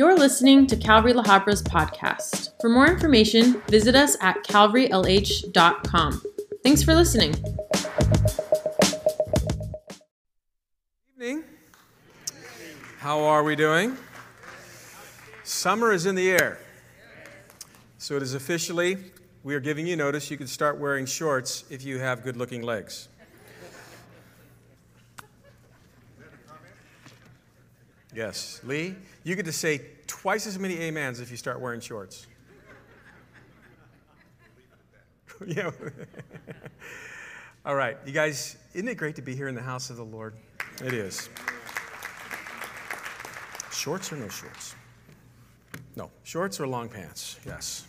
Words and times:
You're 0.00 0.16
listening 0.16 0.66
to 0.68 0.76
Calvary 0.76 1.12
La 1.12 1.22
Habra's 1.22 1.62
podcast. 1.62 2.58
For 2.62 2.70
more 2.70 2.86
information, 2.86 3.60
visit 3.68 3.94
us 3.94 4.16
at 4.22 4.42
calvarylh.com. 4.44 6.22
Thanks 6.64 6.82
for 6.82 6.94
listening. 6.94 7.34
Evening. 11.14 11.44
How 13.00 13.20
are 13.20 13.42
we 13.42 13.54
doing? 13.54 13.98
Summer 15.44 15.92
is 15.92 16.06
in 16.06 16.14
the 16.14 16.30
air. 16.30 16.56
So 17.98 18.16
it 18.16 18.22
is 18.22 18.32
officially, 18.32 18.96
we 19.42 19.54
are 19.54 19.60
giving 19.60 19.86
you 19.86 19.96
notice 19.96 20.30
you 20.30 20.38
can 20.38 20.46
start 20.46 20.78
wearing 20.78 21.04
shorts 21.04 21.64
if 21.68 21.84
you 21.84 21.98
have 21.98 22.22
good 22.22 22.38
looking 22.38 22.62
legs. 22.62 23.10
Yes. 28.20 28.60
Lee, 28.64 28.96
you 29.24 29.34
get 29.34 29.46
to 29.46 29.52
say 29.52 29.80
twice 30.06 30.46
as 30.46 30.58
many 30.58 30.86
amens 30.86 31.20
if 31.20 31.30
you 31.30 31.38
start 31.38 31.58
wearing 31.58 31.80
shorts. 31.80 32.26
yeah. 35.46 35.70
All 37.64 37.74
right, 37.74 37.96
you 38.04 38.12
guys, 38.12 38.58
isn't 38.74 38.88
it 38.88 38.98
great 38.98 39.16
to 39.16 39.22
be 39.22 39.34
here 39.34 39.48
in 39.48 39.54
the 39.54 39.62
house 39.62 39.88
of 39.88 39.96
the 39.96 40.04
Lord? 40.04 40.34
It 40.84 40.92
is. 40.92 41.30
Shorts 43.72 44.12
or 44.12 44.16
no 44.16 44.28
shorts? 44.28 44.74
No, 45.96 46.10
shorts 46.22 46.60
or 46.60 46.66
long 46.66 46.90
pants? 46.90 47.40
Yes. 47.46 47.86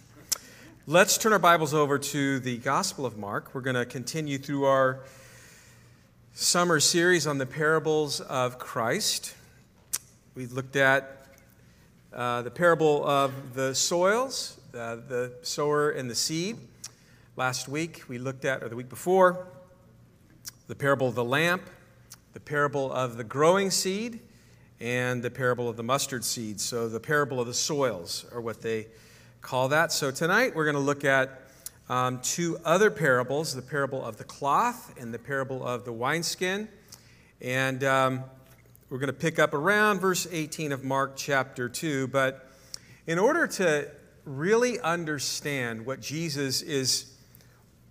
Let's 0.88 1.18
turn 1.18 1.34
our 1.34 1.40
Bibles 1.40 1.74
over 1.74 2.00
to 2.00 2.40
the 2.40 2.58
Gospel 2.60 3.06
of 3.06 3.18
Mark. 3.18 3.54
We're 3.54 3.60
going 3.60 3.76
to 3.76 3.86
continue 3.86 4.38
through 4.38 4.64
our 4.64 5.02
summer 6.32 6.80
series 6.80 7.28
on 7.28 7.38
the 7.38 7.46
parables 7.46 8.22
of 8.22 8.60
Christ. 8.60 9.36
We 10.34 10.46
looked 10.46 10.78
at 10.78 11.28
uh, 12.14 12.44
the 12.44 12.52
parable 12.52 13.06
of 13.06 13.54
the 13.54 13.76
soils, 13.76 14.58
uh, 14.74 14.96
the 14.96 15.34
sower 15.42 15.90
and 15.90 16.10
the 16.10 16.16
seed. 16.16 16.58
Last 17.36 17.68
week 17.68 18.04
we 18.08 18.18
looked 18.18 18.46
at, 18.46 18.64
or 18.64 18.70
the 18.70 18.78
week 18.78 18.88
before, 18.88 19.46
the 20.68 20.76
parable 20.76 21.10
of 21.10 21.16
the 21.16 21.24
lamp, 21.24 21.64
the 22.32 22.40
parable 22.40 22.94
of 22.94 23.18
the 23.18 23.26
growing 23.26 23.72
seed, 23.72 24.22
and 24.80 25.22
the 25.22 25.30
parable 25.30 25.68
of 25.68 25.76
the 25.76 25.84
mustard 25.84 26.24
seed. 26.24 26.62
So 26.62 26.88
the 26.88 27.02
parable 27.02 27.42
of 27.42 27.48
the 27.48 27.54
soils 27.54 28.26
are 28.32 28.40
what 28.40 28.62
they 28.62 28.88
call 29.42 29.68
that. 29.68 29.92
So 29.92 30.12
tonight 30.12 30.56
we're 30.56 30.64
going 30.64 30.76
to 30.76 30.80
look 30.80 31.04
at 31.04 31.42
um, 31.90 32.22
two 32.22 32.58
other 32.64 32.90
parables 32.90 33.54
the 33.54 33.62
parable 33.62 34.02
of 34.02 34.16
the 34.16 34.24
cloth 34.24 34.98
and 34.98 35.14
the 35.14 35.20
parable 35.20 35.68
of 35.68 35.84
the 35.84 35.92
wineskin. 35.92 36.70
And 37.42 37.84
um, 37.84 38.24
we're 38.92 38.98
going 38.98 39.08
to 39.08 39.14
pick 39.14 39.40
up 39.40 39.54
around 39.54 40.02
verse 40.02 40.28
18 40.30 40.74
of 40.74 40.84
Mark 40.84 41.14
chapter 41.16 41.70
2. 41.70 42.08
But 42.08 42.52
in 43.08 43.18
order 43.18 43.48
to 43.48 43.90
really 44.26 44.82
understand 44.82 45.86
what 45.86 46.02
Jesus 46.02 46.62
is, 46.62 47.14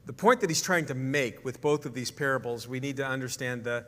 the 0.05 0.13
point 0.13 0.43
that 0.43 0.51
he's 0.51 0.61
trying 0.61 0.85
to 0.85 0.95
make 0.95 1.43
with 1.43 1.63
both 1.63 1.87
of 1.87 1.95
these 1.95 2.11
parables, 2.11 2.69
we 2.69 2.81
need 2.81 2.99
to 2.99 3.07
understand 3.07 3.65
the, 3.65 3.87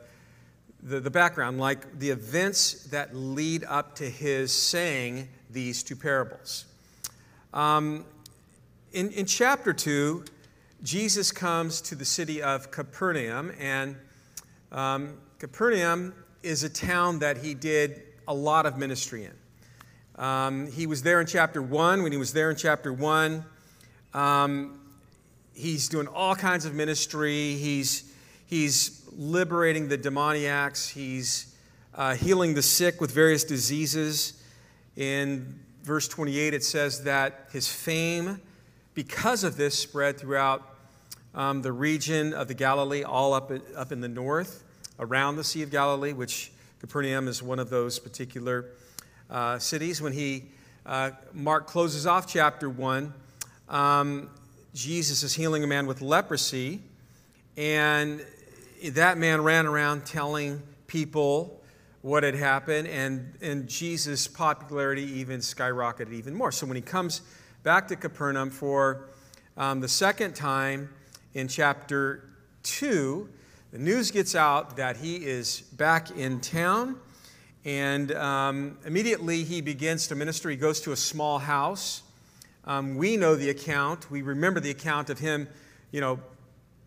the, 0.81 0.99
the 0.99 1.11
background, 1.11 1.59
like 1.59 1.99
the 1.99 2.09
events 2.09 2.85
that 2.85 3.15
lead 3.15 3.63
up 3.65 3.93
to 3.97 4.09
his 4.09 4.51
saying 4.51 5.29
these 5.51 5.83
two 5.83 5.95
parables. 5.95 6.65
Um, 7.53 8.05
in, 8.91 9.11
in 9.11 9.27
chapter 9.27 9.71
2, 9.71 10.25
Jesus 10.81 11.31
comes 11.31 11.79
to 11.81 11.93
the 11.93 12.05
city 12.05 12.41
of 12.41 12.71
Capernaum, 12.71 13.53
and 13.59 13.97
um, 14.71 15.19
Capernaum 15.37 16.15
is 16.43 16.63
a 16.63 16.69
town 16.69 17.19
that 17.19 17.37
he 17.37 17.53
did 17.53 18.03
a 18.27 18.33
lot 18.33 18.65
of 18.65 18.77
ministry 18.77 19.25
in. 19.25 20.23
Um, 20.23 20.71
he 20.71 20.85
was 20.85 21.01
there 21.01 21.19
in 21.19 21.27
chapter 21.27 21.61
1. 21.61 22.03
When 22.03 22.11
he 22.11 22.17
was 22.17 22.33
there 22.33 22.51
in 22.51 22.55
chapter 22.55 22.93
1, 22.93 23.43
um, 24.13 24.79
he's 25.55 25.89
doing 25.89 26.07
all 26.07 26.35
kinds 26.35 26.65
of 26.65 26.75
ministry. 26.75 27.55
He's, 27.55 28.13
he's 28.45 29.03
liberating 29.15 29.87
the 29.87 29.97
demoniacs, 29.97 30.89
he's 30.89 31.55
uh, 31.95 32.15
healing 32.15 32.53
the 32.53 32.61
sick 32.61 32.99
with 32.99 33.11
various 33.11 33.43
diseases. 33.43 34.41
In 34.95 35.59
verse 35.83 36.07
28, 36.07 36.53
it 36.53 36.63
says 36.63 37.03
that 37.03 37.47
his 37.51 37.67
fame, 37.67 38.39
because 38.93 39.43
of 39.43 39.57
this, 39.57 39.77
spread 39.77 40.19
throughout 40.19 40.75
um, 41.33 41.61
the 41.61 41.71
region 41.71 42.33
of 42.33 42.47
the 42.47 42.53
Galilee, 42.53 43.03
all 43.03 43.33
up, 43.33 43.51
up 43.75 43.91
in 43.91 44.01
the 44.01 44.07
north 44.07 44.62
around 44.99 45.35
the 45.35 45.43
Sea 45.43 45.63
of 45.63 45.71
Galilee, 45.71 46.13
which 46.13 46.51
Capernaum 46.79 47.27
is 47.27 47.41
one 47.41 47.59
of 47.59 47.69
those 47.69 47.99
particular 47.99 48.65
uh, 49.29 49.57
cities. 49.59 50.01
When 50.01 50.13
he, 50.13 50.45
uh, 50.85 51.11
Mark 51.33 51.67
closes 51.67 52.05
off 52.05 52.27
chapter 52.27 52.69
1, 52.69 53.13
um, 53.69 54.29
Jesus 54.73 55.23
is 55.23 55.33
healing 55.33 55.63
a 55.63 55.67
man 55.67 55.87
with 55.87 56.01
leprosy, 56.01 56.81
and 57.57 58.25
that 58.83 59.17
man 59.17 59.41
ran 59.41 59.65
around 59.65 60.05
telling 60.05 60.61
people 60.87 61.61
what 62.01 62.23
had 62.23 62.35
happened, 62.35 62.87
and, 62.87 63.33
and 63.41 63.67
Jesus' 63.67 64.27
popularity 64.27 65.03
even 65.03 65.39
skyrocketed 65.39 66.11
even 66.11 66.35
more. 66.35 66.51
So 66.51 66.65
when 66.65 66.75
he 66.75 66.81
comes 66.81 67.21
back 67.63 67.87
to 67.87 67.95
Capernaum 67.95 68.49
for 68.49 69.05
um, 69.55 69.79
the 69.79 69.87
second 69.87 70.35
time 70.35 70.89
in 71.33 71.47
chapter 71.47 72.27
2, 72.63 73.29
the 73.73 73.79
news 73.79 74.11
gets 74.11 74.35
out 74.35 74.77
that 74.77 74.97
he 74.97 75.15
is 75.15 75.61
back 75.61 76.11
in 76.11 76.41
town, 76.41 76.95
and 77.65 78.11
um, 78.11 78.77
immediately 78.85 79.43
he 79.43 79.61
begins 79.61 80.05
to 80.09 80.15
minister. 80.15 80.51
He 80.51 80.57
goes 80.57 80.79
to 80.81 80.91
a 80.91 80.95
small 80.95 81.39
house. 81.39 82.03
Um, 82.65 82.97
we 82.97 83.17
know 83.17 83.33
the 83.35 83.49
account. 83.49 84.11
We 84.11 84.21
remember 84.21 84.59
the 84.59 84.69
account 84.69 85.09
of 85.09 85.17
him, 85.17 85.47
you 85.89 86.01
know, 86.01 86.19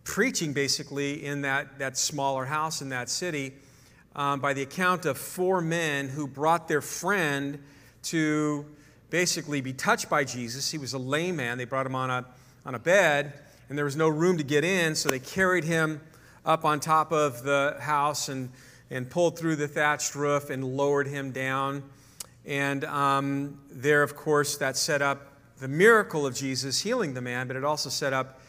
preaching 0.05 0.53
basically 0.53 1.25
in 1.25 1.41
that, 1.41 1.77
that 1.79 1.97
smaller 1.97 2.45
house 2.45 2.81
in 2.81 2.87
that 2.87 3.09
city 3.09 3.55
um, 4.15 4.39
by 4.39 4.53
the 4.53 4.61
account 4.61 5.05
of 5.05 5.17
four 5.17 5.59
men 5.59 6.07
who 6.07 6.25
brought 6.25 6.69
their 6.69 6.81
friend 6.81 7.61
to 8.03 8.65
basically 9.09 9.59
be 9.59 9.73
touched 9.73 10.09
by 10.09 10.23
Jesus. 10.23 10.71
He 10.71 10.77
was 10.77 10.93
a 10.93 10.99
lame 10.99 11.35
man. 11.35 11.57
They 11.57 11.65
brought 11.65 11.85
him 11.85 11.95
on 11.95 12.09
a, 12.09 12.25
on 12.65 12.75
a 12.75 12.79
bed, 12.79 13.33
and 13.67 13.77
there 13.77 13.83
was 13.83 13.97
no 13.97 14.07
room 14.07 14.37
to 14.37 14.43
get 14.45 14.63
in, 14.63 14.95
so 14.95 15.09
they 15.09 15.19
carried 15.19 15.65
him 15.65 15.99
up 16.47 16.63
on 16.63 16.79
top 16.79 17.11
of 17.11 17.43
the 17.43 17.75
house 17.79 18.29
and, 18.29 18.49
and 18.89 19.09
pulled 19.09 19.37
through 19.37 19.57
the 19.57 19.67
thatched 19.67 20.15
roof 20.15 20.49
and 20.49 20.63
lowered 20.63 21.05
him 21.05 21.31
down. 21.31 21.83
And 22.45 22.85
um, 22.85 23.59
there, 23.69 24.01
of 24.01 24.15
course, 24.15 24.57
that 24.57 24.77
set 24.77 25.01
up 25.01 25.33
the 25.59 25.67
miracle 25.67 26.25
of 26.25 26.33
Jesus 26.33 26.79
healing 26.79 27.13
the 27.13 27.21
man, 27.21 27.47
but 27.47 27.57
it 27.57 27.65
also 27.65 27.89
set 27.89 28.13
up 28.13 28.39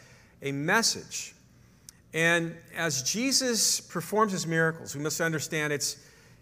a 0.41 0.53
message. 0.53 1.35
And 2.13 2.55
as 2.73 3.03
Jesus 3.03 3.81
performs 3.81 4.31
his 4.31 4.47
miracles, 4.47 4.95
we 4.95 5.03
must 5.03 5.19
understand 5.19 5.73
it's, 5.73 5.97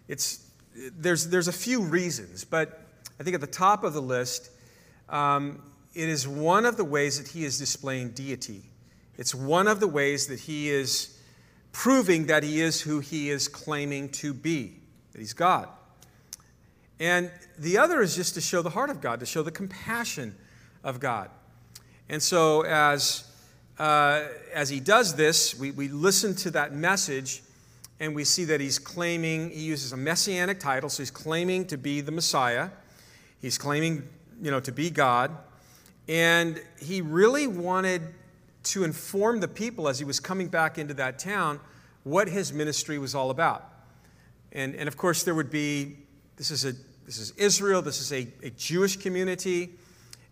it's, 0.06 0.48
there's, 0.96 1.28
there's 1.28 1.48
a 1.48 1.52
few 1.52 1.82
reasons, 1.82 2.44
but 2.44 2.82
I 3.18 3.24
think 3.24 3.34
at 3.34 3.40
the 3.40 3.48
top 3.48 3.82
of 3.82 3.94
the 3.94 4.00
list, 4.00 4.50
um, 5.08 5.60
it 5.92 6.08
is 6.08 6.28
one 6.28 6.64
of 6.64 6.76
the 6.76 6.84
ways 6.84 7.18
that 7.18 7.32
he 7.32 7.44
is 7.44 7.58
displaying 7.58 8.10
deity. 8.10 8.62
It's 9.16 9.34
one 9.34 9.66
of 9.66 9.80
the 9.80 9.88
ways 9.88 10.28
that 10.28 10.38
he 10.38 10.70
is 10.70 11.17
proving 11.72 12.26
that 12.26 12.42
he 12.42 12.60
is 12.60 12.80
who 12.80 13.00
he 13.00 13.30
is 13.30 13.48
claiming 13.48 14.08
to 14.10 14.32
be, 14.32 14.74
that 15.12 15.18
he's 15.18 15.32
God. 15.32 15.68
And 17.00 17.30
the 17.58 17.78
other 17.78 18.00
is 18.00 18.16
just 18.16 18.34
to 18.34 18.40
show 18.40 18.62
the 18.62 18.70
heart 18.70 18.90
of 18.90 19.00
God, 19.00 19.20
to 19.20 19.26
show 19.26 19.42
the 19.42 19.52
compassion 19.52 20.34
of 20.82 21.00
God. 21.00 21.30
And 22.08 22.22
so, 22.22 22.62
as, 22.62 23.30
uh, 23.78 24.24
as 24.52 24.68
he 24.68 24.80
does 24.80 25.14
this, 25.14 25.58
we, 25.58 25.70
we 25.70 25.88
listen 25.88 26.34
to 26.36 26.50
that 26.52 26.72
message 26.72 27.42
and 28.00 28.14
we 28.14 28.24
see 28.24 28.44
that 28.44 28.60
he's 28.60 28.78
claiming, 28.78 29.50
he 29.50 29.60
uses 29.60 29.92
a 29.92 29.96
messianic 29.96 30.60
title, 30.60 30.88
so 30.88 31.02
he's 31.02 31.10
claiming 31.10 31.66
to 31.66 31.76
be 31.76 32.00
the 32.00 32.12
Messiah. 32.12 32.70
He's 33.40 33.58
claiming, 33.58 34.08
you 34.40 34.50
know, 34.50 34.60
to 34.60 34.72
be 34.72 34.90
God. 34.90 35.36
And 36.08 36.62
he 36.80 37.00
really 37.00 37.46
wanted 37.46 38.02
to 38.72 38.84
inform 38.84 39.40
the 39.40 39.48
people 39.48 39.88
as 39.88 39.98
he 39.98 40.04
was 40.04 40.20
coming 40.20 40.48
back 40.48 40.78
into 40.78 40.94
that 40.94 41.18
town 41.18 41.60
what 42.04 42.28
his 42.28 42.52
ministry 42.52 42.98
was 42.98 43.14
all 43.14 43.30
about. 43.30 43.64
And, 44.52 44.74
and 44.74 44.88
of 44.88 44.96
course, 44.96 45.24
there 45.24 45.34
would 45.34 45.50
be 45.50 45.96
this 46.36 46.50
is, 46.50 46.64
a, 46.64 46.72
this 47.04 47.18
is 47.18 47.32
Israel, 47.32 47.82
this 47.82 48.00
is 48.00 48.12
a, 48.12 48.28
a 48.42 48.50
Jewish 48.50 48.96
community, 48.96 49.70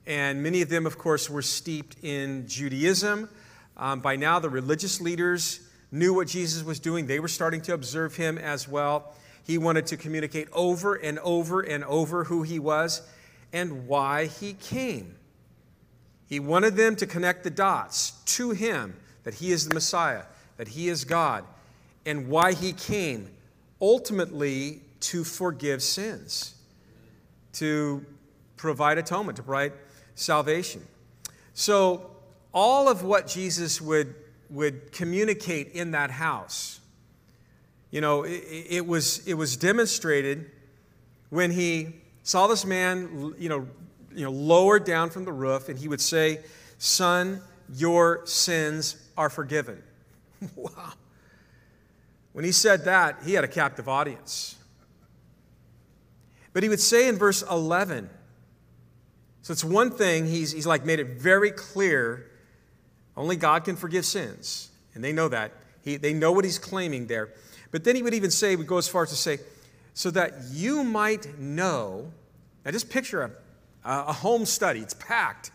and 0.06 0.43
many 0.43 0.62
of 0.62 0.69
them, 0.69 0.87
of 0.87 0.97
course, 0.97 1.29
were 1.29 1.43
steeped 1.43 1.97
in 2.03 2.47
Judaism. 2.47 3.29
Um, 3.77 4.00
by 4.00 4.17
now, 4.17 4.39
the 4.39 4.49
religious 4.49 5.00
leaders 5.00 5.61
knew 5.91 6.15
what 6.15 6.29
Jesus 6.29 6.62
was 6.62 6.81
doing, 6.81 7.06
they 7.06 7.21
were 7.21 7.29
starting 7.29 7.61
to 7.62 7.75
observe 7.75 8.17
him 8.17 8.39
as 8.39 8.69
well. 8.69 9.15
He 9.44 9.59
wanted 9.59 9.87
to 9.87 9.97
communicate 9.97 10.49
over 10.53 10.94
and 10.94 11.19
over 11.21 11.61
and 11.61 11.85
over 11.85 12.25
who 12.25 12.43
he 12.43 12.59
was 12.59 13.03
and 13.53 13.87
why 13.87 14.27
he 14.27 14.55
came. 14.55 15.15
He 16.28 16.40
wanted 16.40 16.76
them 16.76 16.96
to 16.96 17.06
connect 17.06 17.44
the 17.44 17.50
dots 17.50 18.12
to 18.37 18.50
him 18.50 18.96
that 19.25 19.34
he 19.34 19.52
is 19.52 19.69
the 19.69 19.75
Messiah, 19.75 20.23
that 20.56 20.69
he 20.69 20.88
is 20.88 21.05
God, 21.05 21.44
and 22.05 22.28
why 22.28 22.52
he 22.52 22.73
came 22.73 23.28
ultimately 23.81 24.81
to 25.00 25.25
forgive 25.25 25.82
sins, 25.82 26.55
to 27.55 28.05
provide 28.56 28.99
atonement, 28.99 29.37
to 29.37 29.43
provide 29.43 29.73
salvation. 30.14 30.82
So, 31.55 32.11
all 32.52 32.88
of 32.88 33.02
what 33.02 33.26
Jesus 33.26 33.81
would, 33.81 34.14
would 34.49 34.93
communicate 34.93 35.72
in 35.72 35.90
that 35.90 36.11
house, 36.11 36.81
you 37.90 38.00
know, 38.00 38.22
it, 38.25 38.44
it, 38.70 38.87
was, 38.87 39.26
it 39.26 39.34
was 39.34 39.56
demonstrated 39.56 40.50
when 41.31 41.50
he 41.50 41.96
saw 42.22 42.46
this 42.46 42.64
man, 42.64 43.34
you 43.38 43.49
know, 43.49 43.67
you 44.17 44.25
know, 44.25 44.33
lowered 44.33 44.85
down 44.85 45.11
from 45.11 45.25
the 45.25 45.33
roof, 45.33 45.69
and 45.69 45.79
he 45.79 45.87
would 45.87 46.01
say, 46.01 46.41
Son, 46.79 47.41
your 47.73 48.23
sins 48.27 48.97
are 49.17 49.31
forgiven. 49.31 49.83
wow. 50.57 50.93
When 52.33 52.45
he 52.45 52.53
said 52.53 52.85
that, 52.87 53.19
he 53.25 53.35
had 53.35 53.45
a 53.45 53.49
captive 53.49 53.89
audience. 53.89 54.57
But 56.53 56.63
he 56.63 56.69
would 56.69 56.81
say 56.81 57.09
in 57.09 57.17
verse 57.17 57.43
11, 57.43 58.11
so 59.43 59.53
it's 59.53 59.65
one 59.65 59.91
thing, 59.91 60.27
he's, 60.27 60.53
he's 60.53 60.67
like 60.67 60.85
made 60.85 60.99
it 60.99 61.19
very 61.21 61.51
clear 61.51 62.31
only 63.17 63.37
God 63.37 63.65
can 63.65 63.77
forgive 63.77 64.05
sins. 64.05 64.71
And 64.95 65.03
they 65.03 65.13
know 65.13 65.29
that. 65.29 65.53
He, 65.83 65.97
they 65.97 66.13
know 66.13 66.33
what 66.33 66.45
he's 66.45 66.59
claiming 66.59 67.07
there. 67.07 67.31
But 67.71 67.85
then 67.85 67.97
he 67.97 68.03
would 68.03 68.15
even 68.15 68.31
say, 68.31 68.57
would 68.57 68.67
go 68.67 68.79
as 68.79 68.89
far 68.89 69.05
as 69.05 69.11
to 69.11 69.17
say, 69.17 69.39
so 69.95 70.11
that 70.11 70.35
you 70.51 70.85
might 70.85 71.39
know. 71.39 72.13
Now 72.65 72.71
just 72.71 72.91
picture 72.91 73.23
a, 73.23 73.31
a 73.87 74.12
home 74.12 74.44
study, 74.44 74.81
it's 74.81 74.94
packed. 74.94 75.50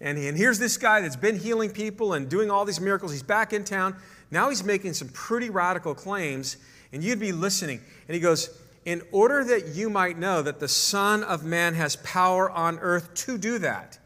And, 0.00 0.16
and 0.16 0.36
here's 0.36 0.58
this 0.58 0.76
guy 0.76 1.02
that's 1.02 1.16
been 1.16 1.38
healing 1.38 1.70
people 1.70 2.14
and 2.14 2.28
doing 2.28 2.50
all 2.50 2.64
these 2.64 2.80
miracles. 2.80 3.12
He's 3.12 3.22
back 3.22 3.52
in 3.52 3.64
town. 3.64 3.96
Now 4.30 4.48
he's 4.48 4.64
making 4.64 4.94
some 4.94 5.08
pretty 5.08 5.50
radical 5.50 5.94
claims, 5.94 6.56
and 6.92 7.04
you'd 7.04 7.20
be 7.20 7.32
listening. 7.32 7.80
And 8.08 8.14
he 8.14 8.20
goes, 8.20 8.58
In 8.86 9.02
order 9.12 9.44
that 9.44 9.68
you 9.68 9.90
might 9.90 10.18
know 10.18 10.40
that 10.40 10.58
the 10.58 10.68
Son 10.68 11.22
of 11.22 11.44
Man 11.44 11.74
has 11.74 11.96
power 11.96 12.50
on 12.50 12.78
earth 12.78 13.12
to 13.26 13.36
do 13.36 13.58
that, 13.58 13.98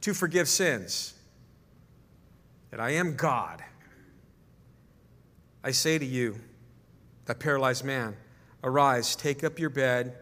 to 0.00 0.12
forgive 0.12 0.48
sins, 0.48 1.14
that 2.70 2.80
I 2.80 2.90
am 2.90 3.14
God, 3.14 3.62
I 5.62 5.70
say 5.70 5.98
to 5.98 6.06
you, 6.06 6.40
that 7.26 7.38
paralyzed 7.38 7.84
man, 7.84 8.16
arise, 8.64 9.14
take 9.14 9.44
up 9.44 9.58
your 9.58 9.70
bed, 9.70 10.16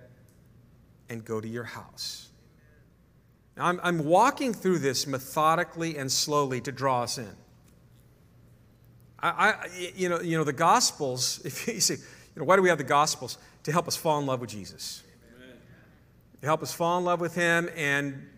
and 1.08 1.24
go 1.24 1.40
to 1.40 1.48
your 1.48 1.64
house. 1.64 2.28
Now, 3.56 3.66
I'm, 3.66 3.80
I'm 3.82 4.04
walking 4.04 4.52
through 4.52 4.78
this 4.80 5.06
methodically 5.06 5.96
and 5.96 6.10
slowly 6.10 6.60
to 6.62 6.72
draw 6.72 7.02
us 7.02 7.18
in. 7.18 7.30
I, 9.20 9.28
I, 9.28 9.66
you, 9.94 10.08
know, 10.08 10.20
you 10.20 10.36
know, 10.36 10.44
the 10.44 10.52
Gospels, 10.52 11.40
if 11.44 11.66
you 11.66 11.80
see, 11.80 11.94
you 11.94 12.00
know, 12.36 12.44
why 12.44 12.56
do 12.56 12.62
we 12.62 12.68
have 12.68 12.78
the 12.78 12.84
Gospels? 12.84 13.38
To 13.64 13.72
help 13.72 13.88
us 13.88 13.96
fall 13.96 14.18
in 14.18 14.26
love 14.26 14.40
with 14.40 14.50
Jesus. 14.50 15.02
Amen. 15.36 15.56
To 16.40 16.46
help 16.46 16.62
us 16.62 16.74
fall 16.74 16.98
in 16.98 17.04
love 17.04 17.20
with 17.20 17.34
Him 17.34 17.70
and 17.76 18.28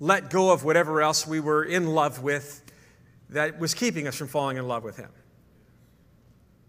let 0.00 0.30
go 0.30 0.52
of 0.52 0.64
whatever 0.64 1.00
else 1.00 1.26
we 1.26 1.38
were 1.38 1.62
in 1.62 1.86
love 1.86 2.22
with 2.22 2.64
that 3.30 3.60
was 3.60 3.74
keeping 3.74 4.08
us 4.08 4.16
from 4.16 4.26
falling 4.26 4.56
in 4.56 4.66
love 4.66 4.82
with 4.82 4.96
Him. 4.96 5.10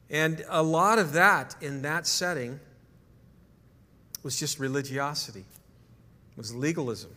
And 0.10 0.46
a 0.50 0.62
lot 0.62 1.00
of 1.00 1.14
that 1.14 1.56
in 1.62 1.82
that 1.82 2.06
setting 2.06 2.60
was 4.22 4.40
just 4.40 4.60
religiosity, 4.60 5.46
was 6.38 6.54
legalism. 6.54 7.10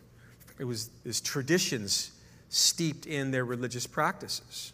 It 0.59 0.65
was, 0.65 0.91
his 1.05 1.21
traditions 1.21 2.13
steeped 2.49 3.07
in 3.07 3.31
their 3.31 3.45
religious 3.45 3.87
practices. 3.87 4.73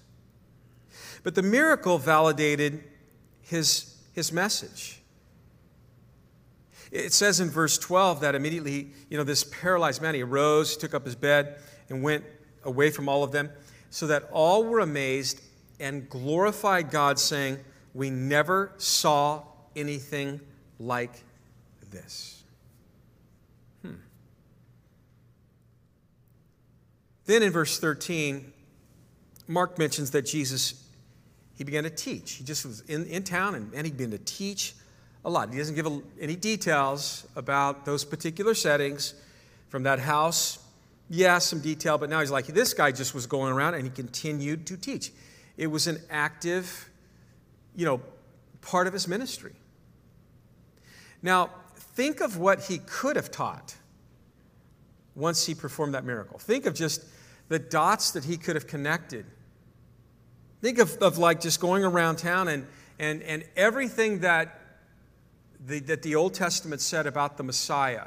But 1.23 1.35
the 1.35 1.43
miracle 1.43 1.99
validated 1.99 2.85
his, 3.43 3.97
his 4.13 4.33
message. 4.33 5.01
It 6.91 7.13
says 7.13 7.41
in 7.41 7.49
verse 7.49 7.79
12 7.79 8.21
that 8.21 8.35
immediately, 8.35 8.91
you 9.09 9.17
know, 9.17 9.25
this 9.25 9.45
paralyzed 9.45 10.03
man, 10.03 10.15
he 10.15 10.23
arose, 10.23 10.77
took 10.77 10.95
up 10.95 11.05
his 11.05 11.15
bed, 11.15 11.57
and 11.89 12.03
went 12.03 12.25
away 12.65 12.91
from 12.91 13.09
all 13.09 13.25
of 13.25 13.33
them, 13.33 13.51
so 13.91 14.07
that 14.07 14.29
all 14.33 14.65
were 14.65 14.81
amazed 14.81 15.41
and 15.81 16.09
glorified 16.09 16.91
God, 16.91 17.19
saying, 17.19 17.59
We 17.95 18.11
never 18.11 18.73
saw 18.77 19.43
anything 19.75 20.41
like 20.79 21.23
this. 21.91 22.42
Then 27.27 27.43
in 27.43 27.53
verse 27.53 27.79
13, 27.79 28.53
Mark 29.47 29.79
mentions 29.79 30.11
that 30.13 30.23
Jesus, 30.23 30.83
he 31.57 31.65
began 31.65 31.85
to 31.85 31.91
teach. 31.91 32.33
He 32.33 32.45
just 32.45 32.65
was 32.65 32.81
in, 32.83 33.07
in 33.07 33.23
town 33.23 33.55
and, 33.55 33.73
and 33.75 33.87
he 33.87 33.93
began 33.93 34.11
to 34.11 34.19
teach 34.19 34.75
a 35.25 35.31
lot. 35.31 35.51
He 35.53 35.59
doesn't 35.59 35.75
give 35.75 35.87
a, 35.87 36.01
any 36.21 36.37
details 36.37 37.27
about 37.37 37.85
those 37.85 38.05
particular 38.05 38.55
settings 38.55 39.15
from 39.69 39.85
that 39.85 39.99
house. 39.99 40.59
Yeah, 41.09 41.39
some 41.39 41.61
detail, 41.61 41.99
but 41.99 42.11
now 42.11 42.21
he's 42.21 42.31
like, 42.31 42.47
this 42.47 42.75
guy 42.75 42.91
just 42.91 43.15
was 43.15 43.27
going 43.27 43.53
around 43.53 43.75
and 43.75 43.85
he 43.85 43.91
continued 43.91 44.67
to 44.67 44.77
teach. 44.77 45.13
It 45.57 45.67
was 45.67 45.87
an 45.87 45.99
active, 46.11 46.89
you 47.77 47.85
know, 47.85 48.01
part 48.63 48.87
of 48.87 48.93
his 48.93 49.07
ministry. 49.07 49.53
Now, 51.23 51.51
think 51.77 52.21
of 52.21 52.39
what 52.39 52.65
he 52.65 52.79
could 52.79 53.17
have 53.17 53.31
taught 53.31 53.77
once 55.15 55.47
he 55.47 55.55
performed 55.55 55.95
that 55.95 56.05
miracle. 56.05 56.39
Think 56.39 56.67
of 56.67 56.75
just 56.75 57.05
the 57.49 57.59
dots 57.59 58.13
that 58.13 58.25
he 58.25 58.37
could 58.37 58.57
have 58.57 58.67
connected. 58.67 59.27
Think 60.61 60.79
of, 60.79 60.97
of 60.99 61.19
like 61.19 61.41
just 61.41 61.61
going 61.61 61.85
around 61.85 62.17
town 62.17 62.49
and, 62.49 62.67
and, 62.99 63.23
and 63.23 63.45
everything 63.57 64.21
that 64.21 64.59
the, 65.67 65.81
that 65.81 66.03
the 66.03 66.15
Old 66.15 66.35
Testament 66.35 66.81
said 66.81 67.07
about 67.07 67.37
the 67.37 67.43
Messiah. 67.43 68.07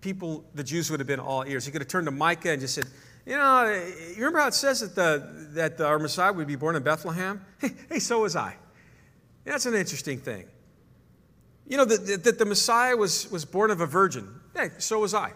People, 0.00 0.44
the 0.54 0.62
Jews 0.62 0.90
would 0.90 1.00
have 1.00 1.06
been 1.06 1.20
all 1.20 1.44
ears. 1.44 1.66
He 1.66 1.72
could 1.72 1.80
have 1.80 1.88
turned 1.88 2.06
to 2.06 2.12
Micah 2.12 2.50
and 2.50 2.60
just 2.60 2.74
said, 2.74 2.86
You 3.26 3.36
know, 3.36 3.64
eh, 3.64 3.90
you 4.10 4.16
remember 4.16 4.38
how 4.40 4.48
it 4.48 4.54
says 4.54 4.80
that, 4.80 4.94
the, 4.94 5.48
that 5.54 5.76
the, 5.78 5.86
our 5.86 5.98
Messiah 5.98 6.32
would 6.32 6.46
be 6.46 6.56
born 6.56 6.76
in 6.76 6.82
Bethlehem? 6.82 7.44
Hey, 7.60 7.72
hey 7.88 7.98
so 7.98 8.20
was 8.20 8.36
I. 8.36 8.54
That's 9.44 9.66
an 9.66 9.74
interesting 9.74 10.18
thing. 10.18 10.44
You 11.66 11.76
know, 11.76 11.84
that, 11.84 12.24
that 12.24 12.38
the 12.38 12.44
Messiah 12.44 12.96
was, 12.96 13.30
was 13.30 13.44
born 13.44 13.70
of 13.70 13.80
a 13.80 13.86
virgin. 13.86 14.28
Hey, 14.54 14.70
so 14.78 15.00
was 15.00 15.14
I. 15.14 15.32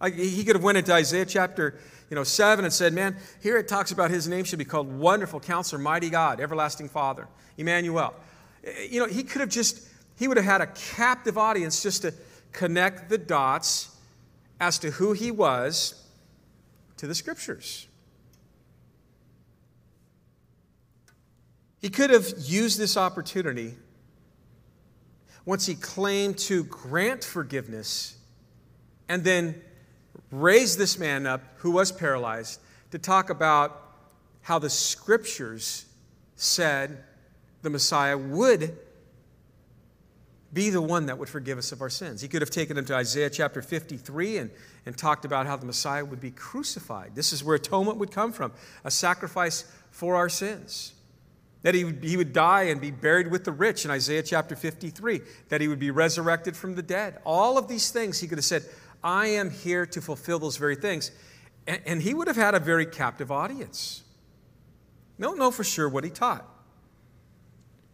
I. 0.00 0.10
He 0.10 0.44
could 0.44 0.56
have 0.56 0.64
went 0.64 0.78
into 0.78 0.92
Isaiah 0.92 1.26
chapter 1.26 1.78
you 2.10 2.14
know, 2.14 2.24
7 2.24 2.64
and 2.64 2.72
said, 2.72 2.92
man, 2.92 3.16
here 3.42 3.56
it 3.56 3.66
talks 3.66 3.90
about 3.90 4.10
his 4.10 4.28
name 4.28 4.44
should 4.44 4.58
be 4.58 4.64
called 4.64 4.92
Wonderful 4.92 5.40
Counselor, 5.40 5.80
Mighty 5.80 6.10
God, 6.10 6.40
Everlasting 6.40 6.88
Father, 6.88 7.26
Emmanuel. 7.56 8.14
Eh, 8.64 8.88
you 8.90 9.00
know, 9.00 9.06
he 9.06 9.22
could 9.22 9.40
have 9.40 9.48
just, 9.48 9.88
he 10.16 10.28
would 10.28 10.36
have 10.36 10.46
had 10.46 10.60
a 10.60 10.66
captive 10.66 11.36
audience 11.36 11.82
just 11.82 12.02
to 12.02 12.14
connect 12.52 13.08
the 13.08 13.18
dots 13.18 13.96
as 14.60 14.78
to 14.78 14.90
who 14.92 15.12
he 15.12 15.30
was 15.30 16.06
to 16.96 17.06
the 17.06 17.14
scriptures. 17.14 17.88
He 21.80 21.90
could 21.90 22.10
have 22.10 22.26
used 22.38 22.78
this 22.78 22.96
opportunity 22.96 23.74
once 25.44 25.66
he 25.66 25.74
claimed 25.74 26.38
to 26.38 26.64
grant 26.64 27.22
forgiveness 27.22 28.16
and 29.08 29.22
then 29.22 29.60
raised 30.30 30.78
this 30.78 30.98
man 30.98 31.26
up 31.26 31.42
who 31.58 31.70
was 31.70 31.92
paralyzed 31.92 32.60
to 32.90 32.98
talk 32.98 33.30
about 33.30 33.82
how 34.42 34.58
the 34.58 34.70
scriptures 34.70 35.86
said 36.36 37.02
the 37.62 37.70
Messiah 37.70 38.16
would 38.16 38.78
be 40.52 40.70
the 40.70 40.80
one 40.80 41.06
that 41.06 41.18
would 41.18 41.28
forgive 41.28 41.58
us 41.58 41.72
of 41.72 41.82
our 41.82 41.90
sins. 41.90 42.22
He 42.22 42.28
could 42.28 42.40
have 42.40 42.50
taken 42.50 42.78
him 42.78 42.84
to 42.86 42.94
Isaiah 42.94 43.28
chapter 43.28 43.60
53 43.60 44.38
and, 44.38 44.50
and 44.86 44.96
talked 44.96 45.24
about 45.24 45.46
how 45.46 45.56
the 45.56 45.66
Messiah 45.66 46.04
would 46.04 46.20
be 46.20 46.30
crucified. 46.30 47.14
This 47.14 47.32
is 47.32 47.42
where 47.42 47.56
atonement 47.56 47.98
would 47.98 48.10
come 48.10 48.32
from 48.32 48.52
a 48.84 48.90
sacrifice 48.90 49.70
for 49.90 50.14
our 50.14 50.28
sins. 50.28 50.94
That 51.62 51.74
he 51.74 51.84
would, 51.84 52.04
he 52.04 52.16
would 52.16 52.32
die 52.32 52.64
and 52.64 52.80
be 52.80 52.90
buried 52.90 53.30
with 53.30 53.44
the 53.44 53.52
rich 53.52 53.84
in 53.84 53.90
Isaiah 53.90 54.22
chapter 54.22 54.54
53. 54.54 55.20
That 55.48 55.60
he 55.60 55.68
would 55.68 55.80
be 55.80 55.90
resurrected 55.90 56.56
from 56.56 56.74
the 56.74 56.82
dead. 56.82 57.18
All 57.24 57.58
of 57.58 57.66
these 57.66 57.90
things 57.90 58.20
he 58.20 58.28
could 58.28 58.38
have 58.38 58.44
said, 58.44 58.62
I 59.06 59.26
am 59.28 59.50
here 59.50 59.86
to 59.86 60.00
fulfill 60.00 60.40
those 60.40 60.56
very 60.56 60.74
things. 60.74 61.12
And, 61.64 61.80
and 61.86 62.02
he 62.02 62.12
would 62.12 62.26
have 62.26 62.36
had 62.36 62.56
a 62.56 62.58
very 62.58 62.84
captive 62.84 63.30
audience. 63.30 64.02
We 65.16 65.22
Don't 65.22 65.38
know 65.38 65.52
for 65.52 65.62
sure 65.62 65.88
what 65.88 66.02
he 66.02 66.10
taught, 66.10 66.44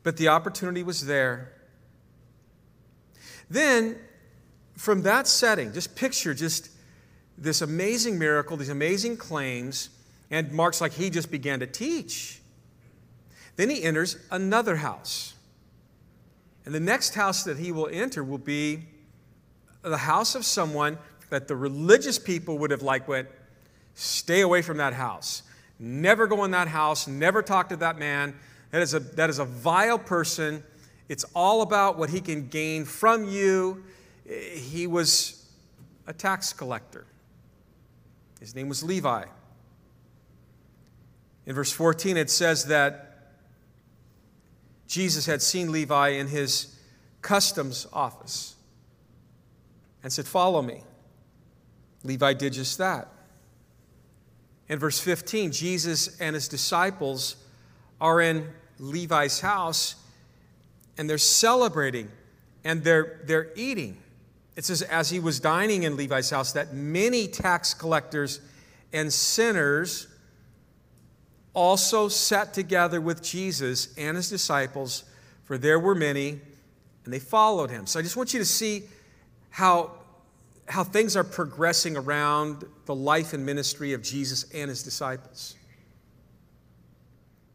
but 0.03 0.17
the 0.17 0.29
opportunity 0.29 0.83
was 0.83 1.05
there. 1.05 1.53
Then, 3.51 3.99
from 4.79 5.03
that 5.03 5.29
setting, 5.29 5.75
just 5.75 5.95
picture 5.95 6.33
just 6.33 6.71
this 7.37 7.61
amazing 7.61 8.19
miracle, 8.19 8.57
these 8.57 8.71
amazing 8.71 9.19
claims, 9.19 9.91
and 10.31 10.51
Mark's 10.51 10.81
like 10.81 10.93
he 10.93 11.11
just 11.11 11.31
began 11.31 11.61
to 11.61 11.67
teach. 11.67 12.41
Then 13.57 13.69
he 13.69 13.83
enters 13.83 14.17
another 14.31 14.77
house. 14.77 15.35
And 16.65 16.75
the 16.75 16.81
next 16.81 17.15
house 17.15 17.45
that 17.45 17.59
he 17.59 17.71
will 17.71 17.91
enter 17.93 18.25
will 18.25 18.39
be 18.39 18.85
the 19.83 19.97
house 19.97 20.35
of 20.35 20.45
someone 20.45 20.99
that 21.31 21.49
the 21.49 21.57
religious 21.57 22.19
people 22.19 22.59
would 22.59 22.71
have 22.71 22.83
like 22.83 23.09
went, 23.09 23.29
stay 23.95 24.41
away 24.41 24.63
from 24.63 24.77
that 24.77 24.95
house. 24.95 25.43
Never 25.79 26.27
go 26.27 26.45
in 26.45 26.53
that 26.53 26.69
house, 26.69 27.09
never 27.09 27.43
talk 27.43 27.69
to 27.71 27.77
that 27.77 27.99
man. 27.99 28.35
That 28.71 28.83
is 28.83 28.95
a, 28.95 29.01
that 29.01 29.29
is 29.29 29.39
a 29.39 29.45
vile 29.45 29.99
person. 29.99 30.63
It's 31.09 31.25
all 31.35 31.63
about 31.63 31.99
what 31.99 32.11
he 32.11 32.21
can 32.21 32.49
gain 32.49 32.85
from 32.85 33.29
you. 33.29 33.83
He 34.25 34.87
was 34.87 35.51
a 36.07 36.13
tax 36.13 36.53
collector. 36.53 37.07
His 38.41 38.55
name 38.55 38.69
was 38.69 38.83
Levi. 38.83 39.25
In 41.47 41.55
verse 41.55 41.73
14, 41.73 42.17
it 42.17 42.31
says 42.31 42.67
that 42.67 43.09
Jesus 44.87 45.27
had 45.27 45.43
seen 45.43 45.73
Levi 45.73 46.11
in 46.11 46.29
his 46.29 46.79
customs 47.21 47.87
office 47.93 48.57
and 50.03 50.13
said, 50.13 50.27
Follow 50.27 50.63
me. 50.63 50.83
Levi 52.05 52.33
did 52.35 52.53
just 52.53 52.79
that. 52.79 53.09
In 54.69 54.79
verse 54.79 54.99
15, 54.99 55.53
Jesus 55.53 56.19
and 56.21 56.35
his 56.35 56.49
disciples 56.49 57.37
are 58.01 58.21
in 58.21 58.49
Levi's 58.79 59.41
house 59.41 59.97
and 60.99 61.09
they're 61.09 61.19
celebrating 61.19 62.09
and 62.65 62.83
they're, 62.83 63.21
they're 63.25 63.51
eating. 63.55 63.99
It 64.57 64.65
says, 64.65 64.83
as 64.83 65.11
he 65.11 65.19
was 65.19 65.41
dining 65.41 65.85
in 65.85 65.97
Levi's 65.97 66.31
house, 66.31 66.53
that 66.53 66.75
many 66.75 67.27
tax 67.27 67.75
collectors 67.75 68.41
and 68.93 69.13
sinners 69.13 70.09
also 71.55 72.09
sat 72.09 72.53
together 72.55 73.01
with 73.01 73.23
Jesus 73.23 73.95
and 73.97 74.17
his 74.17 74.29
disciples, 74.29 75.05
for 75.45 75.59
there 75.59 75.79
were 75.79 75.95
many, 75.95 76.41
and 77.05 77.13
they 77.13 77.19
followed 77.19 77.71
him. 77.71 77.87
So 77.87 77.99
I 77.99 78.03
just 78.03 78.17
want 78.17 78.33
you 78.33 78.41
to 78.41 78.47
see 78.47 78.85
how, 79.53 79.93
how 80.67 80.83
things 80.83 81.17
are 81.17 81.23
progressing 81.23 81.97
around 81.97 82.65
the 82.87 82.95
life 82.95 83.33
and 83.33 83.47
ministry 83.47 83.93
of 83.93 84.03
Jesus 84.03 84.45
and 84.53 84.69
his 84.69 84.83
disciples. 84.83 85.55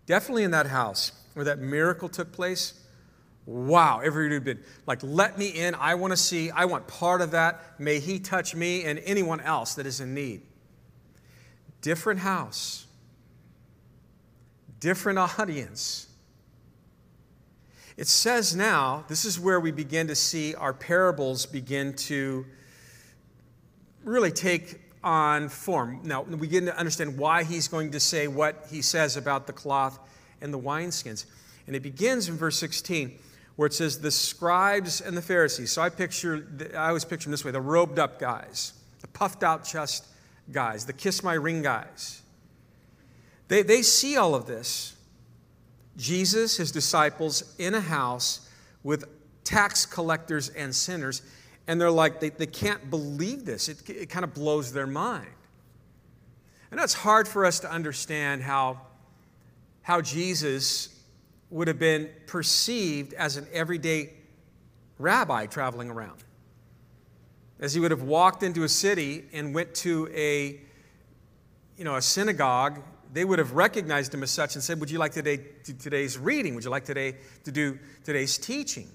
Definitely 0.05 0.43
in 0.45 0.51
that 0.51 0.67
house 0.67 1.11
where 1.33 1.43
that 1.45 1.59
miracle 1.59 2.07
took 2.07 2.31
place. 2.31 2.81
Wow, 3.45 3.99
everybody 3.99 4.35
had 4.35 4.45
been 4.45 4.63
like, 4.85 4.99
let 5.03 5.37
me 5.37 5.49
in. 5.49 5.75
I 5.75 5.95
want 5.95 6.11
to 6.11 6.17
see. 6.17 6.49
I 6.49 6.63
want 6.65 6.87
part 6.87 7.21
of 7.21 7.31
that. 7.31 7.79
May 7.79 7.99
he 7.99 8.19
touch 8.19 8.55
me 8.55 8.85
and 8.85 8.99
anyone 8.99 9.41
else 9.41 9.75
that 9.75 9.85
is 9.85 9.99
in 9.99 10.13
need. 10.13 10.41
Different 11.81 12.21
house 12.21 12.87
different 14.79 15.19
audience. 15.39 16.06
It 17.97 18.07
says 18.07 18.55
now, 18.55 19.03
this 19.07 19.25
is 19.25 19.39
where 19.39 19.59
we 19.59 19.71
begin 19.71 20.07
to 20.07 20.15
see 20.15 20.53
our 20.53 20.73
parables 20.73 21.47
begin 21.47 21.93
to 21.93 22.45
really 24.03 24.31
take 24.31 24.79
on 25.03 25.49
form. 25.49 26.01
Now, 26.03 26.21
we 26.21 26.35
begin 26.37 26.65
to 26.67 26.77
understand 26.77 27.17
why 27.17 27.43
he's 27.43 27.67
going 27.67 27.91
to 27.91 27.99
say 27.99 28.27
what 28.27 28.67
he 28.69 28.83
says 28.83 29.17
about 29.17 29.47
the 29.47 29.53
cloth 29.53 29.99
and 30.41 30.53
the 30.53 30.59
wineskins. 30.59 31.25
And 31.65 31.75
it 31.75 31.81
begins 31.81 32.29
in 32.29 32.37
verse 32.37 32.57
16 32.57 33.17
where 33.55 33.65
it 33.65 33.73
says 33.73 33.99
the 33.99 34.11
scribes 34.11 35.01
and 35.01 35.17
the 35.17 35.21
Pharisees. 35.21 35.71
So 35.71 35.81
I 35.81 35.89
picture, 35.89 36.47
I 36.75 36.89
always 36.89 37.03
picture 37.03 37.25
them 37.25 37.31
this 37.31 37.43
way 37.43 37.51
the 37.51 37.59
robed 37.59 37.97
up 37.97 38.19
guys, 38.19 38.73
the 39.01 39.07
puffed 39.07 39.43
out 39.43 39.65
chest 39.65 40.05
guys, 40.51 40.85
the 40.85 40.93
kiss 40.93 41.23
my 41.23 41.33
ring 41.33 41.63
guys. 41.63 42.21
They, 43.47 43.63
they 43.63 43.81
see 43.81 44.15
all 44.15 44.35
of 44.35 44.45
this. 44.45 44.96
Jesus, 45.97 46.57
his 46.57 46.71
disciples, 46.71 47.55
in 47.57 47.73
a 47.73 47.81
house 47.81 48.47
with 48.83 49.05
tax 49.43 49.85
collectors 49.85 50.49
and 50.49 50.73
sinners, 50.73 51.21
and 51.67 51.81
they're 51.81 51.91
like, 51.91 52.19
they, 52.19 52.29
they 52.29 52.45
can't 52.45 52.89
believe 52.89 53.43
this. 53.43 53.67
It, 53.67 53.89
it 53.89 54.09
kind 54.09 54.23
of 54.23 54.33
blows 54.33 54.71
their 54.71 54.87
mind. 54.87 55.27
And 56.71 56.79
that's 56.79 56.93
hard 56.93 57.27
for 57.27 57.45
us 57.45 57.59
to 57.61 57.71
understand 57.71 58.43
how, 58.43 58.81
how 59.81 60.01
Jesus 60.01 60.89
would 61.49 61.67
have 61.67 61.79
been 61.79 62.09
perceived 62.25 63.13
as 63.13 63.37
an 63.37 63.47
everyday 63.53 64.13
rabbi 64.99 65.45
traveling 65.45 65.89
around. 65.89 66.23
As 67.59 67.73
he 67.73 67.79
would 67.79 67.91
have 67.91 68.03
walked 68.03 68.43
into 68.43 68.63
a 68.63 68.69
city 68.69 69.25
and 69.33 69.55
went 69.55 69.73
to 69.75 70.09
a, 70.13 70.59
you 71.77 71.83
know, 71.83 71.95
a 71.95 72.01
synagogue 72.01 72.81
they 73.13 73.25
would 73.25 73.39
have 73.39 73.53
recognized 73.53 74.13
him 74.13 74.23
as 74.23 74.31
such 74.31 74.55
and 74.55 74.63
said, 74.63 74.79
Would 74.79 74.91
you 74.91 74.99
like 74.99 75.13
today 75.13 75.39
to 75.63 75.73
today's 75.73 76.17
reading? 76.17 76.55
Would 76.55 76.63
you 76.63 76.69
like 76.69 76.85
today 76.85 77.15
to 77.45 77.51
do 77.51 77.79
today's 78.03 78.37
teaching? 78.37 78.87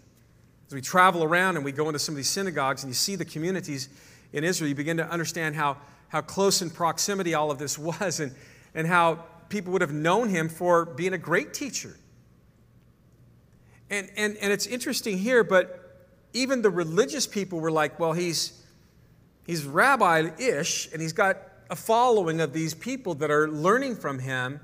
As 0.67 0.75
we 0.75 0.81
travel 0.81 1.25
around 1.25 1.57
and 1.57 1.65
we 1.65 1.73
go 1.73 1.89
into 1.89 1.99
some 1.99 2.15
of 2.15 2.17
these 2.17 2.31
synagogues 2.31 2.83
and 2.83 2.91
you 2.91 2.95
see 2.95 3.17
the 3.17 3.25
communities 3.25 3.89
in 4.33 4.45
Israel, 4.45 4.69
you 4.69 4.75
begin 4.75 4.97
to 4.97 5.09
understand 5.11 5.55
how, 5.55 5.77
how 6.09 6.21
close 6.21 6.63
in 6.63 6.71
proximity 6.71 7.35
all 7.35 7.51
of 7.51 7.59
this 7.59 7.79
was 7.79 8.21
and, 8.21 8.35
and 8.75 8.87
how 8.87 9.25
people 9.49 9.73
would 9.73 9.83
have 9.83 9.93
known 9.93 10.29
him 10.29 10.49
for 10.49 10.87
being 10.87 11.13
a 11.13 11.19
great 11.19 11.53
teacher. 11.53 11.97
And, 13.91 14.09
and, 14.17 14.37
and 14.39 14.51
it's 14.51 14.67
interesting 14.67 15.19
here, 15.19 15.45
but 15.45 16.09
even 16.33 16.63
the 16.63 16.71
religious 16.71 17.27
people 17.27 17.61
were 17.61 17.71
like, 17.71 18.01
well, 18.01 18.15
he's, 18.15 18.59
he's 19.47 19.67
rabbi 19.67 20.31
ish, 20.39 20.91
and 20.93 21.03
he's 21.03 21.13
got 21.13 21.37
a 21.73 21.75
following 21.75 22.43
of 22.43 22.53
these 22.53 22.75
people 22.75 23.15
that 23.15 23.31
are 23.31 23.49
learning 23.49 23.97
from 23.97 24.19
him. 24.19 24.61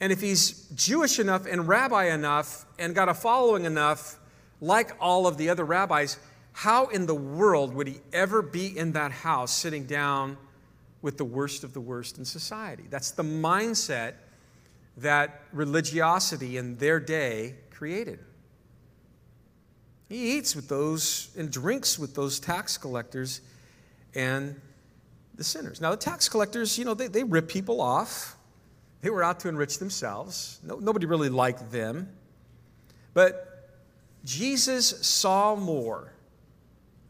And 0.00 0.10
if 0.10 0.22
he's 0.22 0.66
Jewish 0.74 1.18
enough 1.18 1.44
and 1.44 1.68
rabbi 1.68 2.06
enough 2.06 2.64
and 2.78 2.94
got 2.94 3.10
a 3.10 3.14
following 3.14 3.66
enough, 3.66 4.18
like 4.58 4.92
all 4.98 5.26
of 5.26 5.36
the 5.36 5.50
other 5.50 5.66
rabbis, 5.66 6.16
how 6.52 6.86
in 6.86 7.04
the 7.04 7.14
world 7.14 7.74
would 7.74 7.86
he 7.86 8.00
ever 8.14 8.40
be 8.40 8.66
in 8.66 8.92
that 8.92 9.12
house 9.12 9.52
sitting 9.52 9.84
down 9.84 10.38
with 11.02 11.18
the 11.18 11.24
worst 11.24 11.64
of 11.64 11.74
the 11.74 11.82
worst 11.82 12.16
in 12.16 12.24
society? 12.24 12.84
That's 12.88 13.10
the 13.10 13.22
mindset 13.22 14.14
that 14.96 15.42
religiosity 15.52 16.56
in 16.56 16.78
their 16.78 16.98
day 16.98 17.56
created. 17.70 18.20
He 20.08 20.38
eats 20.38 20.56
with 20.56 20.70
those 20.70 21.30
and 21.36 21.50
drinks 21.50 21.98
with 21.98 22.14
those 22.14 22.40
tax 22.40 22.78
collectors 22.78 23.42
and 24.14 24.58
the 25.34 25.44
sinners. 25.44 25.80
Now, 25.80 25.90
the 25.90 25.96
tax 25.96 26.28
collectors, 26.28 26.78
you 26.78 26.84
know, 26.84 26.94
they, 26.94 27.08
they 27.08 27.24
rip 27.24 27.48
people 27.48 27.80
off. 27.80 28.36
They 29.00 29.10
were 29.10 29.22
out 29.22 29.40
to 29.40 29.48
enrich 29.48 29.78
themselves. 29.78 30.60
No, 30.62 30.76
nobody 30.76 31.06
really 31.06 31.28
liked 31.28 31.72
them. 31.72 32.08
But 33.14 33.70
Jesus 34.24 34.86
saw 35.06 35.56
more 35.56 36.12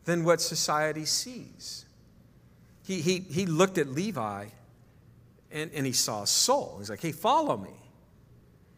than 0.04 0.24
what 0.24 0.40
society 0.40 1.04
sees. 1.04 1.84
He, 2.84 3.00
he, 3.00 3.18
he 3.20 3.46
looked 3.46 3.78
at 3.78 3.88
Levi 3.88 4.46
and, 5.50 5.70
and 5.74 5.86
he 5.86 5.92
saw 5.92 6.22
a 6.22 6.26
soul. 6.26 6.76
He's 6.78 6.90
like, 6.90 7.00
hey, 7.00 7.12
follow 7.12 7.56
me. 7.56 7.70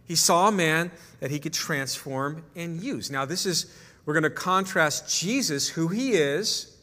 He 0.06 0.16
saw 0.16 0.48
a 0.48 0.52
man 0.52 0.90
that 1.20 1.30
he 1.30 1.38
could 1.38 1.54
transform 1.54 2.44
and 2.54 2.82
use. 2.82 3.10
Now, 3.10 3.24
this 3.24 3.46
is, 3.46 3.74
we're 4.04 4.12
going 4.12 4.24
to 4.24 4.30
contrast 4.30 5.18
Jesus, 5.18 5.68
who 5.68 5.88
he 5.88 6.12
is, 6.12 6.73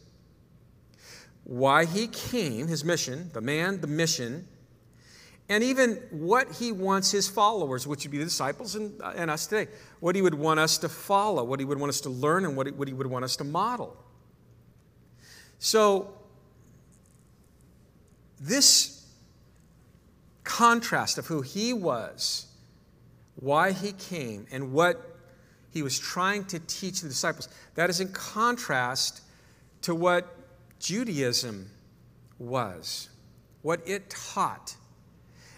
why 1.44 1.86
he 1.86 2.08
came, 2.08 2.68
his 2.68 2.84
mission, 2.86 3.30
the 3.34 3.42
man, 3.42 3.82
the 3.82 3.88
mission, 3.88 4.48
and 5.50 5.64
even 5.64 5.96
what 6.12 6.50
he 6.54 6.72
wants 6.72 7.12
his 7.12 7.28
followers, 7.28 7.86
which 7.86 8.06
would 8.06 8.12
be 8.12 8.20
the 8.20 8.24
disciples 8.24 8.76
and, 8.76 9.02
and 9.16 9.30
us 9.30 9.48
today, 9.48 9.70
what 10.00 10.16
he 10.16 10.22
would 10.22 10.34
want 10.34 10.62
us 10.62 10.78
to 10.78 10.88
follow, 10.88 11.44
what 11.44 11.60
he 11.60 11.66
would 11.66 11.78
want 11.78 11.90
us 11.90 12.00
to 12.02 12.10
learn, 12.10 12.46
and 12.46 12.56
what 12.56 12.68
he, 12.68 12.72
what 12.72 12.88
he 12.88 12.94
would 12.94 13.08
want 13.08 13.26
us 13.26 13.36
to 13.36 13.44
model. 13.44 13.98
So, 15.60 16.14
this 18.40 19.06
contrast 20.44 21.18
of 21.18 21.28
who 21.28 21.42
he 21.42 21.74
was, 21.74 22.48
why 23.36 23.72
he 23.72 23.92
came, 23.92 24.48
and 24.52 24.72
what 24.72 25.18
he 25.72 25.82
was 25.84 26.00
trying 26.00 26.46
to 26.46 26.60
teach 26.60 27.02
the 27.02 27.10
disciples, 27.10 27.50
that 27.76 27.90
is 27.90 28.00
in 28.00 28.12
contrast 28.14 29.22
to 29.82 29.94
what 29.94 30.34
Judaism 30.82 31.70
was, 32.40 33.10
what 33.62 33.88
it 33.88 34.10
taught, 34.10 34.76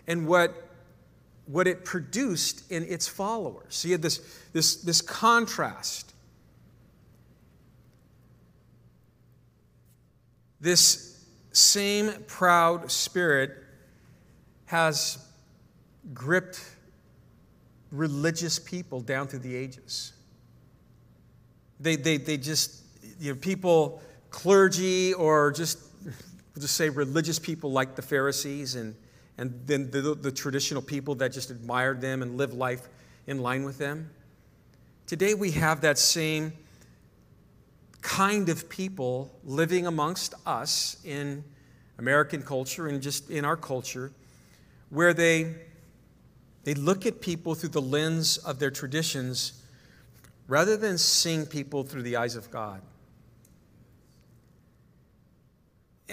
and 0.06 0.27
what, 0.27 0.70
what 1.46 1.65
it 1.65 1.86
produced 1.86 2.70
in 2.70 2.84
its 2.84 3.08
followers. 3.08 3.74
So 3.74 3.88
you 3.88 3.94
had 3.94 4.01
this, 4.01 4.20
this, 4.51 4.75
this 4.75 5.01
contrast. 5.01 6.13
This 10.60 11.24
same 11.53 12.12
proud 12.27 12.92
spirit 12.92 13.51
has 14.65 15.25
gripped 16.13 16.60
religious 17.92 18.60
people 18.60 19.00
down 19.00 19.27
through 19.27 19.39
the 19.39 19.56
ages. 19.56 20.12
They, 21.80 21.96
they, 21.96 22.18
they 22.18 22.36
just, 22.38 22.82
you 23.20 23.34
know, 23.34 23.39
people 23.39 24.01
clergy 24.34 25.13
or 25.13 25.52
just, 25.52 25.78
we'll 26.04 26.62
just 26.62 26.75
say 26.75 26.90
religious 26.90 27.38
people 27.38 27.72
like 27.72 27.96
the 27.96 28.02
Pharisees 28.02 28.75
and, 28.75 28.96
and 29.38 29.62
then 29.68 29.90
the, 29.92 30.16
the 30.16 30.32
traditional 30.32 30.82
people 30.82 31.16
that 31.16 31.32
just 31.32 31.52
admired 31.52 32.02
them 32.02 32.22
and 32.24 32.36
lived 32.36 32.54
life 32.54 32.90
in 33.28 33.38
line 33.38 33.63
with 33.63 33.78
them. 33.78 34.10
Today 35.06 35.36
we 35.36 35.52
have 35.52 35.82
that 35.82 36.00
same 36.00 36.52
kind 38.02 38.50
of 38.50 38.68
people 38.70 39.32
living 39.46 39.86
amongst 39.86 40.34
us 40.48 40.98
in 41.06 41.44
American 42.00 42.42
culture 42.42 42.88
and 42.88 43.02
just 43.02 43.30
in 43.30 43.46
our 43.46 43.56
culture 43.56 44.12
where 44.90 45.13
they, 45.13 45.54
they 46.63 46.74
look 46.74 47.06
at 47.06 47.22
people 47.22 47.54
through 47.54 47.70
the 47.70 47.82
lens 47.82 48.38
of 48.40 48.58
their 48.58 48.72
traditions 48.72 49.62
rather 50.48 50.75
than 50.75 50.98
seeing 50.98 51.46
people 51.46 51.84
through 51.84 52.02
the 52.02 52.16
eyes 52.16 52.36
of 52.36 52.50
God. 52.50 52.82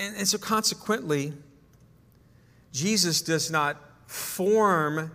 And, 0.00 0.16
and 0.16 0.26
so 0.26 0.38
consequently, 0.38 1.32
Jesus 2.72 3.22
does 3.22 3.50
not 3.50 3.76
form, 4.06 5.12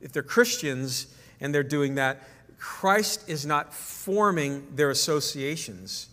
if 0.00 0.12
they're 0.12 0.22
Christians 0.22 1.06
and 1.40 1.54
they're 1.54 1.62
doing 1.62 1.94
that, 1.96 2.22
Christ 2.58 3.28
is 3.28 3.46
not 3.46 3.72
forming 3.72 4.76
their 4.76 4.90
associations. 4.90 6.08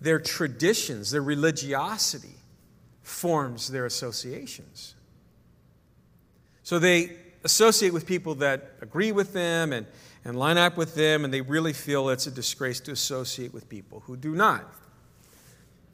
Their 0.00 0.18
traditions, 0.18 1.12
their 1.12 1.22
religiosity 1.22 2.36
forms 3.02 3.68
their 3.68 3.86
associations. 3.86 4.94
So 6.64 6.78
they 6.78 7.12
associate 7.44 7.92
with 7.92 8.06
people 8.06 8.34
that 8.36 8.72
agree 8.80 9.12
with 9.12 9.32
them 9.32 9.72
and, 9.72 9.86
and 10.24 10.36
line 10.36 10.58
up 10.58 10.76
with 10.76 10.94
them, 10.94 11.24
and 11.24 11.32
they 11.32 11.40
really 11.40 11.72
feel 11.72 12.08
it's 12.08 12.26
a 12.26 12.30
disgrace 12.30 12.80
to 12.80 12.92
associate 12.92 13.54
with 13.54 13.68
people 13.68 14.00
who 14.06 14.16
do 14.16 14.34
not. 14.34 14.64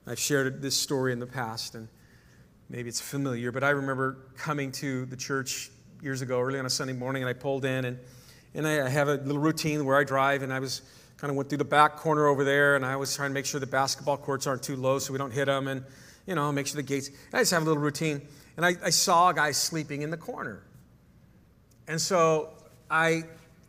I've 0.09 0.19
shared 0.19 0.63
this 0.63 0.75
story 0.75 1.13
in 1.13 1.19
the 1.19 1.27
past, 1.27 1.75
and 1.75 1.87
maybe 2.71 2.89
it's 2.89 3.01
familiar, 3.01 3.53
but 3.53 3.63
I 3.63 3.71
remember 3.71 4.17
coming 4.39 4.73
to 4.73 5.05
the 5.05 5.17
church 5.17 5.71
years 6.01 6.23
ago, 6.23 6.41
early 6.41 6.59
on 6.59 6.65
a 6.65 6.71
Sunday 6.71 6.95
morning, 6.95 7.23
and 7.23 7.29
I 7.29 7.35
pulled 7.35 7.67
in, 7.67 7.85
and, 7.85 7.99
and 8.55 8.67
I 8.67 8.89
have 8.89 9.09
a 9.09 9.17
little 9.17 9.43
routine 9.43 9.85
where 9.85 9.99
I 9.99 10.05
drive, 10.05 10.43
and 10.43 10.51
I 10.51 10.61
was 10.61 10.81
kind 11.19 11.31
of 11.31 11.37
went 11.37 11.51
through 11.51 11.59
the 11.59 11.65
back 11.65 11.97
corner 11.97 12.27
over 12.27 12.43
there, 12.43 12.75
and 12.75 12.87
I 12.87 12.97
was 12.97 13.15
trying 13.15 13.29
to 13.29 13.35
make 13.35 13.45
sure 13.45 13.61
the 13.61 13.67
basketball 13.67 14.17
courts 14.17 14.47
aren't 14.47 14.63
too 14.63 14.77
low 14.77 14.99
so 14.99 15.13
we 15.13 15.19
don't 15.19 15.31
hit 15.31 15.45
them, 15.45 15.69
and, 15.69 15.85
you 16.27 16.35
know, 16.35 16.51
make 16.53 16.69
sure 16.69 16.77
the 16.77 16.83
gates. 16.83 17.11
I 17.35 17.41
just 17.41 17.51
have 17.51 17.61
a 17.61 17.67
little 17.67 17.83
routine. 17.83 18.23
And 18.57 18.65
I, 18.65 18.77
I 18.83 18.91
saw 18.91 19.29
a 19.29 19.35
guy 19.35 19.51
sleeping 19.51 20.01
in 20.01 20.11
the 20.11 20.17
corner. 20.17 20.63
And 21.87 22.01
so 22.01 22.55
I, 22.91 23.25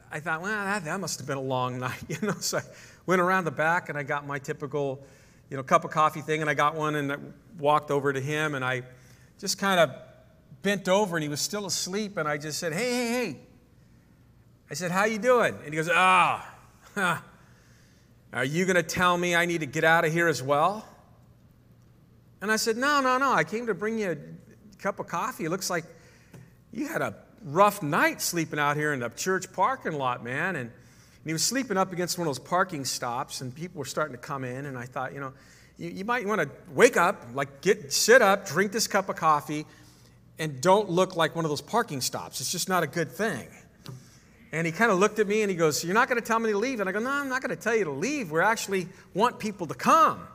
I 0.10 0.22
thought, 0.22 0.42
well, 0.42 0.52
that, 0.52 0.86
that 0.86 1.02
must 1.02 1.20
have 1.20 1.28
been 1.28 1.38
a 1.38 1.42
long 1.42 1.80
night, 1.82 2.02
you 2.08 2.18
know. 2.22 2.36
So 2.40 2.60
I 2.60 2.62
went 3.06 3.20
around 3.20 3.44
the 3.44 3.52
back, 3.52 3.90
and 3.90 3.98
I 3.98 4.04
got 4.04 4.26
my 4.26 4.40
typical 4.40 5.04
you 5.50 5.58
know, 5.58 5.64
cup 5.64 5.84
of 5.84 5.92
coffee 5.92 6.22
thing, 6.22 6.42
and 6.42 6.50
I 6.50 6.54
got 6.54 6.76
one 6.76 6.96
and 6.96 7.12
I 7.12 7.18
walked 7.58 7.92
over 7.92 8.14
to 8.14 8.22
him, 8.22 8.56
and 8.56 8.64
I 8.64 8.84
just 9.40 9.58
kind 9.58 9.80
of 9.80 9.92
bent 10.62 10.88
over, 10.88 11.16
and 11.16 11.24
he 11.24 11.30
was 11.30 11.42
still 11.42 11.66
asleep, 11.66 12.18
and 12.18 12.28
I 12.28 12.38
just 12.38 12.60
said, 12.60 12.74
"Hey, 12.74 12.92
hey, 12.92 13.08
hey!" 13.08 13.38
I 14.70 14.74
said, 14.76 14.92
"How 14.92 15.06
you 15.06 15.18
doing?" 15.18 15.56
And 15.56 15.74
he 15.74 15.76
goes, 15.76 15.90
"Ah, 15.92 16.48
oh, 16.98 17.24
are 18.34 18.46
you 18.46 18.66
going 18.66 18.76
to 18.76 18.84
tell 18.84 19.18
me 19.18 19.36
I 19.36 19.46
need 19.46 19.62
to 19.62 19.66
get 19.66 19.84
out 19.84 20.06
of 20.06 20.14
here 20.14 20.28
as 20.28 20.44
well?" 20.44 20.88
And 22.42 22.52
I 22.52 22.58
said, 22.58 22.78
"No, 22.78 23.02
no, 23.02 23.18
no. 23.18 23.32
I 23.32 23.44
came 23.44 23.66
to 23.68 23.74
bring 23.74 23.98
you 23.98 24.12
a 24.12 24.82
cup 24.82 25.00
of 25.00 25.08
coffee. 25.08 25.46
It 25.46 25.50
looks 25.50 25.70
like 25.70 25.86
you 26.72 26.88
had 26.88 27.02
a 27.02 27.16
rough 27.44 27.82
night 27.82 28.22
sleeping 28.22 28.60
out 28.60 28.78
here 28.78 28.94
in 28.94 29.00
the 29.00 29.10
church 29.10 29.52
parking 29.52 29.94
lot, 29.94 30.24
man." 30.24 30.56
And 30.56 30.72
and 31.22 31.30
he 31.30 31.34
was 31.34 31.44
sleeping 31.44 31.78
up 31.78 31.92
against 31.92 32.18
one 32.18 32.28
of 32.28 32.36
those 32.36 32.48
parking 32.48 32.86
stops, 32.86 33.42
and 33.42 33.54
people 33.54 33.80
were 33.80 33.86
starting 33.86 34.16
to 34.16 34.22
come 34.22 34.46
in. 34.46 34.66
And 34.66 34.78
I 34.78 34.86
thought, 34.86 35.14
you 35.14 35.20
know, 35.20 35.34
you, 35.78 35.90
you 35.90 36.06
might 36.06 36.26
want 36.26 36.42
to 36.42 36.50
wake 36.74 36.96
up, 36.96 37.28
like 37.34 37.62
get 37.62 37.92
sit 37.92 38.22
up, 38.22 38.48
drink 38.48 38.72
this 38.72 38.88
cup 38.88 39.10
of 39.10 39.18
coffee, 39.18 39.66
and 40.38 40.62
don't 40.62 40.90
look 40.90 41.18
like 41.18 41.36
one 41.36 41.44
of 41.44 41.50
those 41.50 41.62
parking 41.62 42.00
stops. 42.00 42.40
It's 42.40 42.52
just 42.52 42.70
not 42.70 42.84
a 42.84 42.88
good 42.88 43.12
thing. 43.12 43.48
And 44.52 44.66
he 44.66 44.72
kind 44.72 44.92
of 44.92 44.98
looked 44.98 45.20
at 45.20 45.28
me 45.28 45.42
and 45.42 45.52
he 45.52 45.58
goes, 45.58 45.84
You're 45.84 45.94
not 45.94 46.08
going 46.08 46.20
to 46.20 46.26
tell 46.26 46.40
me 46.40 46.52
to 46.52 46.58
leave? 46.58 46.80
And 46.80 46.90
I 46.90 46.94
go, 46.94 47.00
No, 47.00 47.10
I'm 47.10 47.30
not 47.30 47.42
going 47.42 47.56
to 47.56 47.62
tell 47.62 47.76
you 47.76 47.84
to 47.84 47.92
leave. 47.92 48.32
We 48.32 48.40
actually 48.40 48.88
want 49.14 49.40
people 49.40 49.68
to 49.68 49.76
come. 49.76 50.26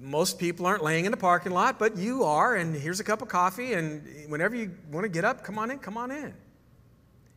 Most 0.00 0.38
people 0.38 0.66
aren't 0.66 0.82
laying 0.82 1.04
in 1.04 1.10
the 1.10 1.16
parking 1.16 1.52
lot, 1.52 1.78
but 1.78 1.96
you 1.96 2.24
are, 2.24 2.54
and 2.54 2.74
here's 2.74 3.00
a 3.00 3.04
cup 3.04 3.20
of 3.20 3.28
coffee. 3.28 3.74
And 3.74 4.30
whenever 4.30 4.56
you 4.56 4.72
want 4.90 5.04
to 5.04 5.08
get 5.08 5.24
up, 5.24 5.44
come 5.44 5.58
on 5.58 5.70
in, 5.70 5.78
come 5.78 5.96
on 5.96 6.10
in. 6.10 6.32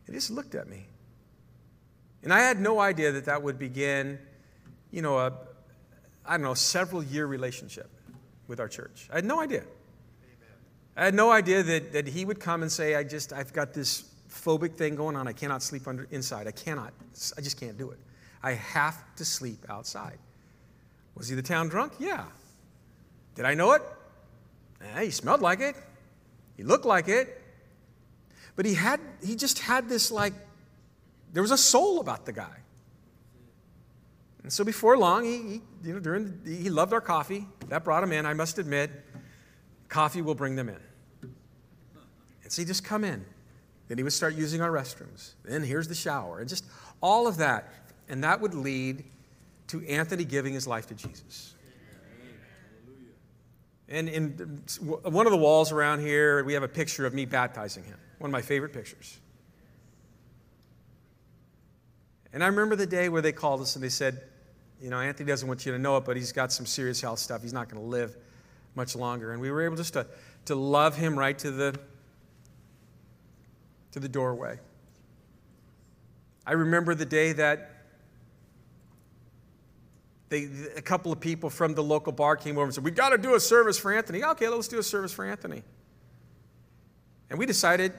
He 0.06 0.12
just 0.12 0.30
looked 0.30 0.54
at 0.54 0.68
me. 0.68 0.86
And 2.22 2.32
I 2.32 2.40
had 2.40 2.60
no 2.60 2.80
idea 2.80 3.12
that 3.12 3.24
that 3.24 3.42
would 3.42 3.58
begin, 3.58 4.18
you 4.90 5.02
know, 5.02 5.18
a, 5.18 5.32
I 6.24 6.32
don't 6.32 6.42
know, 6.42 6.54
several 6.54 7.02
year 7.02 7.26
relationship 7.26 7.90
with 8.46 8.60
our 8.60 8.68
church. 8.68 9.08
I 9.10 9.16
had 9.16 9.24
no 9.24 9.40
idea. 9.40 9.60
Amen. 9.60 10.56
I 10.96 11.04
had 11.04 11.14
no 11.14 11.30
idea 11.30 11.62
that, 11.62 11.92
that 11.92 12.06
he 12.06 12.24
would 12.24 12.38
come 12.38 12.62
and 12.62 12.70
say, 12.70 12.94
I 12.94 13.02
just, 13.02 13.32
I've 13.32 13.52
got 13.52 13.74
this 13.74 14.04
phobic 14.30 14.74
thing 14.74 14.94
going 14.94 15.16
on. 15.16 15.26
I 15.26 15.32
cannot 15.32 15.62
sleep 15.62 15.88
under, 15.88 16.06
inside. 16.10 16.46
I 16.46 16.52
cannot. 16.52 16.92
I 17.36 17.40
just 17.40 17.58
can't 17.58 17.76
do 17.76 17.90
it. 17.90 17.98
I 18.42 18.52
have 18.52 19.02
to 19.16 19.24
sleep 19.24 19.64
outside. 19.68 20.18
Was 21.14 21.28
he 21.28 21.34
the 21.34 21.42
town 21.42 21.68
drunk? 21.68 21.94
Yeah. 21.98 22.24
Did 23.34 23.44
I 23.44 23.54
know 23.54 23.72
it? 23.72 23.82
Eh, 24.80 25.04
he 25.04 25.10
smelled 25.10 25.40
like 25.40 25.60
it. 25.60 25.76
He 26.56 26.62
looked 26.62 26.84
like 26.84 27.08
it. 27.08 27.40
But 28.56 28.66
he 28.66 28.74
had, 28.74 29.00
he 29.24 29.36
just 29.36 29.58
had 29.60 29.88
this 29.88 30.10
like 30.10 30.34
there 31.32 31.42
was 31.42 31.50
a 31.50 31.58
soul 31.58 32.00
about 32.00 32.26
the 32.26 32.32
guy. 32.32 32.58
And 34.42 34.52
so 34.52 34.64
before 34.64 34.98
long, 34.98 35.24
he, 35.24 35.38
he 35.38 35.62
you 35.84 35.94
know, 35.94 36.00
during 36.00 36.40
the, 36.44 36.56
he 36.56 36.68
loved 36.68 36.92
our 36.92 37.00
coffee. 37.00 37.46
That 37.68 37.84
brought 37.84 38.02
him 38.02 38.12
in. 38.12 38.26
I 38.26 38.34
must 38.34 38.58
admit, 38.58 38.90
coffee 39.88 40.20
will 40.22 40.34
bring 40.34 40.56
them 40.56 40.68
in. 40.68 40.80
And 42.42 42.52
so 42.52 42.62
he 42.62 42.66
just 42.66 42.84
come 42.84 43.04
in. 43.04 43.24
Then 43.88 43.98
he 43.98 44.04
would 44.04 44.12
start 44.12 44.34
using 44.34 44.60
our 44.60 44.70
restrooms. 44.70 45.34
Then 45.44 45.62
here's 45.62 45.88
the 45.88 45.94
shower, 45.94 46.40
and 46.40 46.48
just 46.48 46.64
all 47.00 47.26
of 47.26 47.36
that. 47.38 47.72
And 48.08 48.24
that 48.24 48.40
would 48.40 48.54
lead 48.54 49.04
to 49.68 49.84
Anthony 49.86 50.24
giving 50.24 50.54
his 50.54 50.66
life 50.66 50.86
to 50.88 50.94
Jesus. 50.94 51.54
And 53.88 54.08
in 54.08 54.62
one 55.02 55.26
of 55.26 55.32
the 55.32 55.38
walls 55.38 55.70
around 55.72 56.00
here, 56.00 56.42
we 56.44 56.54
have 56.54 56.62
a 56.62 56.68
picture 56.68 57.04
of 57.04 57.12
me 57.12 57.26
baptizing 57.26 57.84
him. 57.84 57.98
One 58.18 58.30
of 58.30 58.32
my 58.32 58.40
favorite 58.40 58.72
pictures. 58.72 59.18
And 62.32 62.42
I 62.42 62.46
remember 62.46 62.76
the 62.76 62.86
day 62.86 63.08
where 63.08 63.22
they 63.22 63.32
called 63.32 63.60
us 63.60 63.74
and 63.76 63.84
they 63.84 63.88
said, 63.88 64.22
you 64.80 64.90
know, 64.90 64.98
Anthony 64.98 65.28
doesn't 65.28 65.46
want 65.46 65.64
you 65.66 65.72
to 65.72 65.78
know 65.78 65.96
it, 65.96 66.04
but 66.04 66.16
he's 66.16 66.32
got 66.32 66.50
some 66.52 66.66
serious 66.66 67.00
health 67.00 67.18
stuff. 67.18 67.42
He's 67.42 67.52
not 67.52 67.68
going 67.68 67.82
to 67.82 67.88
live 67.88 68.16
much 68.74 68.96
longer. 68.96 69.32
And 69.32 69.40
we 69.40 69.50
were 69.50 69.62
able 69.62 69.76
just 69.76 69.92
to, 69.92 70.06
to 70.46 70.54
love 70.54 70.96
him 70.96 71.18
right 71.18 71.38
to 71.38 71.50
the, 71.50 71.78
to 73.92 74.00
the 74.00 74.08
doorway. 74.08 74.58
I 76.46 76.52
remember 76.52 76.94
the 76.94 77.06
day 77.06 77.32
that 77.34 77.70
they, 80.30 80.48
a 80.76 80.82
couple 80.82 81.12
of 81.12 81.20
people 81.20 81.50
from 81.50 81.74
the 81.74 81.82
local 81.82 82.10
bar 82.10 82.36
came 82.36 82.56
over 82.56 82.64
and 82.64 82.74
said, 82.74 82.82
"We've 82.82 82.94
got 82.94 83.10
to 83.10 83.18
do 83.18 83.34
a 83.34 83.40
service 83.40 83.78
for 83.78 83.92
Anthony. 83.92 84.24
Okay, 84.24 84.48
let's 84.48 84.66
do 84.66 84.78
a 84.78 84.82
service 84.82 85.12
for 85.12 85.26
Anthony. 85.26 85.62
And 87.28 87.38
we 87.38 87.44
decided 87.44 87.92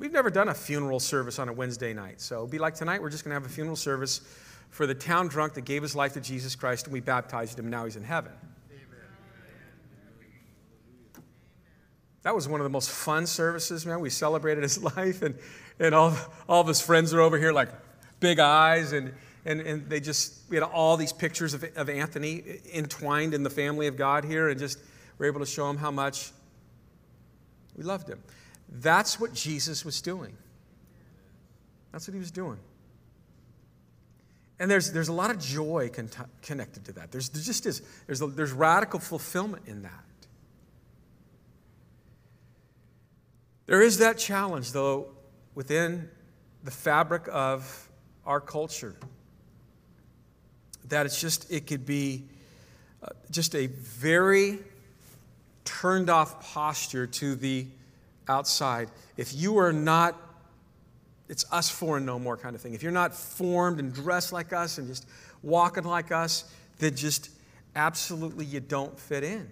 We've 0.00 0.10
never 0.10 0.30
done 0.30 0.48
a 0.48 0.54
funeral 0.54 0.98
service 0.98 1.38
on 1.38 1.50
a 1.50 1.52
Wednesday 1.52 1.92
night. 1.92 2.22
So 2.22 2.46
be 2.46 2.58
like 2.58 2.74
tonight, 2.74 3.02
we're 3.02 3.10
just 3.10 3.22
going 3.22 3.32
to 3.32 3.34
have 3.34 3.44
a 3.44 3.52
funeral 3.52 3.76
service 3.76 4.22
for 4.70 4.86
the 4.86 4.94
town 4.94 5.28
drunk 5.28 5.52
that 5.54 5.66
gave 5.66 5.82
his 5.82 5.94
life 5.94 6.14
to 6.14 6.22
Jesus 6.22 6.56
Christ 6.56 6.86
and 6.86 6.94
we 6.94 7.00
baptized 7.00 7.58
him. 7.58 7.68
Now 7.68 7.84
he's 7.84 7.96
in 7.96 8.02
heaven. 8.02 8.32
That 12.22 12.34
was 12.34 12.48
one 12.48 12.60
of 12.60 12.64
the 12.64 12.70
most 12.70 12.88
fun 12.88 13.26
services, 13.26 13.84
man. 13.84 14.00
We 14.00 14.08
celebrated 14.08 14.62
his 14.62 14.82
life, 14.96 15.20
and, 15.20 15.34
and 15.78 15.94
all, 15.94 16.16
all 16.48 16.62
of 16.62 16.66
his 16.66 16.80
friends 16.80 17.12
are 17.12 17.20
over 17.20 17.38
here 17.38 17.52
like 17.52 17.68
big 18.20 18.38
eyes, 18.38 18.92
and, 18.92 19.12
and, 19.44 19.60
and 19.60 19.88
they 19.88 20.00
just, 20.00 20.48
we 20.48 20.56
had 20.56 20.62
all 20.62 20.98
these 20.98 21.12
pictures 21.14 21.54
of, 21.54 21.64
of 21.76 21.88
Anthony 21.88 22.60
entwined 22.74 23.32
in 23.32 23.42
the 23.42 23.50
family 23.50 23.86
of 23.86 23.96
God 23.96 24.24
here, 24.24 24.50
and 24.50 24.58
just 24.58 24.78
were 25.16 25.26
able 25.26 25.40
to 25.40 25.46
show 25.46 25.68
him 25.68 25.78
how 25.78 25.90
much 25.90 26.32
we 27.74 27.84
loved 27.84 28.08
him. 28.08 28.22
That's 28.70 29.18
what 29.18 29.34
Jesus 29.34 29.84
was 29.84 30.00
doing. 30.00 30.36
That's 31.92 32.06
what 32.06 32.14
he 32.14 32.20
was 32.20 32.30
doing. 32.30 32.58
And 34.60 34.70
there's, 34.70 34.92
there's 34.92 35.08
a 35.08 35.12
lot 35.12 35.30
of 35.30 35.40
joy 35.40 35.90
con- 35.92 36.10
connected 36.42 36.84
to 36.84 36.92
that. 36.92 37.10
There's, 37.10 37.30
there 37.30 37.42
just 37.42 37.66
is. 37.66 37.82
There's, 38.06 38.22
a, 38.22 38.26
there's 38.26 38.52
radical 38.52 39.00
fulfillment 39.00 39.64
in 39.66 39.82
that. 39.82 40.04
There 43.66 43.82
is 43.82 43.98
that 43.98 44.18
challenge, 44.18 44.72
though, 44.72 45.08
within 45.54 46.08
the 46.62 46.70
fabric 46.70 47.28
of 47.32 47.88
our 48.26 48.40
culture 48.40 48.96
that 50.88 51.06
it's 51.06 51.20
just, 51.20 51.50
it 51.50 51.66
could 51.66 51.86
be 51.86 52.24
uh, 53.02 53.08
just 53.30 53.54
a 53.54 53.66
very 53.68 54.58
turned 55.64 56.10
off 56.10 56.52
posture 56.52 57.06
to 57.06 57.34
the 57.34 57.66
outside, 58.30 58.88
if 59.16 59.34
you 59.34 59.58
are 59.58 59.72
not, 59.72 60.16
it's 61.28 61.44
us 61.52 61.82
and 61.82 62.06
no 62.06 62.18
more 62.18 62.36
kind 62.36 62.54
of 62.54 62.62
thing. 62.62 62.72
If 62.72 62.82
you're 62.82 62.92
not 62.92 63.14
formed 63.14 63.80
and 63.80 63.92
dressed 63.92 64.32
like 64.32 64.52
us 64.52 64.78
and 64.78 64.86
just 64.86 65.06
walking 65.42 65.84
like 65.84 66.12
us, 66.12 66.44
then 66.78 66.94
just 66.94 67.30
absolutely 67.74 68.44
you 68.44 68.60
don't 68.60 68.98
fit 68.98 69.24
in. 69.24 69.50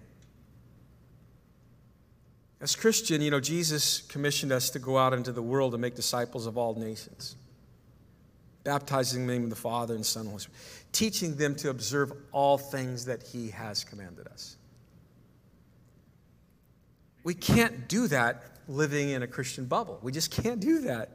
As 2.61 2.75
Christian, 2.75 3.21
you 3.21 3.31
know, 3.31 3.39
Jesus 3.39 4.01
commissioned 4.01 4.51
us 4.51 4.69
to 4.71 4.79
go 4.79 4.97
out 4.97 5.13
into 5.13 5.31
the 5.31 5.41
world 5.41 5.73
and 5.73 5.81
make 5.81 5.95
disciples 5.95 6.45
of 6.45 6.57
all 6.57 6.75
nations, 6.75 7.35
baptizing 8.63 9.21
them 9.21 9.21
in 9.21 9.27
the 9.27 9.33
name 9.33 9.43
of 9.43 9.49
the 9.49 9.55
Father 9.55 9.95
and 9.95 10.05
Son 10.05 10.27
and 10.27 10.47
teaching 10.91 11.35
them 11.35 11.55
to 11.55 11.69
observe 11.69 12.11
all 12.31 12.57
things 12.57 13.05
that 13.05 13.23
He 13.23 13.49
has 13.49 13.83
commanded 13.83 14.27
us. 14.27 14.57
We 17.23 17.33
can't 17.33 17.87
do 17.87 18.07
that 18.07 18.43
living 18.69 19.09
in 19.09 19.23
a 19.23 19.27
Christian 19.27 19.65
bubble. 19.65 19.99
We 20.01 20.11
just 20.11 20.31
can't 20.31 20.59
do 20.59 20.81
that. 20.81 21.09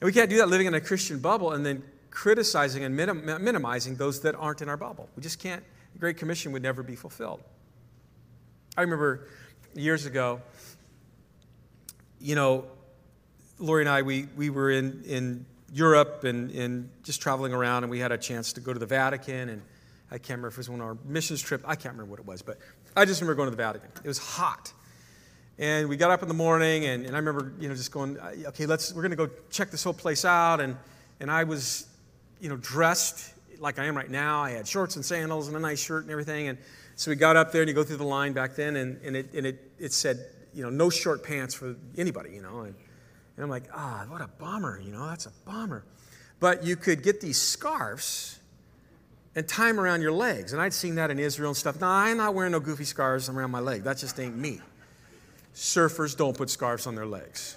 And 0.00 0.06
we 0.06 0.12
can't 0.12 0.28
do 0.28 0.38
that 0.38 0.48
living 0.48 0.66
in 0.66 0.74
a 0.74 0.80
Christian 0.80 1.20
bubble 1.20 1.52
and 1.52 1.64
then 1.64 1.82
criticizing 2.10 2.84
and 2.84 2.94
minim- 2.94 3.24
minimizing 3.24 3.96
those 3.96 4.20
that 4.22 4.34
aren't 4.34 4.60
in 4.60 4.68
our 4.68 4.76
bubble. 4.76 5.08
We 5.16 5.22
just 5.22 5.38
can't. 5.38 5.62
The 5.92 5.98
Great 6.00 6.18
Commission 6.18 6.52
would 6.52 6.62
never 6.62 6.82
be 6.82 6.96
fulfilled. 6.96 7.40
I 8.76 8.82
remember 8.82 9.28
years 9.74 10.04
ago, 10.04 10.42
you 12.20 12.34
know, 12.34 12.66
Lori 13.58 13.82
and 13.82 13.88
I, 13.88 14.02
we, 14.02 14.26
we 14.36 14.50
were 14.50 14.70
in, 14.70 15.02
in 15.06 15.46
Europe 15.72 16.24
and, 16.24 16.50
and 16.50 16.90
just 17.02 17.22
traveling 17.22 17.52
around, 17.52 17.84
and 17.84 17.90
we 17.90 17.98
had 17.98 18.12
a 18.12 18.18
chance 18.18 18.52
to 18.54 18.60
go 18.60 18.72
to 18.72 18.78
the 18.78 18.86
Vatican. 18.86 19.48
And 19.48 19.62
I 20.10 20.18
can't 20.18 20.30
remember 20.30 20.48
if 20.48 20.54
it 20.54 20.58
was 20.58 20.70
one 20.70 20.80
of 20.80 20.86
our 20.86 20.98
missions 21.04 21.40
trip. 21.40 21.62
I 21.64 21.76
can't 21.76 21.94
remember 21.94 22.10
what 22.10 22.20
it 22.20 22.26
was, 22.26 22.42
but 22.42 22.58
I 22.96 23.04
just 23.04 23.20
remember 23.20 23.36
going 23.36 23.46
to 23.46 23.56
the 23.56 23.62
Vatican. 23.62 23.90
It 24.02 24.08
was 24.08 24.18
hot. 24.18 24.72
And 25.58 25.88
we 25.88 25.96
got 25.96 26.10
up 26.10 26.22
in 26.22 26.28
the 26.28 26.34
morning, 26.34 26.84
and, 26.84 27.06
and 27.06 27.16
I 27.16 27.18
remember, 27.18 27.52
you 27.58 27.68
know, 27.68 27.74
just 27.74 27.90
going, 27.90 28.18
okay, 28.18 28.66
let's, 28.66 28.92
we're 28.92 29.00
going 29.00 29.10
to 29.10 29.16
go 29.16 29.30
check 29.50 29.70
this 29.70 29.82
whole 29.82 29.94
place 29.94 30.24
out. 30.26 30.60
And, 30.60 30.76
and 31.18 31.30
I 31.30 31.44
was, 31.44 31.86
you 32.40 32.50
know, 32.50 32.56
dressed 32.56 33.32
like 33.58 33.78
I 33.78 33.86
am 33.86 33.96
right 33.96 34.10
now. 34.10 34.42
I 34.42 34.50
had 34.50 34.68
shorts 34.68 34.96
and 34.96 35.04
sandals 35.04 35.48
and 35.48 35.56
a 35.56 35.60
nice 35.60 35.82
shirt 35.82 36.02
and 36.02 36.10
everything. 36.10 36.48
And 36.48 36.58
so 36.94 37.10
we 37.10 37.16
got 37.16 37.36
up 37.36 37.52
there, 37.52 37.62
and 37.62 37.68
you 37.68 37.74
go 37.74 37.84
through 37.84 37.96
the 37.96 38.04
line 38.04 38.34
back 38.34 38.54
then, 38.54 38.76
and, 38.76 39.00
and, 39.02 39.16
it, 39.16 39.32
and 39.32 39.46
it, 39.46 39.70
it 39.78 39.92
said, 39.94 40.26
you 40.52 40.62
know, 40.62 40.68
no 40.68 40.90
short 40.90 41.22
pants 41.22 41.54
for 41.54 41.74
anybody, 41.96 42.32
you 42.32 42.42
know. 42.42 42.60
And, 42.60 42.74
and 43.36 43.44
I'm 43.44 43.48
like, 43.48 43.64
ah, 43.74 44.04
oh, 44.04 44.12
what 44.12 44.20
a 44.20 44.28
bummer, 44.28 44.78
you 44.78 44.92
know, 44.92 45.06
that's 45.06 45.24
a 45.24 45.32
bummer. 45.46 45.84
But 46.38 46.64
you 46.64 46.76
could 46.76 47.02
get 47.02 47.22
these 47.22 47.40
scarves 47.40 48.38
and 49.34 49.48
tie 49.48 49.68
them 49.68 49.80
around 49.80 50.02
your 50.02 50.12
legs. 50.12 50.52
And 50.52 50.60
I'd 50.60 50.74
seen 50.74 50.96
that 50.96 51.10
in 51.10 51.18
Israel 51.18 51.50
and 51.50 51.56
stuff. 51.56 51.80
Now, 51.80 51.88
I'm 51.88 52.18
not 52.18 52.34
wearing 52.34 52.52
no 52.52 52.60
goofy 52.60 52.84
scarves 52.84 53.30
around 53.30 53.50
my 53.50 53.60
leg. 53.60 53.84
That 53.84 53.96
just 53.96 54.20
ain't 54.20 54.36
me. 54.36 54.60
Surfers 55.56 56.14
don't 56.14 56.36
put 56.36 56.50
scarves 56.50 56.86
on 56.86 56.94
their 56.94 57.06
legs. 57.06 57.56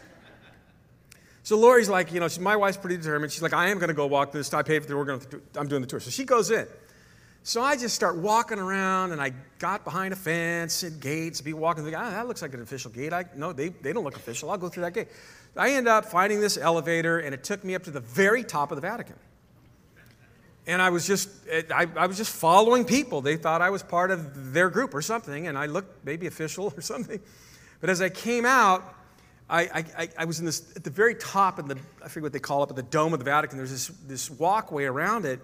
So 1.44 1.58
Lori's 1.58 1.90
like, 1.90 2.14
you 2.14 2.22
know, 2.22 2.30
she, 2.30 2.40
my 2.40 2.56
wife's 2.56 2.78
pretty 2.78 2.96
determined. 2.96 3.32
She's 3.32 3.42
like, 3.42 3.54
I 3.54 3.68
am 3.68 3.78
going 3.78 3.90
to 3.90 3.94
go 3.94 4.08
walk 4.08 4.32
this. 4.32 4.54
I 4.54 4.64
paid 4.64 4.84
for 4.84 4.88
the, 4.88 4.96
we're 4.96 5.04
going 5.04 5.20
to, 5.20 5.42
I'm 5.58 5.68
doing 5.68 5.82
the 5.82 5.88
tour. 5.88 6.00
So 6.00 6.10
she 6.10 6.24
goes 6.24 6.50
in. 6.50 6.66
So 7.44 7.62
I 7.62 7.76
just 7.76 7.96
start 7.96 8.18
walking 8.18 8.58
around, 8.58 9.12
and 9.12 9.22
I 9.22 9.34
got 9.58 9.84
behind 9.84 10.14
a 10.14 10.16
fence 10.16 10.84
and 10.84 11.02
gates. 11.02 11.42
Be 11.42 11.54
walking, 11.54 11.84
thinking, 11.84 12.00
ah, 12.00 12.10
that 12.12 12.28
looks 12.28 12.42
like 12.42 12.54
an 12.54 12.62
official 12.62 12.92
gate. 12.92 13.12
I, 13.12 13.26
no, 13.36 13.52
they, 13.52 13.70
they 13.70 13.92
don't 13.92 14.04
look 14.04 14.16
official. 14.16 14.50
I'll 14.50 14.58
go 14.58 14.70
through 14.70 14.84
that 14.84 14.94
gate. 14.94 15.08
I 15.58 15.72
end 15.72 15.88
up 15.88 16.06
finding 16.06 16.40
this 16.40 16.58
elevator, 16.58 17.20
and 17.20 17.34
it 17.34 17.44
took 17.44 17.64
me 17.64 17.76
up 17.76 17.84
to 17.84 17.92
the 17.92 18.02
very 18.02 18.44
top 18.44 18.72
of 18.72 18.76
the 18.78 18.82
Vatican. 18.82 19.16
And 20.68 20.82
I 20.82 20.90
was 20.90 21.08
just, 21.08 21.30
I, 21.74 21.88
I 21.98 22.06
was 22.06 22.16
just 22.16 22.32
following 22.32 22.86
people. 22.86 23.22
They 23.22 23.38
thought 23.38 23.62
I 23.62 23.72
was 23.72 23.84
part 23.84 24.12
of 24.12 24.54
their 24.54 24.70
group 24.70 24.94
or 24.94 25.02
something, 25.02 25.48
and 25.48 25.58
I 25.58 25.66
looked 25.66 26.06
maybe 26.06 26.28
official 26.28 26.74
or 26.78 26.82
something. 26.82 27.20
But 27.82 27.90
as 27.90 28.02
I 28.02 28.10
came 28.10 28.46
out, 28.46 28.96
I, 29.50 29.86
I, 29.98 30.10
I, 30.20 30.26
was 30.26 30.40
in 30.40 30.46
this 30.46 30.76
at 30.76 30.84
the 30.84 30.92
very 30.92 31.16
top 31.16 31.58
of 31.58 31.68
the 31.68 31.78
I 32.04 32.08
forget 32.08 32.24
what 32.24 32.34
they 32.34 32.40
call 32.40 32.64
it, 32.64 32.68
but 32.68 32.76
the 32.76 32.84
dome 32.84 33.14
of 33.14 33.20
the 33.20 33.26
Vatican. 33.26 33.58
There's 33.58 33.72
this, 33.72 33.88
this 34.06 34.30
walkway 34.30 34.84
around 34.86 35.26
it, 35.26 35.40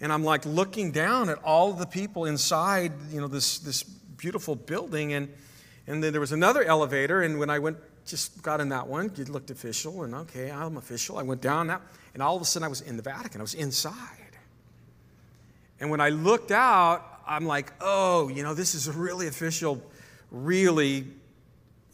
and 0.00 0.10
I'm 0.10 0.24
like 0.24 0.46
looking 0.46 0.92
down 0.92 1.28
at 1.28 1.42
all 1.44 1.70
of 1.70 1.78
the 1.78 1.86
people 1.86 2.24
inside, 2.24 2.92
you 3.10 3.20
know, 3.20 3.28
this 3.28 3.58
this 3.58 3.82
beautiful 3.82 4.54
building, 4.54 5.12
and 5.12 5.28
and 5.86 6.02
then 6.02 6.12
there 6.12 6.20
was 6.20 6.32
another 6.32 6.62
elevator, 6.62 7.22
and 7.22 7.38
when 7.38 7.50
I 7.50 7.58
went 7.58 7.76
just 8.06 8.42
got 8.42 8.60
in 8.60 8.68
that 8.70 8.86
one. 8.86 9.10
It 9.16 9.28
looked 9.28 9.50
official, 9.50 10.04
and 10.04 10.14
okay, 10.14 10.50
I'm 10.50 10.76
official. 10.76 11.18
I 11.18 11.22
went 11.22 11.40
down 11.40 11.68
that, 11.68 11.80
and 12.12 12.22
all 12.22 12.36
of 12.36 12.42
a 12.42 12.44
sudden 12.44 12.64
I 12.64 12.68
was 12.68 12.80
in 12.80 12.96
the 12.96 13.02
Vatican. 13.02 13.40
I 13.40 13.42
was 13.42 13.54
inside. 13.54 13.94
And 15.80 15.90
when 15.90 16.00
I 16.00 16.10
looked 16.10 16.50
out, 16.50 17.04
I'm 17.26 17.46
like, 17.46 17.72
oh, 17.80 18.28
you 18.28 18.42
know, 18.42 18.54
this 18.54 18.74
is 18.74 18.86
a 18.88 18.92
really 18.92 19.26
official, 19.26 19.82
really 20.30 21.06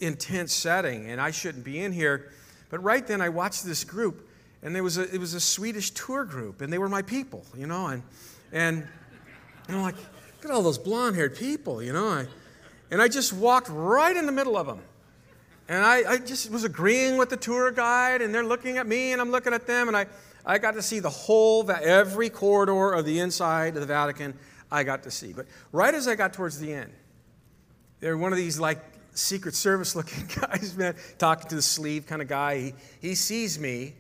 intense 0.01 0.53
setting, 0.53 1.11
and 1.11 1.21
I 1.21 1.31
shouldn't 1.31 1.65
be 1.65 1.81
in 1.81 1.93
here. 1.93 2.33
But 2.71 2.83
right 2.83 3.07
then 3.07 3.21
I 3.21 3.29
watched 3.29 3.65
this 3.65 3.85
group, 3.85 4.29
and 4.63 4.75
there 4.75 4.83
was 4.83 4.99
a, 4.99 5.13
it 5.15 5.19
was 5.19 5.35
a 5.35 5.41
Swedish 5.41 5.91
tour 5.91 6.25
group, 6.25 6.61
and 6.61 6.73
they 6.73 6.79
were 6.79 6.89
my 6.89 7.03
people, 7.03 7.45
you 7.57 7.67
know, 7.67 7.89
and, 7.89 8.03
and, 8.53 8.87
and 9.69 9.77
I'm 9.77 9.83
like, 9.83 9.97
look 9.97 10.45
at 10.45 10.51
all 10.51 10.63
those 10.63 10.79
blonde 10.79 11.17
haired 11.17 11.37
people, 11.37 11.83
you 11.83 11.93
know. 11.93 12.09
I, 12.09 12.27
and 12.91 13.01
I 13.01 13.09
just 13.09 13.33
walked 13.33 13.69
right 13.69 14.17
in 14.17 14.27
the 14.27 14.33
middle 14.33 14.57
of 14.57 14.67
them. 14.67 14.81
And 15.69 15.85
I, 15.85 16.13
I, 16.15 16.19
just 16.19 16.51
was 16.51 16.65
agreeing 16.65 17.17
with 17.17 17.31
the 17.31 17.37
tour 17.37 17.71
guide, 17.71 18.23
and 18.23 18.35
they're 18.35 18.45
looking 18.45 18.79
at 18.79 18.89
me, 18.89 19.13
and 19.13 19.21
I'm 19.21 19.31
looking 19.31 19.55
at 19.55 19.69
them, 19.69 19.87
and 19.87 19.97
I, 19.97 20.07
I 20.45 20.59
got 20.59 20.75
to 20.75 20.83
see 20.83 20.99
the 20.99 21.11
whole, 21.11 21.71
every 21.71 22.29
corridor 22.29 22.93
of 22.93 23.05
the 23.05 23.21
inside 23.21 23.77
of 23.77 23.81
the 23.81 23.87
Vatican, 23.87 24.35
I 24.71 24.83
got 24.83 25.05
to 25.05 25.11
see. 25.13 25.33
But 25.33 25.47
right 25.71 25.95
as 25.95 26.09
I 26.09 26.17
got 26.17 26.33
towards 26.33 26.59
the 26.59 26.73
end, 26.73 26.93
there 28.01 28.17
were 28.17 28.23
one 28.23 28.33
of 28.33 28.39
these 28.39 28.59
like 28.59 28.81
Secret 29.15 29.55
Service 29.55 29.95
looking 29.97 30.27
guys, 30.41 30.77
man, 30.77 30.95
talking 31.19 31.49
to 31.49 31.57
the 31.57 31.63
sleeve 31.63 32.07
kind 32.07 32.23
of 32.23 32.29
guy. 32.29 32.59
He, 32.59 32.75
he 33.01 33.15
sees 33.15 33.59
me, 33.59 33.95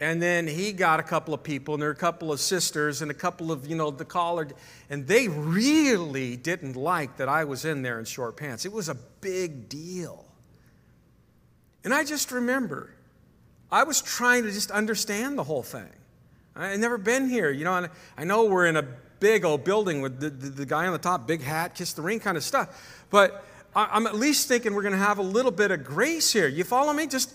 and 0.00 0.20
then 0.20 0.46
he 0.46 0.72
got 0.72 1.00
a 1.00 1.02
couple 1.02 1.34
of 1.34 1.42
people, 1.42 1.74
and 1.74 1.82
there 1.82 1.90
are 1.90 1.92
a 1.92 1.96
couple 1.96 2.32
of 2.32 2.40
sisters 2.40 3.02
and 3.02 3.10
a 3.10 3.14
couple 3.14 3.52
of, 3.52 3.66
you 3.66 3.76
know, 3.76 3.90
the 3.90 4.04
collared, 4.04 4.54
and 4.88 5.06
they 5.06 5.28
really 5.28 6.36
didn't 6.36 6.76
like 6.76 7.16
that 7.18 7.28
I 7.28 7.44
was 7.44 7.64
in 7.64 7.82
there 7.82 7.98
in 7.98 8.04
short 8.04 8.36
pants. 8.36 8.64
It 8.64 8.72
was 8.72 8.88
a 8.88 8.96
big 9.20 9.68
deal. 9.68 10.24
And 11.84 11.94
I 11.94 12.04
just 12.04 12.30
remember, 12.32 12.94
I 13.70 13.84
was 13.84 14.02
trying 14.02 14.44
to 14.44 14.52
just 14.52 14.70
understand 14.70 15.38
the 15.38 15.44
whole 15.44 15.62
thing. 15.62 15.88
I 16.56 16.68
had 16.68 16.80
never 16.80 16.98
been 16.98 17.28
here, 17.28 17.50
you 17.50 17.64
know, 17.64 17.74
and 17.76 17.88
I 18.18 18.24
know 18.24 18.44
we're 18.44 18.66
in 18.66 18.76
a 18.76 18.86
big 19.20 19.44
old 19.44 19.64
building 19.64 20.00
with 20.00 20.18
the, 20.18 20.30
the, 20.30 20.48
the 20.48 20.66
guy 20.66 20.86
on 20.86 20.92
the 20.92 20.98
top, 20.98 21.26
big 21.26 21.42
hat, 21.42 21.74
kiss 21.74 21.92
the 21.92 22.02
ring 22.02 22.20
kind 22.20 22.36
of 22.36 22.42
stuff. 22.42 23.04
But 23.10 23.44
I, 23.74 23.96
am 23.96 24.06
at 24.06 24.16
least 24.16 24.48
thinking 24.48 24.74
we're 24.74 24.82
going 24.82 24.92
to 24.92 24.98
have 24.98 25.18
a 25.18 25.22
little 25.22 25.50
bit 25.50 25.70
of 25.70 25.84
grace 25.84 26.32
here. 26.32 26.48
You 26.48 26.64
follow 26.64 26.92
me? 26.92 27.06
Just 27.06 27.32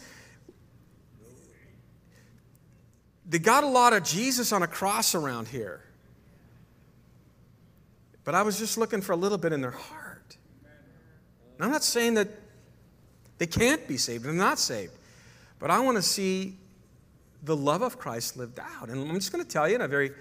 they 3.27 3.39
got 3.39 3.63
a 3.63 3.67
lot 3.67 3.93
of 3.93 4.03
Jesus 4.03 4.51
on 4.51 4.61
a 4.61 4.67
cross 4.67 5.15
around 5.15 5.47
here. 5.47 5.81
But 8.23 8.35
I 8.35 8.41
was 8.41 8.59
just 8.59 8.77
looking 8.77 9.01
for 9.01 9.13
a 9.13 9.15
little 9.15 9.37
bit 9.37 9.53
in 9.53 9.61
their 9.61 9.71
heart. 9.71 10.37
And 11.55 11.65
I'm 11.65 11.71
not 11.71 11.83
saying 11.83 12.15
that 12.15 12.27
they 13.37 13.47
can't 13.47 13.87
be 13.87 13.97
saved. 13.97 14.25
They're 14.25 14.33
not 14.33 14.59
saved. 14.59 14.93
But 15.59 15.71
I 15.71 15.79
want 15.79 15.97
to 15.97 16.01
see 16.01 16.57
the 17.43 17.55
love 17.55 17.81
of 17.81 17.97
Christ 17.97 18.37
lived 18.37 18.59
out. 18.59 18.89
And 18.89 19.09
I'm 19.09 19.15
just 19.15 19.31
going 19.31 19.43
to 19.43 19.49
tell 19.49 19.69
you 19.69 19.75
in 19.75 19.81
a 19.81 19.87
very, 19.87 20.11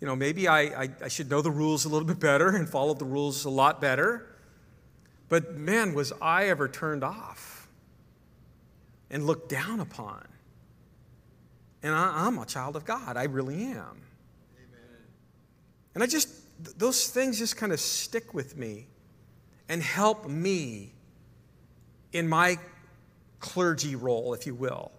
you 0.00 0.06
know, 0.06 0.16
maybe 0.16 0.48
I, 0.48 0.60
I, 0.60 0.88
I 1.04 1.08
should 1.08 1.30
know 1.30 1.40
the 1.40 1.50
rules 1.50 1.84
a 1.84 1.88
little 1.88 2.06
bit 2.06 2.20
better 2.20 2.56
and 2.56 2.68
follow 2.68 2.94
the 2.94 3.04
rules 3.04 3.44
a 3.44 3.50
lot 3.50 3.80
better. 3.80 4.26
But 5.28 5.56
man, 5.56 5.94
was 5.94 6.12
I 6.20 6.46
ever 6.46 6.68
turned 6.68 7.02
off 7.02 7.68
and 9.10 9.26
looked 9.26 9.48
down 9.48 9.80
upon. 9.80 10.26
And 11.82 11.94
I, 11.94 12.26
am 12.26 12.38
a 12.38 12.46
child 12.46 12.76
of 12.76 12.84
God. 12.84 13.16
I 13.16 13.24
really 13.24 13.62
am. 13.64 14.02
Amen. 14.56 14.96
And 15.94 16.02
I 16.02 16.06
just, 16.06 16.28
those 16.78 17.08
things 17.08 17.38
just 17.38 17.56
kind 17.56 17.72
of 17.72 17.80
stick 17.80 18.34
with 18.34 18.56
me 18.56 18.86
and 19.68 19.82
help 19.82 20.28
me 20.28 20.92
in 22.12 22.28
my 22.28 22.58
clergy 23.40 23.94
role, 23.94 24.34
if 24.34 24.46
you 24.46 24.54
will, 24.54 24.90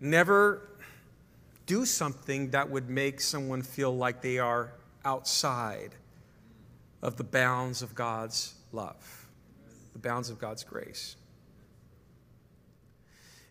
never 0.00 0.68
do 1.66 1.84
something 1.84 2.50
that 2.50 2.68
would 2.68 2.88
make 2.88 3.20
someone 3.20 3.62
feel 3.62 3.96
like 3.96 4.22
they 4.22 4.38
are 4.38 4.72
outside 5.04 5.94
of 7.02 7.16
the 7.16 7.24
bounds 7.24 7.82
of 7.82 7.94
God's 7.94 8.54
love, 8.72 9.26
the 9.92 9.98
bounds 9.98 10.30
of 10.30 10.38
God's 10.38 10.64
grace. 10.64 11.16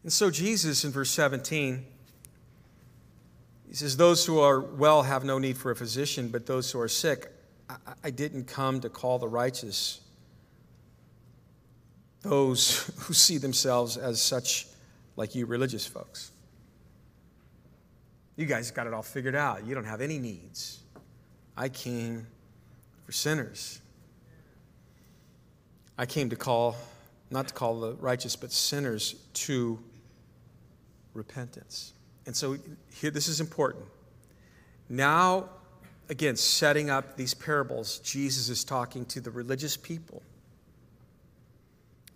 And 0.03 0.11
so, 0.11 0.31
Jesus 0.31 0.85
in 0.85 0.91
verse 0.91 1.11
17, 1.11 1.85
he 3.67 3.75
says, 3.75 3.97
Those 3.97 4.25
who 4.25 4.39
are 4.39 4.59
well 4.59 5.03
have 5.03 5.23
no 5.23 5.39
need 5.39 5.57
for 5.57 5.71
a 5.71 5.75
physician, 5.75 6.29
but 6.29 6.45
those 6.45 6.71
who 6.71 6.79
are 6.79 6.87
sick, 6.87 7.31
I, 7.69 7.75
I 8.05 8.09
didn't 8.09 8.45
come 8.45 8.79
to 8.81 8.89
call 8.89 9.19
the 9.19 9.27
righteous 9.27 10.01
those 12.21 12.91
who 12.99 13.13
see 13.13 13.37
themselves 13.37 13.97
as 13.97 14.21
such, 14.21 14.67
like 15.15 15.35
you 15.35 15.45
religious 15.45 15.85
folks. 15.85 16.31
You 18.35 18.45
guys 18.45 18.71
got 18.71 18.87
it 18.87 18.93
all 18.93 19.01
figured 19.01 19.35
out. 19.35 19.65
You 19.65 19.75
don't 19.75 19.85
have 19.85 20.01
any 20.01 20.17
needs. 20.17 20.79
I 21.57 21.67
came 21.67 22.25
for 23.05 23.11
sinners. 23.11 23.81
I 25.99 26.05
came 26.05 26.29
to 26.29 26.37
call, 26.37 26.77
not 27.29 27.49
to 27.49 27.53
call 27.53 27.81
the 27.81 27.93
righteous, 27.95 28.37
but 28.37 28.53
sinners 28.53 29.15
to 29.33 29.77
repentance. 31.13 31.91
And 32.25 32.33
so 32.33 32.55
here, 32.89 33.11
this 33.11 33.27
is 33.27 33.41
important. 33.41 33.83
Now, 34.87 35.49
again, 36.07 36.37
setting 36.37 36.89
up 36.89 37.17
these 37.17 37.33
parables, 37.33 37.99
Jesus 37.99 38.47
is 38.47 38.63
talking 38.63 39.03
to 39.07 39.19
the 39.19 39.29
religious 39.29 39.75
people 39.75 40.23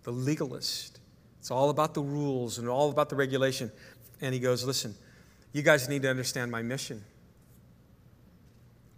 the 0.04 0.12
legalist. 0.12 1.00
It's 1.38 1.50
all 1.50 1.68
about 1.68 1.92
the 1.92 2.02
rules 2.02 2.58
and 2.58 2.68
all 2.68 2.90
about 2.90 3.10
the 3.10 3.16
regulation. 3.16 3.70
And 4.22 4.32
he 4.32 4.40
goes, 4.40 4.64
Listen, 4.64 4.94
you 5.52 5.62
guys 5.62 5.90
need 5.90 6.02
to 6.02 6.10
understand 6.10 6.50
my 6.50 6.62
mission. 6.62 7.04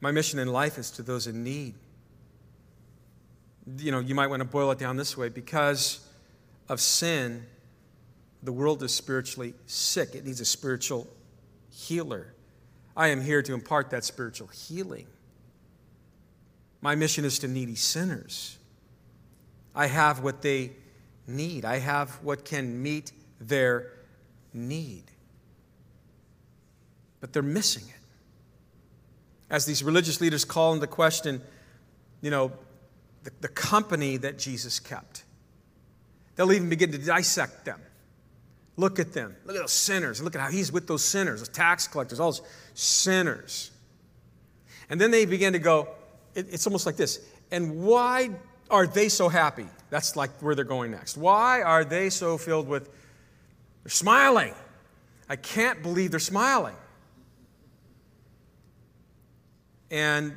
My 0.00 0.12
mission 0.12 0.38
in 0.38 0.48
life 0.48 0.78
is 0.78 0.90
to 0.92 1.02
those 1.02 1.26
in 1.26 1.42
need. 1.42 1.74
You 3.78 3.90
know, 3.90 3.98
you 3.98 4.14
might 4.14 4.28
want 4.28 4.40
to 4.40 4.48
boil 4.48 4.70
it 4.70 4.78
down 4.78 4.96
this 4.96 5.16
way 5.16 5.28
because 5.28 6.06
of 6.68 6.80
sin, 6.80 7.46
the 8.42 8.52
world 8.52 8.82
is 8.82 8.94
spiritually 8.94 9.54
sick. 9.66 10.14
It 10.14 10.24
needs 10.24 10.40
a 10.40 10.44
spiritual 10.44 11.08
healer. 11.70 12.32
I 12.96 13.08
am 13.08 13.20
here 13.20 13.42
to 13.42 13.52
impart 13.52 13.90
that 13.90 14.04
spiritual 14.04 14.48
healing. 14.48 15.06
My 16.80 16.94
mission 16.94 17.24
is 17.24 17.38
to 17.40 17.48
needy 17.48 17.74
sinners. 17.74 18.58
I 19.74 19.86
have 19.86 20.20
what 20.20 20.42
they 20.42 20.72
need. 21.26 21.64
I 21.64 21.78
have 21.78 22.10
what 22.22 22.44
can 22.44 22.82
meet 22.82 23.12
their 23.40 23.92
need. 24.54 25.04
But 27.20 27.32
they're 27.32 27.42
missing 27.42 27.84
it. 27.88 27.94
As 29.50 29.66
these 29.66 29.82
religious 29.82 30.20
leaders 30.20 30.44
call 30.44 30.74
into 30.74 30.86
question, 30.86 31.42
you 32.20 32.30
know, 32.30 32.52
the, 33.26 33.32
the 33.40 33.48
company 33.48 34.16
that 34.18 34.38
Jesus 34.38 34.78
kept, 34.78 35.24
they'll 36.36 36.52
even 36.52 36.68
begin 36.68 36.92
to 36.92 36.98
dissect 36.98 37.64
them. 37.64 37.80
Look 38.76 39.00
at 39.00 39.12
them. 39.12 39.34
Look 39.44 39.56
at 39.56 39.62
those 39.62 39.72
sinners. 39.72 40.22
Look 40.22 40.36
at 40.36 40.40
how 40.40 40.48
he's 40.48 40.70
with 40.70 40.86
those 40.86 41.02
sinners, 41.02 41.40
those 41.40 41.48
tax 41.48 41.88
collectors, 41.88 42.20
all 42.20 42.30
those 42.30 42.42
sinners. 42.74 43.72
And 44.88 45.00
then 45.00 45.10
they 45.10 45.24
begin 45.24 45.54
to 45.54 45.58
go, 45.58 45.88
it, 46.34 46.46
it's 46.52 46.66
almost 46.68 46.86
like 46.86 46.96
this. 46.96 47.18
And 47.50 47.82
why 47.82 48.30
are 48.70 48.86
they 48.86 49.08
so 49.08 49.28
happy? 49.28 49.66
That's 49.90 50.14
like 50.14 50.30
where 50.40 50.54
they're 50.54 50.64
going 50.64 50.92
next. 50.92 51.16
Why 51.16 51.62
are 51.62 51.84
they 51.84 52.10
so 52.10 52.38
filled 52.38 52.68
with, 52.68 52.88
they're 53.82 53.90
smiling. 53.90 54.54
I 55.28 55.34
can't 55.34 55.82
believe 55.82 56.12
they're 56.12 56.20
smiling. 56.20 56.76
And 59.90 60.34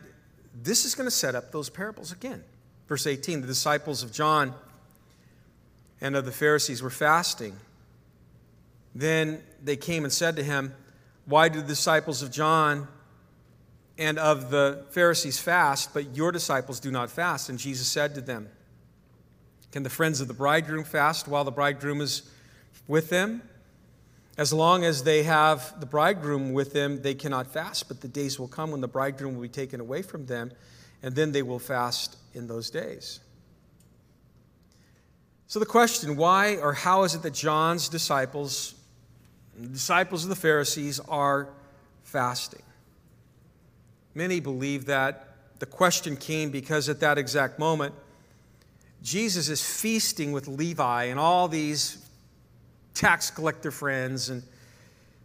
this 0.56 0.86
is 0.86 0.96
going 0.96 1.08
to 1.08 1.16
set 1.16 1.36
up 1.36 1.52
those 1.52 1.70
parables 1.70 2.12
again. 2.12 2.44
Verse 2.90 3.06
18 3.06 3.42
the 3.42 3.48
disciples 3.48 4.02
of 4.02 4.12
John 4.12 4.54
and 6.02 6.16
of 6.16 6.26
the 6.26 6.32
Pharisees 6.32 6.82
were 6.82 6.90
fasting. 6.90 7.56
Then 8.96 9.44
they 9.64 9.76
came 9.78 10.04
and 10.04 10.12
said 10.12 10.36
to 10.38 10.44
him, 10.44 10.74
Why 11.26 11.50
do 11.50 11.62
the 11.62 11.68
disciples 11.68 12.24
of 12.24 12.32
John 12.32 12.88
and 14.00 14.18
of 14.18 14.50
the 14.50 14.86
Pharisees 14.90 15.38
fast, 15.38 15.94
but 15.94 16.16
your 16.16 16.32
disciples 16.32 16.80
do 16.80 16.90
not 16.90 17.12
fast? 17.12 17.48
And 17.48 17.60
Jesus 17.60 17.88
said 17.88 18.16
to 18.16 18.22
them, 18.22 18.50
Can 19.72 19.84
the 19.84 19.90
friends 19.90 20.20
of 20.20 20.28
the 20.28 20.34
bridegroom 20.34 20.84
fast 20.84 21.28
while 21.28 21.44
the 21.44 21.52
bridegroom 21.52 22.02
is 22.02 22.24
with 22.88 23.10
them? 23.10 23.44
As 24.36 24.52
long 24.52 24.84
as 24.84 25.04
they 25.04 25.24
have 25.24 25.80
the 25.80 25.86
bridegroom 25.86 26.54
with 26.54 26.74
them, 26.74 27.04
they 27.04 27.14
cannot 27.14 27.46
fast, 27.46 27.88
but 27.88 28.02
the 28.02 28.08
days 28.08 28.40
will 28.40 28.48
come 28.48 28.72
when 28.72 28.82
the 28.82 28.88
bridegroom 28.88 29.36
will 29.36 29.44
be 29.44 29.50
taken 29.50 29.80
away 29.80 30.02
from 30.02 30.26
them, 30.26 30.52
and 31.02 31.16
then 31.16 31.32
they 31.32 31.42
will 31.42 31.60
fast 31.60 32.18
in 32.34 32.48
those 32.48 32.70
days. 32.70 33.20
So, 35.48 35.60
the 35.60 35.66
question 35.66 36.16
why 36.16 36.58
or 36.58 36.74
how 36.74 37.04
is 37.04 37.16
it 37.16 37.24
that 37.24 37.34
John's 37.34 37.90
disciples, 37.90 38.76
the 39.58 39.68
disciples 39.68 40.24
of 40.24 40.30
the 40.30 40.36
Pharisees, 40.36 41.00
are 41.00 41.50
fasting? 42.04 42.62
Many 44.14 44.40
believe 44.40 44.86
that 44.86 45.36
the 45.60 45.66
question 45.66 46.16
came 46.16 46.52
because 46.52 46.90
at 46.90 47.00
that 47.00 47.18
exact 47.18 47.58
moment, 47.58 47.94
Jesus 49.02 49.50
is 49.50 49.64
feasting 49.64 50.32
with 50.32 50.48
Levi 50.48 51.06
and 51.06 51.20
all 51.20 51.48
these 51.48 52.06
tax 52.94 53.32
collector 53.32 53.72
friends 53.72 54.30
and 54.30 54.44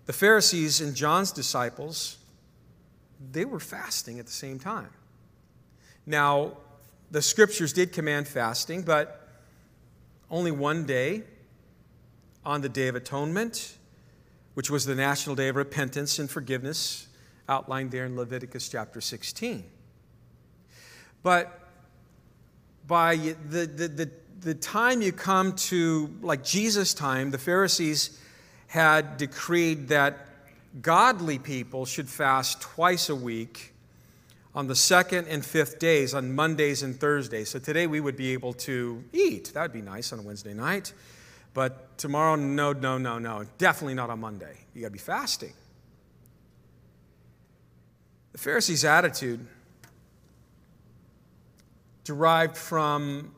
the 0.06 0.12
Pharisees 0.12 0.80
and 0.80 0.94
John's 0.94 1.32
disciples, 1.32 2.18
they 3.32 3.44
were 3.44 3.60
fasting 3.60 4.18
at 4.18 4.26
the 4.26 4.32
same 4.32 4.58
time. 4.58 4.90
Now, 6.06 6.58
the 7.10 7.22
scriptures 7.22 7.72
did 7.72 7.92
command 7.92 8.28
fasting, 8.28 8.82
but 8.82 9.28
only 10.30 10.50
one 10.50 10.84
day 10.84 11.22
on 12.44 12.60
the 12.60 12.68
Day 12.68 12.88
of 12.88 12.94
Atonement, 12.94 13.76
which 14.54 14.70
was 14.70 14.84
the 14.84 14.94
national 14.94 15.36
day 15.36 15.48
of 15.48 15.56
repentance 15.56 16.18
and 16.18 16.30
forgiveness, 16.30 17.06
outlined 17.48 17.90
there 17.90 18.06
in 18.06 18.16
Leviticus 18.16 18.68
chapter 18.68 19.00
16. 19.00 19.64
But 21.22 21.60
by 22.86 23.16
the, 23.16 23.66
the, 23.66 23.88
the 23.88 24.10
the 24.44 24.54
time 24.54 25.00
you 25.00 25.10
come 25.10 25.54
to, 25.54 26.14
like 26.20 26.44
Jesus' 26.44 26.92
time, 26.92 27.30
the 27.30 27.38
Pharisees 27.38 28.20
had 28.66 29.16
decreed 29.16 29.88
that 29.88 30.26
godly 30.82 31.38
people 31.38 31.86
should 31.86 32.08
fast 32.08 32.60
twice 32.60 33.08
a 33.08 33.16
week 33.16 33.72
on 34.54 34.68
the 34.68 34.76
second 34.76 35.26
and 35.26 35.44
fifth 35.44 35.78
days, 35.78 36.14
on 36.14 36.34
Mondays 36.34 36.82
and 36.82 36.98
Thursdays. 36.98 37.48
So 37.48 37.58
today 37.58 37.86
we 37.86 38.00
would 38.00 38.16
be 38.16 38.32
able 38.32 38.52
to 38.54 39.02
eat. 39.12 39.52
That 39.54 39.62
would 39.62 39.72
be 39.72 39.82
nice 39.82 40.12
on 40.12 40.20
a 40.20 40.22
Wednesday 40.22 40.54
night. 40.54 40.92
But 41.54 41.98
tomorrow, 41.98 42.36
no, 42.36 42.72
no, 42.72 42.98
no, 42.98 43.18
no. 43.18 43.44
Definitely 43.58 43.94
not 43.94 44.10
on 44.10 44.20
Monday. 44.20 44.58
You 44.74 44.82
got 44.82 44.88
to 44.88 44.92
be 44.92 44.98
fasting. 44.98 45.52
The 48.32 48.38
Pharisees' 48.38 48.84
attitude 48.84 49.46
derived 52.02 52.56
from 52.56 53.32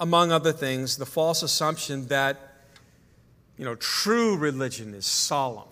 among 0.00 0.32
other 0.32 0.52
things, 0.52 0.96
the 0.96 1.06
false 1.06 1.42
assumption 1.42 2.06
that, 2.08 2.36
you 3.56 3.64
know, 3.64 3.74
true 3.76 4.36
religion 4.36 4.94
is 4.94 5.06
solemn. 5.06 5.68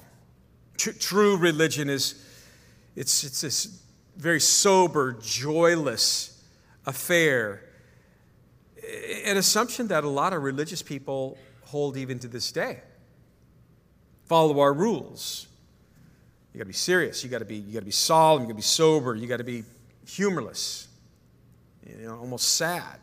Tr- 0.77 0.93
true 0.93 1.37
religion 1.37 1.91
is, 1.91 2.25
it's, 2.97 3.25
it's 3.25 3.41
this 3.43 3.82
very 4.17 4.41
sober, 4.41 5.13
joyless 5.21 6.43
affair. 6.87 7.65
An 9.25 9.37
assumption 9.37 9.89
that 9.89 10.05
a 10.05 10.09
lot 10.09 10.33
of 10.33 10.43
religious 10.43 10.83
people 10.83 11.39
hold 11.65 11.97
even 11.97 12.19
to 12.21 12.29
this 12.29 12.53
day. 12.53 12.81
Follow 14.27 14.61
our 14.61 14.73
rules. 14.73 15.47
You 16.53 16.59
got 16.59 16.65
to 16.65 16.69
be 16.69 16.75
serious. 16.75 17.25
You 17.25 17.31
got 17.31 17.39
to 17.39 17.45
be 17.45 17.57
you 17.57 17.73
got 17.73 17.81
to 17.81 17.85
be 17.85 17.91
solemn. 17.91 18.43
You 18.43 18.49
got 18.49 18.53
to 18.53 18.57
be 18.57 18.63
sober. 18.63 19.15
You 19.15 19.27
got 19.27 19.39
to 19.39 19.45
be 19.45 19.65
humorless. 20.07 20.89
You 21.87 22.07
know, 22.07 22.19
almost 22.19 22.55
sad. 22.55 22.99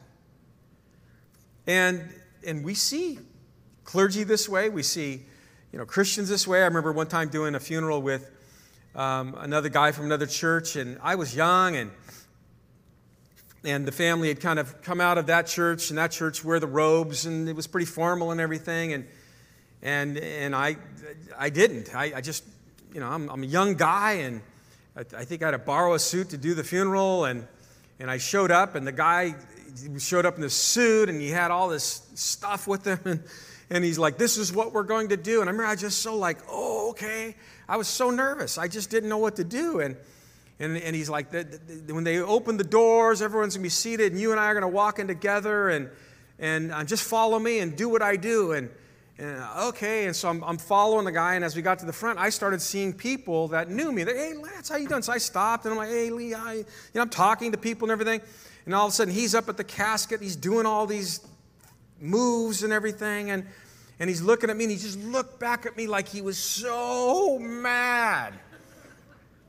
And, 1.67 2.09
and 2.45 2.63
we 2.63 2.73
see 2.73 3.19
clergy 3.83 4.23
this 4.23 4.49
way. 4.49 4.69
We 4.69 4.83
see 4.83 5.25
you 5.71 5.77
know, 5.77 5.85
Christians 5.85 6.29
this 6.29 6.47
way. 6.47 6.61
I 6.61 6.65
remember 6.65 6.91
one 6.91 7.07
time 7.07 7.29
doing 7.29 7.55
a 7.55 7.59
funeral 7.59 8.01
with 8.01 8.31
um, 8.95 9.35
another 9.37 9.69
guy 9.69 9.91
from 9.91 10.05
another 10.05 10.25
church, 10.25 10.75
and 10.75 10.97
I 11.01 11.15
was 11.15 11.35
young, 11.35 11.75
and, 11.75 11.91
and 13.63 13.87
the 13.87 13.91
family 13.91 14.29
had 14.29 14.39
kind 14.39 14.59
of 14.59 14.81
come 14.81 14.99
out 14.99 15.17
of 15.17 15.27
that 15.27 15.47
church, 15.47 15.89
and 15.89 15.97
that 15.97 16.11
church 16.11 16.43
wear 16.43 16.59
the 16.59 16.67
robes, 16.67 17.25
and 17.25 17.47
it 17.47 17.55
was 17.55 17.67
pretty 17.67 17.85
formal 17.85 18.31
and 18.31 18.41
everything. 18.41 18.93
And, 18.93 19.07
and, 19.81 20.17
and 20.17 20.55
I, 20.55 20.77
I 21.37 21.49
didn't. 21.49 21.95
I, 21.95 22.13
I 22.15 22.21
just, 22.21 22.43
you 22.93 22.99
know, 22.99 23.07
I'm, 23.07 23.29
I'm 23.29 23.43
a 23.43 23.47
young 23.47 23.75
guy, 23.75 24.13
and 24.13 24.41
I, 24.95 25.01
I 25.01 25.25
think 25.25 25.43
I 25.43 25.47
had 25.47 25.51
to 25.51 25.59
borrow 25.59 25.93
a 25.93 25.99
suit 25.99 26.29
to 26.31 26.37
do 26.37 26.53
the 26.53 26.63
funeral, 26.63 27.25
and, 27.25 27.47
and 27.99 28.09
I 28.09 28.17
showed 28.17 28.51
up, 28.51 28.75
and 28.75 28.85
the 28.87 28.91
guy 28.91 29.35
showed 29.97 30.25
up 30.25 30.35
in 30.35 30.41
this 30.41 30.55
suit 30.55 31.09
and 31.09 31.21
he 31.21 31.29
had 31.29 31.51
all 31.51 31.69
this 31.69 32.07
stuff 32.15 32.67
with 32.67 32.85
him 32.85 32.99
and, 33.05 33.23
and 33.69 33.83
he's 33.83 33.99
like 33.99 34.17
this 34.17 34.37
is 34.37 34.51
what 34.51 34.73
we're 34.73 34.83
going 34.83 35.09
to 35.09 35.17
do. 35.17 35.41
And 35.41 35.49
i 35.49 35.51
remember 35.51 35.65
i 35.65 35.75
just 35.75 35.99
so 36.01 36.15
like 36.15 36.39
oh 36.49 36.91
okay. 36.91 37.35
I 37.67 37.77
was 37.77 37.87
so 37.87 38.09
nervous. 38.09 38.57
I 38.57 38.67
just 38.67 38.89
didn't 38.89 39.09
know 39.09 39.19
what 39.19 39.35
to 39.35 39.43
do. 39.43 39.79
And 39.79 39.95
and, 40.59 40.75
and 40.77 40.93
he's 40.95 41.09
like 41.09 41.31
the, 41.31 41.43
the, 41.43 41.93
when 41.93 42.03
they 42.03 42.19
open 42.19 42.57
the 42.57 42.65
doors 42.65 43.21
everyone's 43.21 43.55
going 43.55 43.61
to 43.61 43.65
be 43.65 43.69
seated 43.69 44.11
and 44.11 44.19
you 44.19 44.31
and 44.31 44.39
i 44.41 44.47
are 44.47 44.53
going 44.53 44.61
to 44.61 44.67
walk 44.67 44.99
in 44.99 45.07
together 45.07 45.69
and 45.69 45.89
and 46.37 46.73
uh, 46.73 46.83
just 46.83 47.03
follow 47.03 47.39
me 47.39 47.59
and 47.59 47.77
do 47.77 47.87
what 47.87 48.01
i 48.01 48.15
do. 48.15 48.51
And, 48.53 48.69
and 49.17 49.41
uh, 49.41 49.67
okay. 49.69 50.05
And 50.05 50.15
so 50.15 50.29
I'm, 50.29 50.43
I'm, 50.43 50.57
following 50.57 51.03
the 51.03 51.11
guy. 51.11 51.35
And 51.35 51.43
as 51.43 51.53
we 51.55 51.61
got 51.61 51.79
to 51.79 51.85
the 51.85 51.93
front 51.93 52.19
i 52.19 52.29
started 52.29 52.61
seeing 52.61 52.93
people 52.93 53.49
that 53.49 53.69
knew 53.69 53.91
me. 53.91 54.03
They're, 54.03 54.17
hey 54.17 54.33
lance 54.33 54.69
how 54.69 54.77
you 54.77 54.87
doing? 54.87 55.01
So 55.01 55.13
i 55.13 55.17
stopped 55.17 55.65
and 55.65 55.71
i'm 55.71 55.77
like 55.77 55.89
hey 55.89 56.09
lee 56.09 56.33
I, 56.33 56.53
you 56.55 56.65
know 56.95 57.01
i'm 57.01 57.09
talking 57.09 57.51
to 57.53 57.57
people 57.57 57.85
and 57.85 57.91
everything. 57.91 58.21
And 58.65 58.75
all 58.75 58.85
of 58.85 58.91
a 58.91 58.95
sudden, 58.95 59.13
he's 59.13 59.33
up 59.33 59.49
at 59.49 59.57
the 59.57 59.63
casket. 59.63 60.21
He's 60.21 60.35
doing 60.35 60.67
all 60.67 60.85
these 60.85 61.21
moves 62.01 62.63
and 62.63 62.73
everything. 62.73 63.31
And, 63.31 63.45
and 63.99 64.09
he's 64.09 64.21
looking 64.21 64.49
at 64.49 64.57
me, 64.57 64.65
and 64.65 64.71
he 64.71 64.77
just 64.77 64.99
looked 64.99 65.39
back 65.39 65.65
at 65.65 65.75
me 65.75 65.87
like 65.87 66.07
he 66.07 66.21
was 66.21 66.37
so 66.37 67.37
mad. 67.39 68.33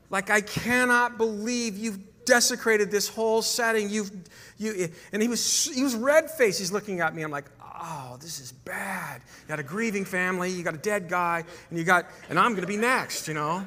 Like, 0.09 0.29
I 0.29 0.41
cannot 0.41 1.17
believe 1.17 1.77
you've 1.77 1.99
desecrated 2.25 2.91
this 2.91 3.07
whole 3.07 3.41
setting. 3.41 3.89
You've, 3.89 4.11
you, 4.57 4.89
and 5.13 5.21
he 5.21 5.27
was, 5.27 5.65
he 5.73 5.83
was 5.83 5.95
red 5.95 6.29
faced. 6.29 6.59
He's 6.59 6.71
looking 6.71 6.99
at 6.99 7.15
me. 7.15 7.23
I'm 7.23 7.31
like, 7.31 7.45
oh, 7.63 8.17
this 8.21 8.39
is 8.39 8.51
bad. 8.51 9.21
You 9.43 9.47
got 9.47 9.59
a 9.59 9.63
grieving 9.63 10.05
family, 10.05 10.51
you 10.51 10.63
got 10.63 10.75
a 10.75 10.79
dead 10.79 11.09
guy, 11.09 11.43
and 11.69 11.79
you 11.79 11.85
got, 11.85 12.05
and 12.29 12.37
I'm 12.37 12.51
going 12.51 12.61
to 12.61 12.67
be 12.67 12.77
next, 12.77 13.27
you 13.27 13.33
know? 13.33 13.65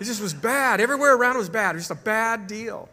It 0.00 0.04
just 0.04 0.20
was 0.20 0.34
bad. 0.34 0.80
Everywhere 0.80 1.14
around 1.14 1.36
was 1.36 1.48
bad. 1.48 1.70
It 1.70 1.74
was 1.76 1.88
just 1.88 2.00
a 2.00 2.04
bad 2.04 2.46
deal. 2.46 2.88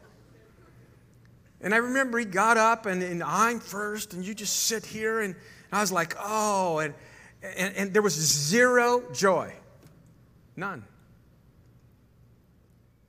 And 1.61 1.73
I 1.73 1.77
remember 1.77 2.17
he 2.17 2.25
got 2.25 2.57
up 2.57 2.85
and, 2.85 3.03
and 3.03 3.23
I'm 3.23 3.59
first, 3.59 4.13
and 4.13 4.25
you 4.25 4.33
just 4.33 4.63
sit 4.63 4.85
here. 4.85 5.21
And 5.21 5.35
I 5.71 5.79
was 5.81 5.91
like, 5.91 6.15
oh, 6.19 6.79
and, 6.79 6.93
and, 7.41 7.75
and 7.75 7.93
there 7.93 8.01
was 8.01 8.13
zero 8.13 9.03
joy. 9.13 9.53
None. 10.55 10.83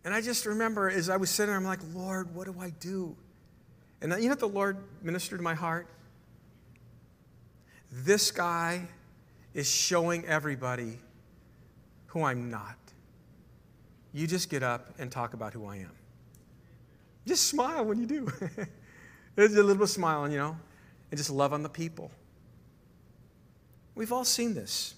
And 0.04 0.12
I 0.12 0.20
just 0.20 0.46
remember 0.46 0.90
as 0.90 1.08
I 1.08 1.16
was 1.16 1.30
sitting 1.30 1.48
there, 1.48 1.56
I'm 1.56 1.64
like, 1.64 1.80
Lord, 1.94 2.34
what 2.34 2.46
do 2.46 2.56
I 2.60 2.70
do? 2.70 3.16
And 4.00 4.12
you 4.14 4.22
know 4.22 4.30
what 4.30 4.40
the 4.40 4.48
Lord 4.48 4.78
ministered 5.00 5.38
to 5.38 5.44
my 5.44 5.54
heart? 5.54 5.86
This 7.90 8.30
guy 8.30 8.88
is 9.54 9.70
showing 9.70 10.24
everybody 10.26 10.98
who 12.06 12.24
I'm 12.24 12.50
not. 12.50 12.76
You 14.12 14.26
just 14.26 14.50
get 14.50 14.62
up 14.62 14.94
and 14.98 15.10
talk 15.10 15.34
about 15.34 15.52
who 15.52 15.66
I 15.66 15.76
am. 15.76 15.92
Just 17.26 17.48
smile 17.48 17.84
when 17.84 18.00
you 18.00 18.06
do. 18.06 18.32
There's 19.34 19.52
a 19.52 19.56
little 19.56 19.74
bit 19.74 19.82
of 19.82 19.90
smiling, 19.90 20.32
you 20.32 20.38
know. 20.38 20.56
and 21.10 21.18
just 21.18 21.30
love 21.30 21.52
on 21.52 21.62
the 21.62 21.68
people. 21.68 22.10
We've 23.94 24.12
all 24.12 24.24
seen 24.24 24.54
this. 24.54 24.94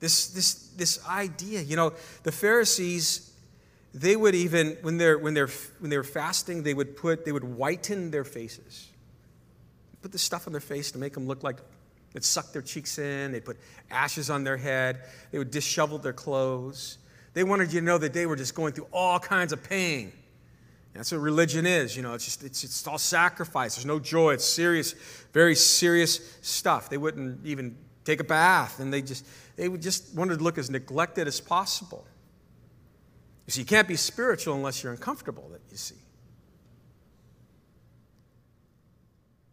This, 0.00 0.28
this, 0.28 0.54
this 0.76 1.06
idea, 1.06 1.60
you 1.60 1.76
know, 1.76 1.92
the 2.22 2.32
Pharisees, 2.32 3.32
they 3.92 4.16
would 4.16 4.34
even, 4.34 4.78
when 4.80 4.96
they're, 4.96 5.18
when, 5.18 5.34
they're, 5.34 5.50
when 5.78 5.90
they 5.90 5.98
were 5.98 6.02
fasting, 6.02 6.62
they 6.62 6.72
would 6.72 6.96
put, 6.96 7.24
they 7.24 7.32
would 7.32 7.44
whiten 7.44 8.10
their 8.10 8.24
faces. 8.24 8.88
Put 10.00 10.12
this 10.12 10.22
stuff 10.22 10.46
on 10.46 10.52
their 10.52 10.60
face 10.60 10.90
to 10.92 10.98
make 10.98 11.12
them 11.12 11.26
look 11.26 11.42
like 11.42 11.58
They'd 12.12 12.24
suck 12.24 12.52
their 12.52 12.62
cheeks 12.62 12.98
in, 12.98 13.32
they'd 13.32 13.44
put 13.44 13.56
ashes 13.90 14.30
on 14.30 14.44
their 14.44 14.56
head, 14.56 15.04
they 15.30 15.38
would 15.38 15.52
dishevel 15.52 16.02
their 16.02 16.12
clothes. 16.12 16.98
They 17.32 17.44
wanted 17.44 17.72
you 17.72 17.80
to 17.80 17.86
know 17.86 17.98
that 17.98 18.12
they 18.12 18.26
were 18.26 18.36
just 18.36 18.54
going 18.54 18.72
through 18.72 18.88
all 18.92 19.18
kinds 19.18 19.52
of 19.52 19.62
pain. 19.62 20.12
That's 20.94 21.12
what 21.12 21.20
religion 21.20 21.66
is, 21.66 21.96
you 21.96 22.02
know, 22.02 22.14
it's 22.14 22.24
just 22.24 22.42
it's, 22.42 22.64
it's 22.64 22.86
all 22.86 22.98
sacrifice. 22.98 23.76
There's 23.76 23.86
no 23.86 24.00
joy. 24.00 24.34
It's 24.34 24.44
serious, 24.44 24.92
very 25.32 25.54
serious 25.54 26.38
stuff. 26.42 26.90
They 26.90 26.98
wouldn't 26.98 27.46
even 27.46 27.76
take 28.04 28.18
a 28.18 28.24
bath, 28.24 28.80
and 28.80 28.92
they 28.92 29.00
just 29.00 29.24
they 29.56 29.68
would 29.68 29.82
just 29.82 30.14
wanted 30.14 30.38
to 30.38 30.44
look 30.44 30.58
as 30.58 30.68
neglected 30.68 31.28
as 31.28 31.40
possible. 31.40 32.04
You 33.46 33.52
see, 33.52 33.60
you 33.60 33.66
can't 33.66 33.86
be 33.86 33.96
spiritual 33.96 34.54
unless 34.54 34.82
you're 34.82 34.92
uncomfortable, 34.92 35.48
that 35.52 35.60
you 35.70 35.76
see. 35.76 35.96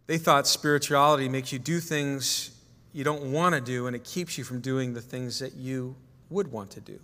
They 0.07 0.17
thought 0.17 0.47
spirituality 0.47 1.29
makes 1.29 1.51
you 1.51 1.59
do 1.59 1.79
things 1.79 2.51
you 2.93 3.03
don't 3.03 3.31
want 3.31 3.53
to 3.53 3.61
do, 3.61 3.85
and 3.85 3.95
it 3.95 4.03
keeps 4.03 4.37
you 4.37 4.43
from 4.43 4.59
doing 4.59 4.93
the 4.93 5.01
things 5.01 5.39
that 5.39 5.53
you 5.53 5.95
would 6.29 6.51
want 6.51 6.71
to 6.71 6.81
do. 6.81 6.99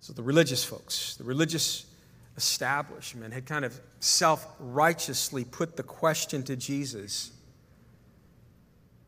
So 0.00 0.12
the 0.12 0.22
religious 0.22 0.64
folks, 0.64 1.16
the 1.16 1.24
religious 1.24 1.86
establishment, 2.36 3.34
had 3.34 3.46
kind 3.46 3.64
of 3.64 3.78
self 4.00 4.46
righteously 4.58 5.44
put 5.44 5.76
the 5.76 5.82
question 5.82 6.42
to 6.44 6.56
Jesus. 6.56 7.30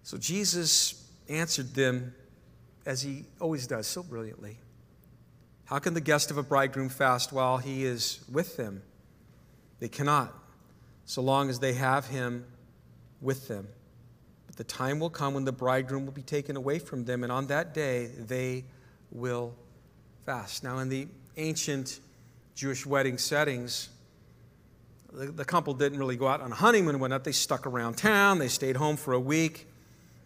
So 0.02 0.18
Jesus 0.18 1.08
answered 1.28 1.74
them 1.74 2.14
as 2.86 3.02
he 3.02 3.24
always 3.40 3.66
does, 3.66 3.86
so 3.86 4.02
brilliantly. 4.02 4.58
How 5.66 5.78
can 5.78 5.94
the 5.94 6.00
guest 6.00 6.30
of 6.30 6.38
a 6.38 6.42
bridegroom 6.42 6.88
fast 6.88 7.32
while 7.32 7.58
he 7.58 7.84
is 7.84 8.24
with 8.30 8.56
them? 8.56 8.82
They 9.78 9.88
cannot 9.88 10.34
so 11.10 11.22
long 11.22 11.50
as 11.50 11.58
they 11.58 11.72
have 11.72 12.06
him 12.06 12.44
with 13.20 13.48
them. 13.48 13.66
But 14.46 14.54
the 14.54 14.64
time 14.64 15.00
will 15.00 15.10
come 15.10 15.34
when 15.34 15.44
the 15.44 15.50
bridegroom 15.52 16.04
will 16.04 16.12
be 16.12 16.22
taken 16.22 16.56
away 16.56 16.78
from 16.78 17.04
them, 17.04 17.24
and 17.24 17.32
on 17.32 17.48
that 17.48 17.74
day 17.74 18.06
they 18.06 18.64
will 19.10 19.54
fast. 20.30 20.62
Now, 20.62 20.78
in 20.78 20.88
the 20.88 21.08
ancient 21.38 21.98
Jewish 22.54 22.86
wedding 22.86 23.18
settings, 23.18 23.88
the, 25.12 25.26
the 25.26 25.44
couple 25.44 25.74
didn't 25.74 25.98
really 25.98 26.14
go 26.14 26.28
out 26.28 26.40
on 26.40 26.52
a 26.52 26.54
honeymoon 26.54 26.90
and 26.90 27.00
whatnot. 27.00 27.24
They 27.24 27.32
stuck 27.32 27.66
around 27.66 27.96
town, 27.96 28.38
they 28.38 28.46
stayed 28.46 28.76
home 28.76 28.96
for 28.96 29.12
a 29.12 29.18
week. 29.18 29.66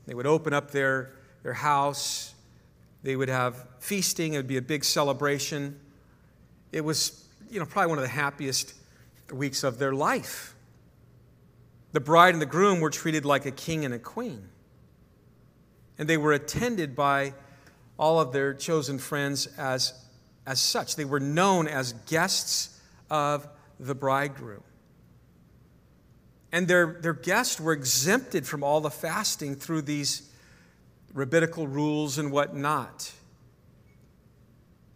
They 0.07 0.13
would 0.13 0.27
open 0.27 0.53
up 0.53 0.73
their, 0.73 1.13
their 1.43 1.55
house, 1.55 2.35
they 3.03 3.17
would 3.17 3.31
have 3.31 3.67
feasting, 3.79 4.35
it 4.35 4.37
would 4.37 4.47
be 4.47 4.59
a 4.59 4.63
big 4.63 4.85
celebration. 4.85 5.81
It 6.71 6.83
was, 6.83 7.25
you 7.49 7.59
know, 7.59 7.65
probably 7.65 7.89
one 7.89 7.99
of 7.99 8.05
the 8.05 8.11
happiest 8.11 8.75
weeks 9.33 9.65
of 9.65 9.79
their 9.79 9.95
life. 9.95 10.55
The 11.93 12.01
bride 12.01 12.35
and 12.35 12.43
the 12.43 12.47
groom 12.47 12.81
were 12.81 12.91
treated 12.91 13.25
like 13.25 13.47
a 13.47 13.51
king 13.51 13.87
and 13.87 13.95
a 13.95 13.99
queen. 13.99 14.51
And 15.99 16.07
they 16.07 16.19
were 16.19 16.35
attended 16.35 16.95
by 16.95 17.33
all 17.99 18.21
of 18.21 18.33
their 18.33 18.55
chosen 18.55 18.99
friends 18.99 19.47
as, 19.59 19.93
as 20.47 20.61
such. 20.61 20.97
They 20.97 21.05
were 21.05 21.21
known 21.21 21.69
as 21.69 21.93
guests 22.07 22.81
of 23.11 23.47
the 23.79 23.95
bridegroom. 23.95 24.63
And 26.53 26.69
their, 26.69 26.99
their 27.01 27.15
guests 27.15 27.61
were 27.61 27.73
exempted 27.73 28.47
from 28.47 28.63
all 28.63 28.81
the 28.81 28.91
fasting 28.91 29.57
through 29.57 29.83
these 29.83 30.31
rabbinical 31.13 31.67
rules 31.67 32.19
and 32.19 32.31
whatnot. 32.31 33.13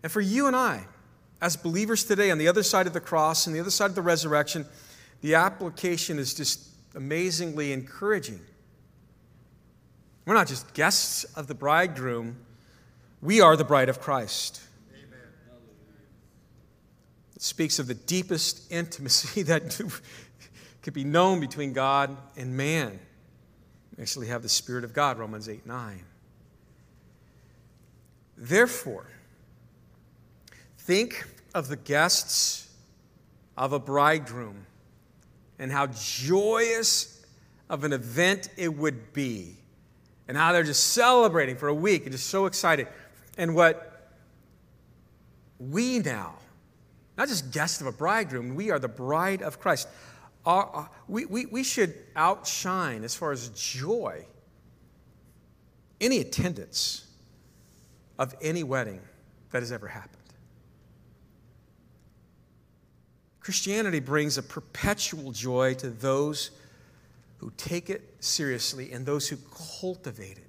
And 0.02 0.12
for 0.12 0.20
you 0.20 0.46
and 0.46 0.54
I, 0.54 0.84
as 1.40 1.56
believers 1.56 2.04
today, 2.04 2.30
on 2.30 2.38
the 2.38 2.48
other 2.48 2.62
side 2.62 2.86
of 2.86 2.92
the 2.92 3.00
cross 3.00 3.46
and 3.46 3.54
the 3.54 3.60
other 3.60 3.70
side 3.70 3.90
of 3.90 3.94
the 3.94 4.02
resurrection, 4.02 4.66
the 5.20 5.34
application 5.34 6.18
is 6.18 6.34
just 6.34 6.68
amazingly 6.94 7.72
encouraging. 7.72 8.40
We're 10.26 10.34
not 10.34 10.46
just 10.46 10.74
guests 10.74 11.24
of 11.24 11.46
the 11.46 11.54
bridegroom, 11.54 12.36
we 13.20 13.40
are 13.40 13.56
the 13.56 13.64
bride 13.64 13.88
of 13.88 14.00
Christ. 14.00 14.62
It 17.38 17.42
speaks 17.42 17.78
of 17.78 17.86
the 17.86 17.94
deepest 17.94 18.70
intimacy 18.72 19.42
that 19.44 19.80
could 20.82 20.94
be 20.94 21.04
known 21.04 21.38
between 21.38 21.72
God 21.72 22.16
and 22.36 22.56
man. 22.56 22.98
We 23.96 24.02
actually 24.02 24.26
have 24.28 24.42
the 24.42 24.48
Spirit 24.48 24.84
of 24.84 24.92
God, 24.92 25.18
Romans 25.18 25.48
8 25.48 25.66
9. 25.66 26.04
Therefore, 28.36 29.06
think 30.78 31.26
of 31.54 31.68
the 31.68 31.76
guests 31.76 32.72
of 33.56 33.72
a 33.72 33.78
bridegroom 33.78 34.66
and 35.58 35.72
how 35.72 35.88
joyous 35.88 37.24
of 37.68 37.84
an 37.84 37.92
event 37.92 38.48
it 38.56 38.74
would 38.74 39.12
be, 39.12 39.56
and 40.26 40.36
how 40.36 40.52
they're 40.52 40.62
just 40.62 40.92
celebrating 40.92 41.56
for 41.56 41.68
a 41.68 41.74
week 41.74 42.02
and 42.02 42.12
just 42.12 42.28
so 42.28 42.46
excited. 42.46 42.86
And 43.38 43.54
what 43.54 44.10
we 45.58 46.00
now, 46.00 46.34
not 47.16 47.28
just 47.28 47.52
guests 47.52 47.80
of 47.80 47.86
a 47.86 47.92
bridegroom, 47.92 48.56
we 48.56 48.70
are 48.70 48.78
the 48.80 48.88
bride 48.88 49.42
of 49.42 49.60
Christ. 49.60 49.88
Our, 50.44 50.90
we, 51.06 51.24
we, 51.24 51.46
we 51.46 51.62
should 51.62 51.94
outshine, 52.16 53.04
as 53.04 53.14
far 53.14 53.32
as 53.32 53.48
joy, 53.50 54.26
any 56.00 56.18
attendance 56.18 57.06
of 58.18 58.34
any 58.42 58.64
wedding 58.64 59.00
that 59.52 59.62
has 59.62 59.72
ever 59.72 59.86
happened. 59.86 60.16
Christianity 63.40 64.00
brings 64.00 64.36
a 64.36 64.42
perpetual 64.42 65.32
joy 65.32 65.74
to 65.74 65.90
those 65.90 66.50
who 67.38 67.52
take 67.56 67.88
it 67.88 68.16
seriously 68.20 68.92
and 68.92 69.06
those 69.06 69.28
who 69.28 69.36
cultivate 69.80 70.38
it. 70.38 70.47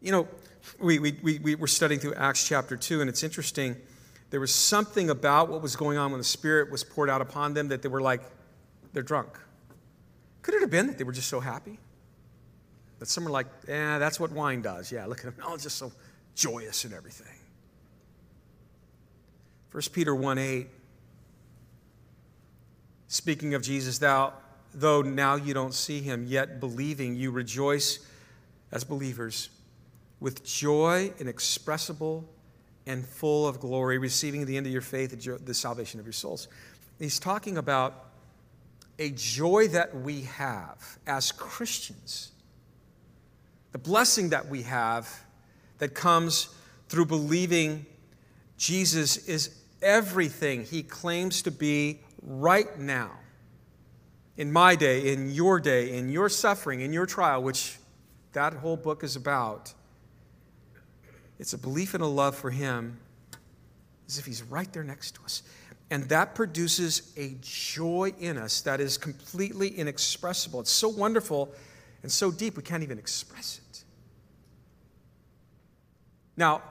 You 0.00 0.12
know, 0.12 0.28
we, 0.80 0.98
we, 0.98 1.18
we, 1.22 1.38
we 1.38 1.54
were 1.54 1.66
studying 1.66 2.00
through 2.00 2.14
Acts 2.14 2.46
chapter 2.46 2.76
2, 2.76 3.00
and 3.00 3.08
it's 3.08 3.22
interesting. 3.22 3.76
There 4.30 4.40
was 4.40 4.54
something 4.54 5.10
about 5.10 5.48
what 5.48 5.62
was 5.62 5.74
going 5.76 5.98
on 5.98 6.10
when 6.10 6.18
the 6.18 6.24
Spirit 6.24 6.70
was 6.70 6.84
poured 6.84 7.10
out 7.10 7.20
upon 7.20 7.54
them 7.54 7.68
that 7.68 7.82
they 7.82 7.88
were 7.88 8.00
like, 8.00 8.20
they're 8.92 9.02
drunk. 9.02 9.38
Could 10.42 10.54
it 10.54 10.60
have 10.60 10.70
been 10.70 10.86
that 10.86 10.98
they 10.98 11.04
were 11.04 11.12
just 11.12 11.28
so 11.28 11.40
happy? 11.40 11.78
That 12.98 13.06
some 13.06 13.24
were 13.24 13.30
like, 13.30 13.46
yeah, 13.66 13.98
that's 13.98 14.20
what 14.20 14.32
wine 14.32 14.62
does. 14.62 14.90
Yeah, 14.92 15.06
look 15.06 15.18
at 15.18 15.24
them. 15.24 15.34
Oh, 15.44 15.56
just 15.56 15.76
so 15.76 15.92
joyous 16.34 16.84
and 16.84 16.94
everything. 16.94 17.34
1 19.72 19.82
Peter 19.92 20.14
1 20.14 20.38
8, 20.38 20.68
speaking 23.08 23.54
of 23.54 23.62
Jesus, 23.62 23.98
thou, 23.98 24.32
though 24.72 25.02
now 25.02 25.34
you 25.34 25.52
don't 25.54 25.74
see 25.74 26.00
him, 26.00 26.24
yet 26.26 26.60
believing, 26.60 27.14
you 27.14 27.30
rejoice 27.30 27.98
as 28.72 28.84
believers 28.84 29.50
with 30.20 30.44
joy 30.44 31.12
inexpressible 31.18 32.28
and 32.86 33.06
full 33.06 33.46
of 33.46 33.60
glory, 33.60 33.98
receiving 33.98 34.46
the 34.46 34.56
end 34.56 34.66
of 34.66 34.72
your 34.72 34.82
faith, 34.82 35.10
the 35.44 35.54
salvation 35.54 36.00
of 36.00 36.06
your 36.06 36.12
souls. 36.12 36.48
He's 36.98 37.18
talking 37.18 37.58
about 37.58 38.06
a 38.98 39.10
joy 39.10 39.68
that 39.68 39.94
we 39.94 40.22
have 40.22 40.98
as 41.06 41.30
Christians, 41.30 42.32
the 43.72 43.78
blessing 43.78 44.30
that 44.30 44.48
we 44.48 44.62
have 44.62 45.24
that 45.78 45.94
comes 45.94 46.48
through 46.88 47.06
believing 47.06 47.86
Jesus 48.56 49.28
is 49.28 49.54
everything 49.82 50.64
he 50.64 50.82
claims 50.82 51.42
to 51.42 51.50
be 51.50 52.00
right 52.22 52.78
now. 52.78 53.12
In 54.36 54.52
my 54.52 54.74
day, 54.74 55.12
in 55.12 55.30
your 55.30 55.60
day, 55.60 55.96
in 55.96 56.08
your 56.08 56.28
suffering, 56.28 56.80
in 56.80 56.92
your 56.92 57.06
trial, 57.06 57.42
which 57.42 57.78
that 58.32 58.54
whole 58.54 58.76
book 58.76 59.04
is 59.04 59.14
about, 59.14 59.74
it's 61.38 61.52
a 61.52 61.58
belief 61.58 61.94
and 61.94 62.02
a 62.02 62.06
love 62.06 62.36
for 62.36 62.50
him 62.50 62.98
as 64.08 64.18
if 64.18 64.26
he's 64.26 64.42
right 64.42 64.72
there 64.72 64.84
next 64.84 65.14
to 65.16 65.22
us. 65.22 65.42
And 65.90 66.04
that 66.04 66.34
produces 66.34 67.12
a 67.16 67.36
joy 67.40 68.12
in 68.18 68.36
us 68.36 68.60
that 68.62 68.80
is 68.80 68.98
completely 68.98 69.68
inexpressible. 69.68 70.60
It's 70.60 70.70
so 70.70 70.88
wonderful 70.88 71.52
and 72.02 72.12
so 72.12 72.30
deep, 72.30 72.56
we 72.56 72.62
can't 72.62 72.82
even 72.82 72.98
express 72.98 73.60
it. 73.70 73.84
Now, 76.36 76.62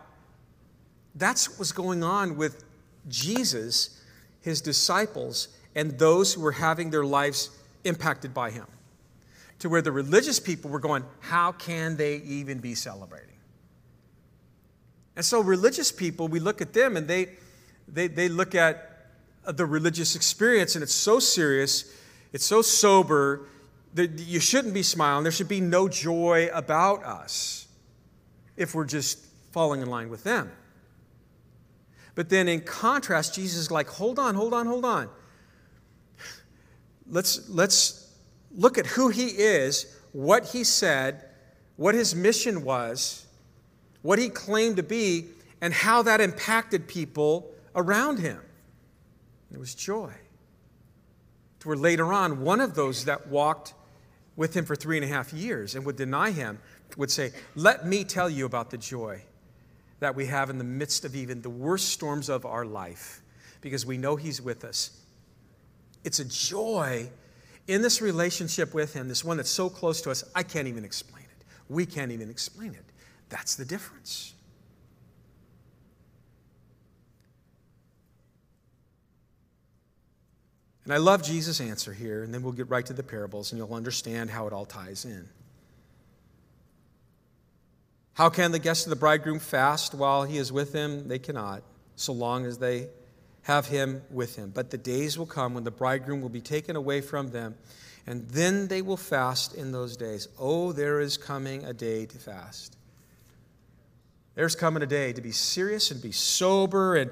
that's 1.15 1.49
what 1.49 1.59
was 1.59 1.71
going 1.71 2.03
on 2.03 2.37
with 2.37 2.63
Jesus, 3.09 4.01
his 4.41 4.61
disciples, 4.61 5.49
and 5.75 5.97
those 5.99 6.33
who 6.33 6.41
were 6.41 6.53
having 6.53 6.89
their 6.89 7.05
lives 7.05 7.49
impacted 7.83 8.33
by 8.33 8.51
him. 8.51 8.65
To 9.59 9.69
where 9.69 9.81
the 9.81 9.91
religious 9.91 10.39
people 10.39 10.69
were 10.69 10.79
going, 10.79 11.03
How 11.19 11.51
can 11.51 11.97
they 11.97 12.17
even 12.17 12.59
be 12.59 12.75
celebrating? 12.75 13.36
And 15.17 15.25
so, 15.25 15.41
religious 15.41 15.91
people, 15.91 16.27
we 16.27 16.39
look 16.39 16.61
at 16.61 16.73
them 16.73 16.95
and 16.95 17.07
they, 17.07 17.29
they, 17.87 18.07
they 18.07 18.29
look 18.29 18.53
at 18.53 19.07
the 19.45 19.65
religious 19.65 20.15
experience, 20.15 20.75
and 20.75 20.83
it's 20.83 20.93
so 20.93 21.19
serious, 21.19 21.91
it's 22.33 22.45
so 22.45 22.61
sober, 22.61 23.47
that 23.95 24.19
you 24.19 24.39
shouldn't 24.39 24.75
be 24.75 24.83
smiling. 24.83 25.23
There 25.23 25.31
should 25.31 25.47
be 25.47 25.59
no 25.59 25.89
joy 25.89 26.49
about 26.53 27.03
us 27.03 27.67
if 28.57 28.75
we're 28.75 28.85
just 28.85 29.17
falling 29.51 29.81
in 29.81 29.89
line 29.89 30.09
with 30.09 30.23
them. 30.23 30.51
But 32.13 32.29
then 32.29 32.47
in 32.47 32.61
contrast, 32.61 33.33
Jesus 33.33 33.57
is 33.57 33.71
like, 33.71 33.87
hold 33.87 34.19
on, 34.19 34.35
hold 34.35 34.53
on, 34.53 34.67
hold 34.67 34.85
on. 34.85 35.09
Let's, 37.09 37.49
let's 37.49 38.13
look 38.51 38.77
at 38.77 38.85
who 38.85 39.09
he 39.09 39.27
is, 39.27 39.97
what 40.11 40.45
he 40.49 40.63
said, 40.63 41.23
what 41.75 41.95
his 41.95 42.13
mission 42.13 42.63
was, 42.63 43.26
what 44.01 44.19
he 44.19 44.29
claimed 44.29 44.77
to 44.77 44.83
be, 44.83 45.27
and 45.61 45.73
how 45.73 46.03
that 46.03 46.21
impacted 46.21 46.87
people 46.87 47.51
around 47.75 48.19
him. 48.19 48.39
It 49.51 49.59
was 49.59 49.73
joy. 49.73 50.13
To 51.59 51.67
where 51.67 51.77
later 51.77 52.13
on, 52.13 52.41
one 52.41 52.61
of 52.61 52.75
those 52.75 53.05
that 53.05 53.27
walked 53.27 53.73
with 54.35 54.55
him 54.55 54.65
for 54.65 54.75
three 54.75 54.97
and 54.97 55.03
a 55.03 55.07
half 55.07 55.33
years 55.33 55.73
and 55.73 55.85
would 55.85 55.95
deny 55.95 56.31
him 56.31 56.59
would 56.95 57.11
say, 57.11 57.31
Let 57.55 57.85
me 57.85 58.03
tell 58.03 58.29
you 58.29 58.45
about 58.45 58.69
the 58.69 58.77
joy 58.77 59.23
that 59.99 60.15
we 60.15 60.27
have 60.27 60.49
in 60.49 60.57
the 60.57 60.63
midst 60.63 61.05
of 61.05 61.15
even 61.15 61.41
the 61.41 61.49
worst 61.49 61.89
storms 61.89 62.29
of 62.29 62.45
our 62.45 62.65
life 62.65 63.21
because 63.61 63.85
we 63.85 63.97
know 63.97 64.15
he's 64.15 64.41
with 64.41 64.63
us. 64.63 64.91
It's 66.03 66.19
a 66.19 66.25
joy 66.25 67.09
in 67.67 67.81
this 67.81 68.01
relationship 68.01 68.73
with 68.73 68.93
him, 68.93 69.09
this 69.09 69.25
one 69.25 69.37
that's 69.37 69.49
so 69.49 69.69
close 69.69 70.01
to 70.01 70.11
us, 70.11 70.23
I 70.33 70.43
can't 70.43 70.67
even 70.67 70.85
explain 70.85 71.25
it. 71.25 71.45
We 71.67 71.85
can't 71.85 72.11
even 72.11 72.29
explain 72.29 72.73
it. 72.73 72.85
That's 73.29 73.55
the 73.55 73.65
difference. 73.65 74.33
And 80.87 80.93
I 80.93 80.97
love 80.97 81.21
Jesus' 81.21 81.59
answer 81.59 81.91
here, 81.91 82.23
and 82.23 82.33
then 82.33 82.41
we'll 82.43 82.53
get 82.53 82.69
right 82.69 82.85
to 82.85 82.93
the 82.93 83.03
parables 83.03 83.51
and 83.51 83.59
you'll 83.59 83.73
understand 83.73 84.29
how 84.29 84.47
it 84.47 84.53
all 84.53 84.65
ties 84.65 85.03
in. 85.03 85.27
How 88.13 88.29
can 88.29 88.53
the 88.53 88.59
guests 88.59 88.85
of 88.85 88.89
the 88.91 88.95
bridegroom 88.95 89.39
fast 89.39 89.93
while 89.93 90.23
he 90.23 90.37
is 90.37 90.49
with 90.49 90.71
them? 90.71 91.09
They 91.09 91.19
cannot, 91.19 91.61
so 91.97 92.13
long 92.13 92.45
as 92.45 92.57
they 92.57 92.87
have 93.43 93.67
him 93.67 94.01
with 94.09 94.37
him. 94.37 94.51
But 94.55 94.71
the 94.71 94.77
days 94.77 95.17
will 95.17 95.25
come 95.25 95.53
when 95.53 95.65
the 95.65 95.71
bridegroom 95.71 96.21
will 96.21 96.29
be 96.29 96.41
taken 96.41 96.77
away 96.77 97.01
from 97.01 97.31
them, 97.31 97.55
and 98.07 98.27
then 98.29 98.69
they 98.69 98.81
will 98.81 98.97
fast 98.97 99.53
in 99.53 99.73
those 99.73 99.97
days. 99.97 100.29
Oh, 100.39 100.71
there 100.71 101.01
is 101.01 101.17
coming 101.17 101.65
a 101.65 101.73
day 101.73 102.05
to 102.05 102.17
fast. 102.17 102.77
There's 104.37 104.55
coming 104.55 104.83
a 104.83 104.85
day 104.85 105.13
to 105.13 105.21
be 105.21 105.31
serious 105.31 105.89
and 105.89 105.99
be 105.99 106.11
sober 106.11 106.95
and 106.95 107.09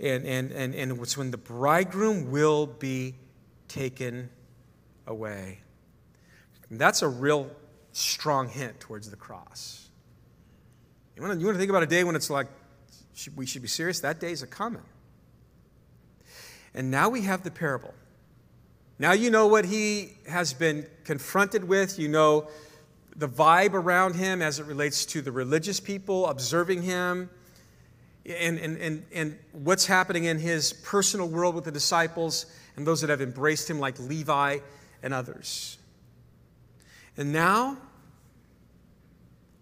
and, 0.00 0.24
and, 0.24 0.52
and, 0.52 0.74
and 0.76 1.00
it's 1.00 1.16
when 1.16 1.32
the 1.32 1.36
bridegroom 1.36 2.30
will 2.30 2.66
be 2.66 3.16
taken 3.66 4.30
away. 5.08 5.58
And 6.70 6.78
that's 6.78 7.02
a 7.02 7.08
real 7.08 7.50
strong 7.90 8.48
hint 8.48 8.78
towards 8.78 9.10
the 9.10 9.16
cross. 9.16 9.88
You 11.16 11.22
want, 11.22 11.34
to, 11.34 11.40
you 11.40 11.46
want 11.46 11.56
to 11.56 11.58
think 11.58 11.70
about 11.70 11.82
a 11.82 11.86
day 11.86 12.04
when 12.04 12.14
it's 12.14 12.30
like, 12.30 12.46
we 13.34 13.44
should 13.44 13.62
be 13.62 13.66
serious? 13.66 13.98
That 14.00 14.20
day's 14.20 14.44
a 14.44 14.46
coming. 14.46 14.84
And 16.74 16.92
now 16.92 17.08
we 17.08 17.22
have 17.22 17.42
the 17.42 17.50
parable. 17.50 17.94
Now 19.00 19.12
you 19.12 19.30
know 19.30 19.48
what 19.48 19.64
he 19.64 20.12
has 20.28 20.52
been 20.52 20.86
confronted 21.02 21.64
with. 21.64 21.98
You 21.98 22.06
know 22.06 22.48
the 23.18 23.28
vibe 23.28 23.74
around 23.74 24.14
him 24.14 24.40
as 24.40 24.60
it 24.60 24.66
relates 24.66 25.04
to 25.04 25.20
the 25.20 25.32
religious 25.32 25.80
people 25.80 26.26
observing 26.26 26.82
him 26.82 27.28
and, 28.24 28.58
and, 28.58 28.78
and, 28.78 29.04
and 29.12 29.38
what's 29.52 29.86
happening 29.86 30.24
in 30.24 30.38
his 30.38 30.72
personal 30.72 31.28
world 31.28 31.54
with 31.56 31.64
the 31.64 31.72
disciples 31.72 32.46
and 32.76 32.86
those 32.86 33.00
that 33.00 33.10
have 33.10 33.20
embraced 33.20 33.68
him, 33.68 33.80
like 33.80 33.98
Levi 33.98 34.58
and 35.02 35.12
others. 35.12 35.78
And 37.16 37.32
now, 37.32 37.76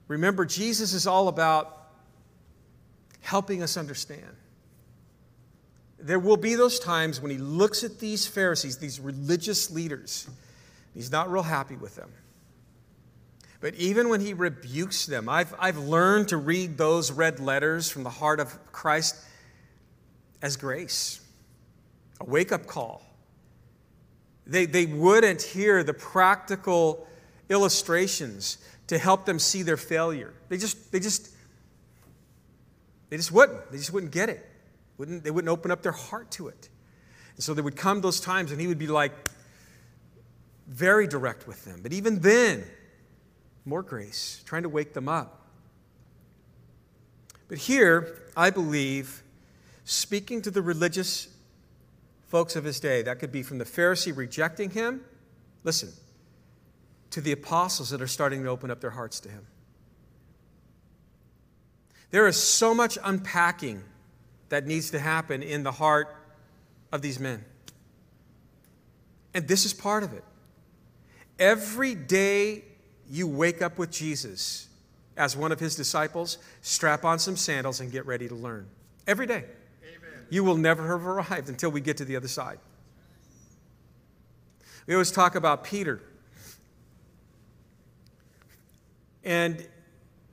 remember, 0.07 0.45
Jesus 0.45 0.93
is 0.93 1.07
all 1.07 1.29
about 1.29 1.89
helping 3.23 3.63
us 3.63 3.79
understand. 3.79 4.37
There 5.99 6.19
will 6.19 6.37
be 6.37 6.57
those 6.57 6.79
times 6.79 7.23
when 7.23 7.31
he 7.31 7.39
looks 7.39 7.85
at 7.85 8.01
these 8.01 8.27
Pharisees, 8.27 8.77
these 8.77 9.01
religious 9.01 9.71
leaders, 9.71 10.29
he's 10.93 11.11
not 11.11 11.31
real 11.33 11.43
happy 11.43 11.77
with 11.77 11.97
them. 11.97 12.11
But 13.61 13.75
even 13.75 14.09
when 14.09 14.21
he 14.21 14.35
rebukes 14.35 15.07
them, 15.07 15.29
I've, 15.29 15.55
I've 15.59 15.79
learned 15.79 16.29
to 16.29 16.37
read 16.37 16.77
those 16.77 17.11
red 17.11 17.41
letters 17.41 17.91
from 17.91 18.03
the 18.03 18.11
heart 18.11 18.39
of 18.41 18.73
Christ 18.73 19.17
as 20.43 20.57
grace, 20.57 21.21
a 22.21 22.25
wake 22.25 22.53
up 22.53 22.67
call. 22.67 23.03
They, 24.47 24.67
they 24.67 24.87
wouldn't 24.87 25.43
hear 25.43 25.83
the 25.83 25.95
practical 25.95 27.07
illustrations 27.49 28.59
to 28.89 28.99
help 28.99 29.25
them 29.25 29.39
see 29.39 29.63
their 29.63 29.77
failure. 29.77 30.33
They 30.49 30.59
just, 30.59 30.93
they 30.93 31.01
just, 31.01 31.31
they 33.09 33.17
just 33.17 33.33
wouldn't. 33.33 33.71
They 33.73 33.79
just 33.79 33.93
wouldn't 33.93 34.13
get 34.13 34.29
it. 34.29 34.49
Wouldn't, 34.99 35.25
they 35.25 35.31
wouldn't 35.31 35.51
open 35.51 35.71
up 35.71 35.83
their 35.83 35.93
heart 35.93 36.31
to 36.33 36.49
it. 36.49 36.69
And 37.35 37.43
so 37.43 37.55
there 37.55 37.65
would 37.65 37.77
come 37.77 38.01
those 38.01 38.21
times 38.21 38.53
and 38.53 38.61
he 38.61 38.67
would 38.67 38.79
be 38.79 38.87
like 38.87 39.13
very 40.69 41.07
direct 41.07 41.47
with 41.47 41.65
them. 41.65 41.81
But 41.83 41.93
even 41.93 42.21
then, 42.21 42.65
more 43.67 43.83
grace, 43.83 44.43
trying 44.47 44.63
to 44.63 44.69
wake 44.69 44.95
them 44.95 45.09
up. 45.09 45.43
But 47.49 47.59
here, 47.59 48.23
I 48.37 48.51
believe, 48.51 49.23
speaking 49.85 50.41
to 50.43 50.51
the 50.51 50.63
religious 50.63 51.29
folks 52.29 52.57
of 52.57 52.65
his 52.65 52.81
day, 52.81 53.03
that 53.03 53.19
could 53.19 53.33
be 53.33 53.43
from 53.43 53.59
the 53.59 53.65
Pharisee 53.65 54.17
rejecting 54.17 54.71
him, 54.71 55.03
listen, 55.65 55.93
to 57.11 57.21
the 57.21 57.33
apostles 57.33 57.91
that 57.91 58.01
are 58.01 58.07
starting 58.07 58.43
to 58.45 58.49
open 58.49 58.71
up 58.71 58.81
their 58.81 58.91
hearts 58.91 59.21
to 59.21 59.29
him. 59.29 59.47
There 62.11 62.27
is 62.27 62.41
so 62.41 62.73
much 62.75 62.99
unpacking 63.03 63.83
that 64.49 64.67
needs 64.67 64.91
to 64.93 64.99
happen 64.99 65.43
in 65.43 65.65
the 65.65 65.73
heart 65.73 66.15
of 66.93 67.03
these 67.03 67.19
men. 67.19 67.45
And 69.35 69.47
this 69.49 69.65
is 69.65 69.75
part 69.75 70.03
of 70.03 70.13
it. 70.13 70.25
Every 71.39 71.95
day 71.95 72.65
you 73.11 73.27
wake 73.27 73.63
up 73.63 73.79
with 73.79 73.91
Jesus 73.91 74.69
as 75.17 75.37
one 75.37 75.53
of 75.53 75.61
his 75.61 75.77
disciples, 75.77 76.39
strap 76.61 77.05
on 77.05 77.19
some 77.19 77.37
sandals 77.37 77.81
and 77.81 77.91
get 77.91 78.07
ready 78.07 78.29
to 78.29 78.35
learn. 78.35 78.67
Every 79.07 79.27
day. 79.27 79.45
Amen. 79.83 80.27
You 80.29 80.45
will 80.45 80.57
never 80.57 80.87
have 80.89 81.07
arrived 81.07 81.49
until 81.49 81.71
we 81.71 81.81
get 81.81 81.97
to 81.99 82.05
the 82.05 82.17
other 82.17 82.29
side. 82.29 82.59
We 84.87 84.95
always 84.95 85.11
talk 85.11 85.35
about 85.35 85.65
Peter. 85.65 86.01
And 89.25 89.67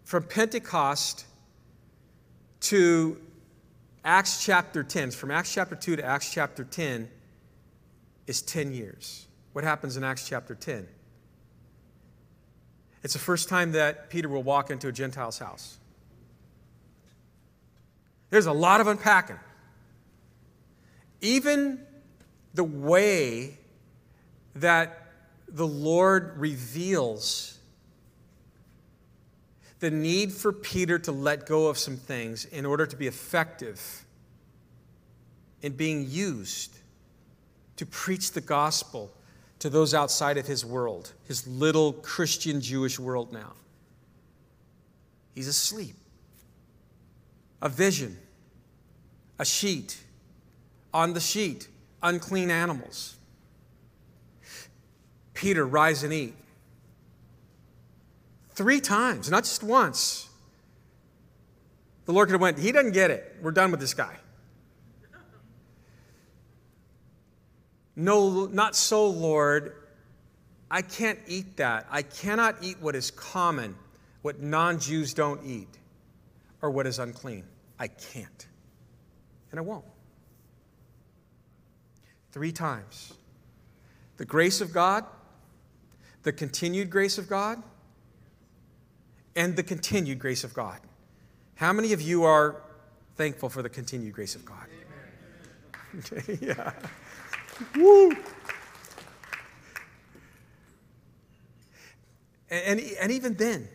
from 0.04 0.24
Pentecost 0.24 1.26
to 2.62 3.20
Acts 4.06 4.44
chapter 4.44 4.84
10, 4.84 5.12
from 5.12 5.32
Acts 5.32 5.54
chapter 5.54 5.76
2 5.76 5.96
to 5.96 6.06
Acts 6.06 6.32
chapter 6.32 6.64
10, 6.64 7.10
is 8.28 8.42
10 8.42 8.74
years. 8.74 9.28
What 9.54 9.64
happens 9.64 9.98
in 9.98 10.04
Acts 10.04 10.28
chapter 10.28 10.56
10? 10.56 10.88
It's 13.04 13.14
the 13.14 13.20
first 13.20 13.50
time 13.50 13.74
that 13.74 14.10
Peter 14.10 14.30
will 14.30 14.44
walk 14.44 14.72
into 14.72 14.88
a 14.88 14.92
Gentile's 14.92 15.38
house. 15.38 15.78
There's 18.30 18.46
a 18.46 18.54
lot 18.54 18.82
of 18.82 18.88
unpacking. 18.88 19.40
Even 21.22 21.86
the 22.54 22.64
way 22.64 23.58
that 24.56 25.08
the 25.48 25.68
Lord 25.68 26.38
reveals 26.38 27.60
the 29.80 29.92
need 29.92 30.32
for 30.32 30.54
Peter 30.54 30.98
to 30.98 31.12
let 31.12 31.46
go 31.46 31.68
of 31.68 31.78
some 31.78 31.98
things 31.98 32.46
in 32.46 32.66
order 32.66 32.86
to 32.86 32.96
be 32.96 33.08
effective 33.08 34.06
in 35.62 35.74
being 35.74 36.10
used 36.10 36.78
to 37.76 37.86
preach 37.86 38.32
the 38.32 38.42
gospel 38.42 39.12
to 39.64 39.70
those 39.70 39.94
outside 39.94 40.38
of 40.38 40.46
his 40.46 40.66
world, 40.66 41.14
his 41.26 41.48
little 41.48 41.94
Christian 41.94 42.60
Jewish 42.60 43.00
world 43.00 43.32
now. 43.32 43.54
He's 45.34 45.48
asleep. 45.48 45.96
A 47.62 47.70
vision, 47.70 48.18
a 49.40 49.46
sheet, 49.46 50.04
on 50.94 51.14
the 51.14 51.22
sheet, 51.22 51.70
unclean 52.02 52.52
animals. 52.52 53.16
Peter, 55.34 55.66
rise 55.66 56.04
and 56.04 56.12
eat. 56.12 56.36
Three 58.56 58.82
times, 58.82 59.32
not 59.32 59.46
just 59.46 59.64
once. 59.64 60.28
The 62.04 62.12
Lord 62.12 62.28
could 62.28 62.34
have 62.34 62.42
went, 62.42 62.60
he 62.60 62.74
doesn't 62.74 62.92
get 62.92 63.12
it. 63.12 63.38
We're 63.42 63.52
done 63.52 63.72
with 63.72 63.80
this 63.80 63.94
guy. 63.94 64.18
No, 67.96 68.46
not 68.48 68.76
so, 68.76 69.08
Lord. 69.08 69.76
I 70.72 70.82
can't 70.82 71.20
eat 71.28 71.58
that. 71.58 71.86
I 71.92 72.02
cannot 72.02 72.56
eat 72.64 72.78
what 72.82 72.96
is 72.96 73.12
common, 73.12 73.76
what 74.22 74.42
non 74.42 74.80
Jews 74.80 75.14
don't 75.14 75.46
eat, 75.46 75.70
or 76.62 76.72
what 76.72 76.88
is 76.88 77.00
unclean. 77.00 77.44
I 77.80 77.88
can't. 77.88 78.48
And 79.52 79.60
I 79.60 79.64
won't. 79.64 79.86
Three 82.32 82.52
times. 82.52 83.14
The 84.18 84.26
grace 84.26 84.62
of 84.62 84.74
God, 84.74 85.06
the 86.24 86.32
continued 86.32 86.90
grace 86.90 87.18
of 87.18 87.30
God, 87.30 87.62
and 89.36 89.56
the 89.56 89.64
continued 89.64 90.20
grace 90.20 90.44
of 90.44 90.54
God. 90.54 90.80
How 91.56 91.74
many 91.74 91.94
of 91.94 92.02
you 92.02 92.24
are 92.24 92.62
thankful 93.16 93.50
for 93.50 93.62
the 93.62 93.70
continued 93.70 94.14
grace 94.14 94.36
of 94.36 94.46
God? 94.46 94.58
Yeah. 96.42 96.74
Woo! 97.76 98.12
And, 102.50 102.80
and, 102.80 102.82
and 103.02 103.12
even 103.12 103.34
then, 103.36 103.68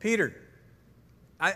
Peter, 0.00 0.34
I, 1.38 1.54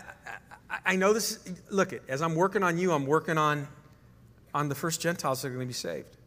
I, 0.69 0.79
I 0.85 0.95
know 0.95 1.13
this, 1.13 1.39
look, 1.69 1.93
as 2.07 2.21
I'm 2.21 2.35
working 2.35 2.63
on 2.63 2.77
you, 2.77 2.91
I'm 2.91 3.05
working 3.05 3.37
on, 3.37 3.67
on 4.53 4.69
the 4.69 4.75
first 4.75 5.01
Gentiles 5.01 5.41
that 5.41 5.47
are 5.47 5.51
going 5.51 5.61
to 5.61 5.67
be 5.67 5.73
saved. 5.73 6.17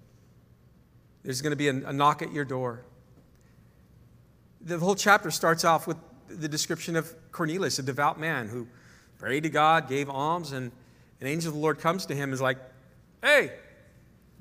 There's 1.22 1.40
going 1.42 1.52
to 1.52 1.56
be 1.56 1.68
a, 1.68 1.88
a 1.88 1.92
knock 1.92 2.22
at 2.22 2.32
your 2.32 2.44
door. 2.44 2.84
The 4.60 4.78
whole 4.78 4.94
chapter 4.94 5.30
starts 5.30 5.64
off 5.64 5.86
with 5.86 5.96
the 6.28 6.48
description 6.48 6.96
of 6.96 7.14
Cornelius, 7.32 7.78
a 7.78 7.82
devout 7.82 8.18
man 8.18 8.48
who 8.48 8.66
prayed 9.18 9.42
to 9.44 9.50
God, 9.50 9.88
gave 9.88 10.08
alms, 10.08 10.52
and 10.52 10.72
an 11.20 11.26
angel 11.26 11.48
of 11.50 11.54
the 11.54 11.60
Lord 11.60 11.78
comes 11.78 12.06
to 12.06 12.14
him 12.14 12.24
and 12.24 12.32
is 12.32 12.40
like, 12.40 12.58
hey, 13.22 13.52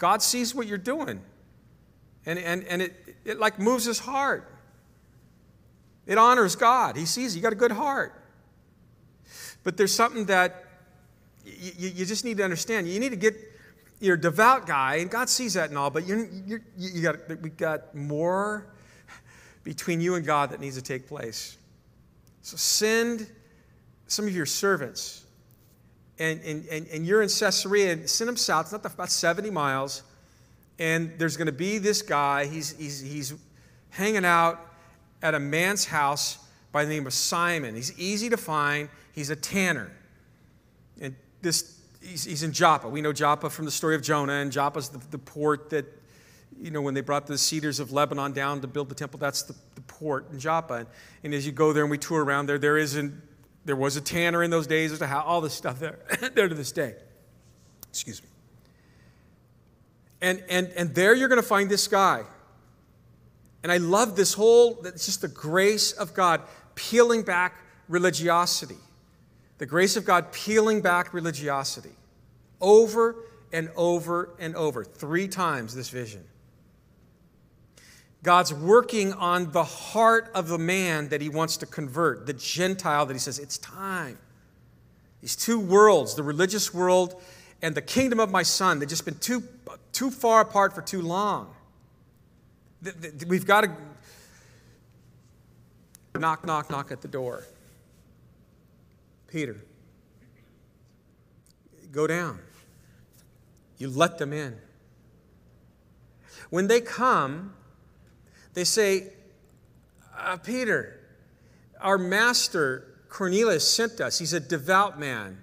God 0.04 0.22
sees 0.22 0.54
what 0.54 0.68
you're 0.68 0.78
doing. 0.78 1.22
And, 2.26 2.38
and, 2.38 2.66
and 2.66 2.82
it, 2.82 3.16
it 3.24 3.40
like 3.40 3.58
moves 3.58 3.86
his 3.86 4.00
heart. 4.00 4.54
It 6.06 6.18
honors 6.18 6.58
God. 6.58 6.98
He 6.98 7.06
sees 7.06 7.38
you 7.38 7.42
got 7.42 7.54
a 7.54 7.56
good 7.56 7.72
heart. 7.72 8.22
But 9.64 9.78
there's 9.78 9.96
something 9.96 10.26
that 10.26 10.66
you, 11.46 11.88
you 11.88 12.06
just 12.06 12.26
need 12.26 12.36
to 12.36 12.44
understand. 12.44 12.90
You 12.90 13.00
need 13.00 13.12
to 13.12 13.16
get 13.16 13.34
you're 14.02 14.16
a 14.16 14.20
devout 14.20 14.68
guy, 14.68 14.96
and 14.96 15.10
God 15.10 15.30
sees 15.30 15.54
that 15.54 15.70
and 15.70 15.78
all, 15.78 15.90
but 15.90 16.06
you're, 16.06 16.28
you're, 16.46 16.62
you 16.78 17.02
got, 17.02 17.42
we 17.42 17.50
got 17.50 17.96
more 17.96 18.68
between 19.64 20.02
you 20.02 20.16
and 20.16 20.26
God 20.26 20.50
that 20.50 20.60
needs 20.60 20.76
to 20.76 20.82
take 20.82 21.08
place. 21.08 21.58
So 22.42 22.58
send 22.58 23.26
some 24.08 24.28
of 24.28 24.36
your 24.36 24.46
servants, 24.46 25.23
and, 26.20 26.40
and, 26.42 26.66
and, 26.68 26.88
and 26.88 27.06
you're 27.06 27.22
in 27.22 27.30
Caesarea, 27.30 27.94
and 27.94 28.10
send 28.10 28.28
them 28.28 28.38
south. 28.38 28.66
It's 28.66 28.72
not 28.72 28.86
about 28.86 29.10
70 29.10 29.50
miles. 29.50 30.04
And 30.80 31.14
there's 31.18 31.38
going 31.38 31.48
to 31.48 31.52
be 31.52 31.78
this 31.78 32.02
guy. 32.02 32.46
He's, 32.46 32.78
he's, 32.78 33.00
he's 33.00 33.34
hanging 33.90 34.26
out 34.26 34.60
at 35.22 35.36
a 35.36 35.40
man's 35.40 35.86
house 35.86 36.38
by 36.72 36.84
the 36.84 36.90
name 36.90 37.08
of 37.08 37.14
Simon. 37.14 37.76
He's 37.76 37.98
easy 38.00 38.30
to 38.30 38.38
find. 38.38 38.90
He's 39.14 39.30
a 39.30 39.36
tanner. 39.36 39.92
And 41.00 41.16
this, 41.42 41.80
he's, 42.02 42.26
he's 42.26 42.44
in 42.44 42.52
Joppa. 42.52 42.90
We 42.90 43.02
know 43.02 43.14
Joppa 43.14 43.50
from 43.50 43.66
the 43.66 43.72
story 43.72 43.96
of 43.96 44.02
Jonah, 44.02 44.34
and 44.34 44.52
Joppa's 44.52 44.90
the, 44.90 45.00
the 45.12 45.20
port 45.20 45.70
that, 45.70 45.86
you 46.60 46.72
know, 46.72 46.82
when 46.82 46.94
they 46.94 47.02
brought 47.02 47.28
the 47.28 47.38
cedars 47.38 47.80
of 47.80 47.92
Lebanon 47.92 48.34
down 48.34 48.62
to 48.62 48.68
build 48.68 48.90
the 48.90 48.96
temple, 48.96 49.20
that's 49.20 49.44
the, 49.44 49.56
the 49.76 49.82
port 49.82 50.30
in 50.32 50.40
Joppa. 50.40 50.74
And, 50.74 50.88
and, 51.24 51.34
as 51.34 51.46
you 51.46 51.52
go 51.52 51.74
there 51.74 51.84
and 51.84 51.92
we 51.92 51.98
tour 51.98 52.24
around 52.24 52.48
there, 52.48 52.58
there 52.58 52.78
is 52.78 52.96
an, 52.96 53.22
there 53.66 53.76
was 53.76 53.96
a 53.96 54.02
tanner 54.02 54.44
in 54.44 54.52
those 54.52 54.68
days, 54.68 54.92
there's 54.92 55.02
a 55.02 55.08
how 55.08 55.22
all 55.22 55.42
this 55.42 55.54
stuff 55.54 55.80
there, 55.80 56.00
there 56.34 56.48
to 56.48 56.56
this 56.56 56.72
day. 56.72 56.96
Excuse 57.90 58.22
me. 58.22 58.30
And, 60.22 60.44
and, 60.50 60.68
and 60.76 60.96
there 60.96 61.14
you're 61.14 61.28
going 61.28 61.42
to 61.42 61.48
find 61.48 61.70
this 61.70 61.88
guy. 61.88 62.24
And 63.62 63.72
I 63.72 63.78
love 63.78 64.16
this 64.16 64.34
whole, 64.34 64.82
it's 64.86 65.06
just 65.06 65.22
the 65.22 65.28
grace 65.28 65.92
of 65.94 66.14
God 66.14 66.42
peeling 66.76 67.24
back 67.24 67.62
religiosity. 67.88 68.78
The 69.58 69.66
grace 69.66 69.96
of 69.96 70.06
God 70.06 70.32
peeling 70.32 70.82
back 70.82 71.14
religiosity 71.14 71.96
over 72.60 73.16
and 73.52 73.70
over 73.76 74.36
and 74.40 74.56
over. 74.56 74.84
Three 74.84 75.28
times 75.28 75.76
this 75.76 75.90
vision. 75.90 76.24
God's 78.24 78.54
working 78.54 79.12
on 79.14 79.52
the 79.52 79.66
heart 79.66 80.32
of 80.34 80.48
the 80.48 80.58
man 80.58 81.10
that 81.10 81.20
he 81.20 81.28
wants 81.28 81.58
to 81.58 81.66
convert, 81.66 82.26
the 82.26 82.34
Gentile 82.34 83.06
that 83.06 83.14
he 83.14 83.20
says, 83.20 83.38
it's 83.38 83.58
time. 83.58 84.18
These 85.20 85.36
two 85.36 85.60
worlds, 85.60 86.16
the 86.16 86.24
religious 86.24 86.74
world 86.74 87.22
and 87.62 87.76
the 87.76 87.82
kingdom 87.82 88.22
of 88.22 88.32
my 88.32 88.44
son, 88.44 88.80
they've 88.80 88.88
just 88.88 89.04
been 89.04 89.20
too, 89.20 89.44
too 89.92 90.10
far 90.10 90.40
apart 90.42 90.74
for 90.74 90.82
too 90.82 91.02
long. 91.02 91.54
We've 93.28 93.46
got 93.46 93.62
to 93.62 93.72
knock, 96.18 96.46
knock, 96.46 96.70
knock 96.70 96.92
at 96.92 97.02
the 97.02 97.08
door. 97.10 97.44
Peter, 99.28 99.58
go 101.92 102.08
down. 102.08 102.40
You 103.78 103.90
let 103.90 104.18
them 104.18 104.32
in. 104.32 104.56
When 106.50 106.68
they 106.68 106.80
come, 106.80 107.54
they 108.54 108.64
say, 108.64 109.08
uh, 110.18 110.38
Peter, 110.38 111.00
our 111.80 111.98
master 111.98 112.94
Cornelius 113.10 113.70
sent 113.70 114.02
us. 114.02 114.18
He's 114.18 114.34
a 114.34 114.40
devout 114.40 115.00
man, 115.00 115.38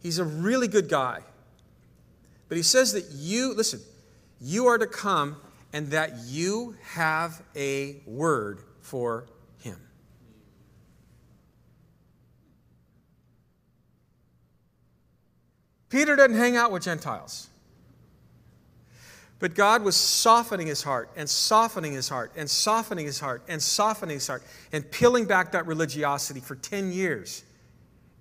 he's 0.00 0.18
a 0.18 0.24
really 0.24 0.68
good 0.68 0.88
guy. 0.88 1.20
But 2.48 2.56
he 2.56 2.62
says 2.62 2.92
that 2.92 3.06
you, 3.12 3.54
listen, 3.54 3.80
you 4.40 4.66
are 4.66 4.76
to 4.76 4.86
come 4.86 5.36
and 5.72 5.88
that 5.88 6.12
you 6.26 6.76
have 6.82 7.42
a 7.56 8.02
word 8.06 8.60
for 8.82 9.26
him. 9.60 9.78
Peter 15.88 16.14
doesn't 16.14 16.36
hang 16.36 16.56
out 16.56 16.72
with 16.72 16.82
Gentiles. 16.82 17.48
But 19.42 19.56
God 19.56 19.82
was 19.82 19.96
softening 19.96 20.68
his 20.68 20.84
heart 20.84 21.10
and 21.16 21.28
softening 21.28 21.94
his 21.94 22.08
heart 22.08 22.30
and 22.36 22.48
softening 22.48 23.06
his 23.06 23.18
heart 23.18 23.42
and 23.48 23.60
softening 23.60 24.14
his 24.14 24.28
heart 24.28 24.44
and 24.70 24.88
peeling 24.88 25.24
back 25.24 25.50
that 25.50 25.66
religiosity 25.66 26.38
for 26.38 26.54
10 26.54 26.92
years. 26.92 27.42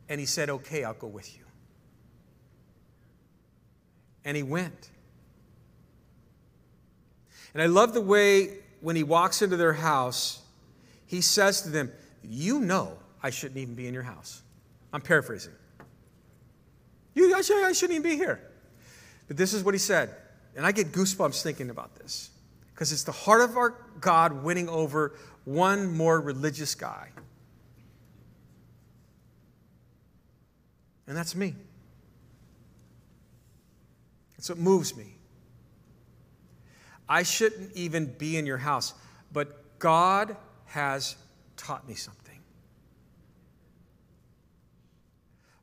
And 0.10 0.20
he 0.20 0.26
said, 0.26 0.50
Okay, 0.50 0.84
I'll 0.84 0.96
go 0.96 1.06
with 1.06 1.38
you. 1.38 1.44
And 4.26 4.36
he 4.36 4.42
went. 4.42 4.90
And 7.54 7.62
I 7.62 7.68
love 7.68 7.94
the 7.94 8.02
way 8.02 8.58
when 8.80 8.96
he 8.96 9.04
walks 9.04 9.44
into 9.44 9.58
their 9.58 9.74
house, 9.74 10.42
he 11.06 11.22
says 11.22 11.62
to 11.62 11.70
them, 11.70 11.92
You 12.24 12.62
know 12.62 12.98
I 13.22 13.30
shouldn't 13.30 13.60
even 13.60 13.76
be 13.76 13.86
in 13.86 13.94
your 13.94 14.02
house. 14.02 14.42
I'm 14.92 15.02
paraphrasing. 15.02 15.54
You, 17.14 17.36
I, 17.36 17.42
should, 17.44 17.64
I 17.64 17.74
shouldn't 17.74 18.00
even 18.00 18.10
be 18.10 18.18
here. 18.18 18.42
But 19.28 19.38
this 19.38 19.54
is 19.54 19.64
what 19.64 19.76
he 19.76 19.80
said. 19.80 20.16
And 20.56 20.66
I 20.66 20.72
get 20.72 20.92
goosebumps 20.92 21.42
thinking 21.42 21.70
about 21.70 21.96
this 21.96 22.30
because 22.74 22.92
it's 22.92 23.04
the 23.04 23.12
heart 23.12 23.42
of 23.42 23.58
our 23.58 23.76
God 24.00 24.44
winning 24.44 24.68
over 24.68 25.14
one 25.46 25.96
more 25.96 26.20
religious 26.20 26.76
guy. 26.76 27.10
And 31.08 31.16
that's 31.18 31.36
me. 31.36 31.56
That's 34.38 34.50
what 34.50 34.58
moves 34.58 34.96
me. 34.96 35.16
I 37.08 37.24
shouldn't 37.24 37.74
even 37.76 38.06
be 38.18 38.38
in 38.38 38.46
your 38.46 38.58
house, 38.58 38.94
but 39.34 39.78
God 39.80 40.38
has 40.68 41.16
taught 41.58 41.88
me 41.88 41.94
something. 41.94 42.40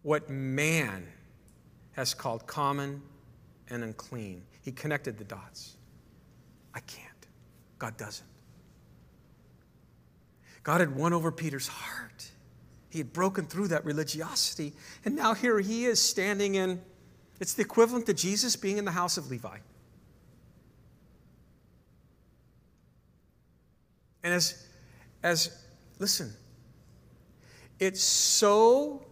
What 0.02 0.28
man 0.28 1.08
has 1.92 2.14
called 2.14 2.46
common 2.46 3.02
and 3.68 3.82
unclean. 3.82 4.42
He 4.68 4.72
connected 4.72 5.16
the 5.16 5.24
dots. 5.24 5.78
I 6.74 6.80
can't. 6.80 7.08
God 7.78 7.96
doesn't. 7.96 8.28
God 10.62 10.80
had 10.80 10.94
won 10.94 11.14
over 11.14 11.32
Peter's 11.32 11.68
heart. 11.68 12.30
He 12.90 12.98
had 12.98 13.10
broken 13.14 13.46
through 13.46 13.68
that 13.68 13.86
religiosity. 13.86 14.74
And 15.06 15.16
now 15.16 15.32
here 15.32 15.58
he 15.58 15.86
is 15.86 16.02
standing 16.02 16.56
in, 16.56 16.82
it's 17.40 17.54
the 17.54 17.62
equivalent 17.62 18.04
to 18.04 18.12
Jesus 18.12 18.56
being 18.56 18.76
in 18.76 18.84
the 18.84 18.90
house 18.90 19.16
of 19.16 19.30
Levi. 19.30 19.56
And 24.22 24.34
as, 24.34 24.66
as 25.22 25.50
listen, 25.98 26.30
it 27.80 27.96
so 27.96 29.02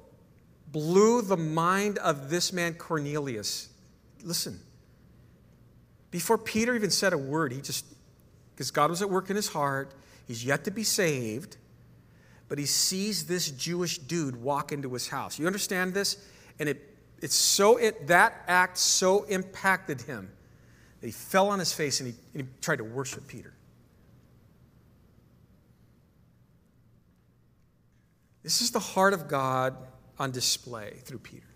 blew 0.70 1.22
the 1.22 1.38
mind 1.38 1.96
of 1.96 2.28
this 2.28 2.52
man 2.52 2.74
Cornelius. 2.74 3.70
Listen, 4.22 4.61
before 6.11 6.38
Peter 6.38 6.74
even 6.74 6.90
said 6.90 7.12
a 7.12 7.18
word, 7.18 7.52
he 7.52 7.61
just, 7.61 7.84
because 8.54 8.70
God 8.70 8.90
was 8.90 9.02
at 9.02 9.11
work 9.11 9.30
in 9.30 9.36
his 9.36 9.48
heart, 9.48 9.92
he's 10.26 10.44
yet 10.44 10.64
to 10.64 10.70
be 10.70 10.84
saved, 10.84 11.57
but 12.48 12.59
he 12.59 12.66
sees 12.66 13.26
this 13.26 13.50
Jewish 13.50 13.98
dude 13.98 14.36
walk 14.36 14.72
into 14.72 14.92
his 14.92 15.09
house. 15.09 15.38
You 15.38 15.46
understand 15.46 15.94
this? 15.94 16.24
And 16.59 16.68
it, 16.68 16.94
it's 17.20 17.34
so, 17.34 17.76
it, 17.76 18.07
that 18.07 18.44
act 18.46 18.78
so 18.78 19.24
impacted 19.24 20.02
him 20.02 20.30
that 21.00 21.07
he 21.07 21.12
fell 21.12 21.48
on 21.48 21.59
his 21.59 21.72
face 21.72 22.00
and 22.00 22.12
he, 22.12 22.16
and 22.34 22.46
he 22.46 22.48
tried 22.61 22.76
to 22.76 22.84
worship 22.84 23.26
Peter. 23.26 23.52
This 28.42 28.62
is 28.62 28.70
the 28.70 28.78
heart 28.78 29.12
of 29.12 29.26
God 29.26 29.76
on 30.20 30.30
display 30.30 30.94
through 31.04 31.18
Peter. 31.18 31.46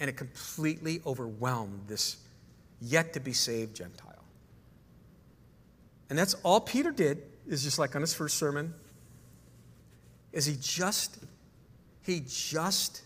And 0.00 0.10
it 0.10 0.18
completely 0.18 1.00
overwhelmed 1.06 1.84
this 1.88 2.16
yet 2.82 3.12
to 3.14 3.20
be 3.20 3.32
saved 3.32 3.76
Gentile. 3.76 4.24
And 6.10 6.18
that's 6.18 6.34
all 6.42 6.60
Peter 6.60 6.90
did, 6.90 7.22
is 7.48 7.62
just 7.62 7.78
like 7.78 7.94
on 7.94 8.02
his 8.02 8.12
first 8.12 8.36
sermon, 8.36 8.74
is 10.32 10.46
he 10.46 10.56
just, 10.60 11.18
he 12.02 12.22
just 12.26 13.02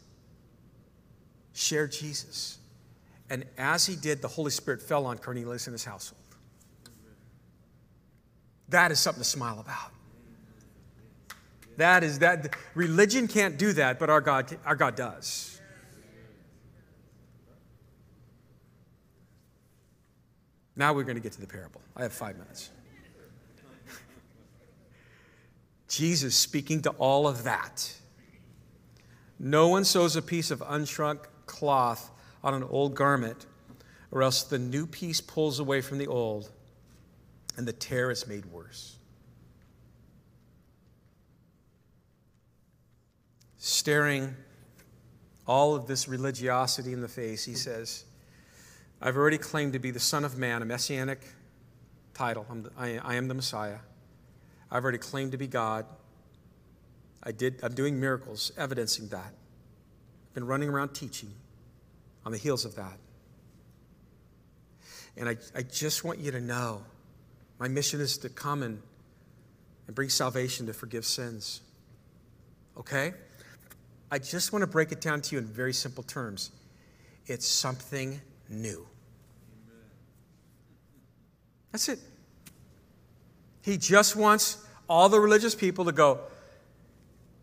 shared 1.52 1.92
Jesus. 1.92 2.58
And 3.28 3.44
as 3.58 3.86
he 3.86 3.96
did, 3.96 4.22
the 4.22 4.28
Holy 4.28 4.50
Spirit 4.50 4.80
fell 4.82 5.06
on 5.06 5.18
Cornelius 5.18 5.66
and 5.66 5.74
his 5.74 5.84
household. 5.84 6.20
That 8.68 8.90
is 8.90 8.98
something 8.98 9.22
to 9.22 9.28
smile 9.28 9.60
about. 9.60 9.92
That 11.76 12.02
is 12.02 12.20
that 12.20 12.56
religion 12.74 13.28
can't 13.28 13.58
do 13.58 13.72
that, 13.74 13.98
but 13.98 14.10
our 14.10 14.20
God, 14.20 14.56
our 14.64 14.74
God 14.74 14.96
does. 14.96 15.55
Now 20.76 20.92
we're 20.92 21.04
going 21.04 21.16
to 21.16 21.22
get 21.22 21.32
to 21.32 21.40
the 21.40 21.46
parable. 21.46 21.80
I 21.96 22.02
have 22.02 22.12
five 22.12 22.36
minutes. 22.36 22.70
Jesus 25.88 26.34
speaking 26.34 26.82
to 26.82 26.90
all 26.90 27.26
of 27.26 27.44
that. 27.44 27.92
No 29.38 29.68
one 29.68 29.84
sews 29.84 30.16
a 30.16 30.22
piece 30.22 30.50
of 30.50 30.60
unshrunk 30.60 31.20
cloth 31.46 32.10
on 32.44 32.54
an 32.54 32.62
old 32.62 32.94
garment, 32.94 33.46
or 34.10 34.22
else 34.22 34.42
the 34.42 34.58
new 34.58 34.86
piece 34.86 35.20
pulls 35.20 35.58
away 35.58 35.80
from 35.80 35.98
the 35.98 36.06
old, 36.06 36.50
and 37.56 37.66
the 37.66 37.72
tear 37.72 38.10
is 38.10 38.26
made 38.26 38.44
worse. 38.46 38.96
Staring 43.58 44.34
all 45.46 45.74
of 45.74 45.86
this 45.86 46.08
religiosity 46.08 46.92
in 46.92 47.00
the 47.00 47.08
face, 47.08 47.44
he 47.44 47.54
says, 47.54 48.04
I've 49.00 49.16
already 49.16 49.38
claimed 49.38 49.74
to 49.74 49.78
be 49.78 49.90
the 49.90 50.00
Son 50.00 50.24
of 50.24 50.38
Man, 50.38 50.62
a 50.62 50.64
messianic 50.64 51.20
title. 52.14 52.46
I'm 52.48 52.62
the, 52.62 52.70
I, 52.78 52.98
I 53.02 53.14
am 53.16 53.28
the 53.28 53.34
Messiah. 53.34 53.78
I've 54.70 54.82
already 54.82 54.98
claimed 54.98 55.32
to 55.32 55.38
be 55.38 55.46
God. 55.46 55.84
I 57.22 57.32
did, 57.32 57.60
I'm 57.62 57.74
doing 57.74 58.00
miracles 58.00 58.52
evidencing 58.56 59.08
that. 59.08 59.32
I've 60.28 60.34
been 60.34 60.46
running 60.46 60.70
around 60.70 60.90
teaching 60.94 61.30
on 62.24 62.32
the 62.32 62.38
heels 62.38 62.64
of 62.64 62.74
that. 62.76 62.98
And 65.16 65.28
I, 65.28 65.36
I 65.54 65.62
just 65.62 66.04
want 66.04 66.18
you 66.18 66.30
to 66.30 66.40
know 66.40 66.82
my 67.58 67.68
mission 67.68 68.00
is 68.00 68.18
to 68.18 68.28
come 68.28 68.62
and, 68.62 68.80
and 69.86 69.94
bring 69.94 70.08
salvation 70.08 70.66
to 70.66 70.72
forgive 70.72 71.04
sins. 71.04 71.60
Okay? 72.78 73.12
I 74.10 74.18
just 74.18 74.52
want 74.52 74.62
to 74.62 74.66
break 74.66 74.90
it 74.90 75.00
down 75.00 75.20
to 75.22 75.34
you 75.34 75.38
in 75.38 75.46
very 75.46 75.72
simple 75.72 76.02
terms. 76.02 76.50
It's 77.26 77.46
something 77.46 78.20
new. 78.48 78.86
That's 81.72 81.88
it. 81.88 81.98
He 83.62 83.76
just 83.76 84.16
wants 84.16 84.64
all 84.88 85.08
the 85.08 85.20
religious 85.20 85.54
people 85.54 85.84
to 85.86 85.92
go, 85.92 86.20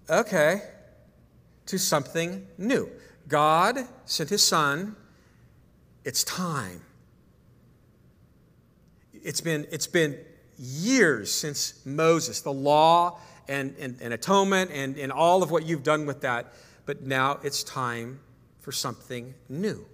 okay, 0.09 0.61
to 1.65 1.77
something 1.77 2.47
new. 2.57 2.89
God 3.27 3.79
sent 4.05 4.29
his 4.29 4.41
son. 4.43 4.95
It's 6.03 6.23
time. 6.23 6.81
It's 9.13 9.41
been, 9.41 9.67
it's 9.71 9.87
been 9.87 10.17
years 10.57 11.31
since 11.31 11.85
Moses, 11.85 12.41
the 12.41 12.53
law 12.53 13.19
and, 13.47 13.75
and, 13.79 13.97
and 14.01 14.13
atonement 14.13 14.71
and, 14.73 14.97
and 14.97 15.11
all 15.11 15.43
of 15.43 15.51
what 15.51 15.65
you've 15.65 15.83
done 15.83 16.05
with 16.05 16.21
that. 16.21 16.53
But 16.85 17.03
now 17.03 17.39
it's 17.43 17.63
time 17.63 18.19
for 18.59 18.71
something 18.71 19.33
new. 19.47 19.85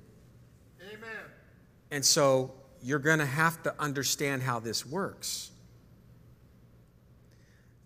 And 1.91 2.05
so 2.05 2.53
you're 2.81 2.99
going 2.99 3.19
to 3.19 3.25
have 3.25 3.61
to 3.63 3.73
understand 3.79 4.43
how 4.43 4.59
this 4.59 4.85
works. 4.85 5.51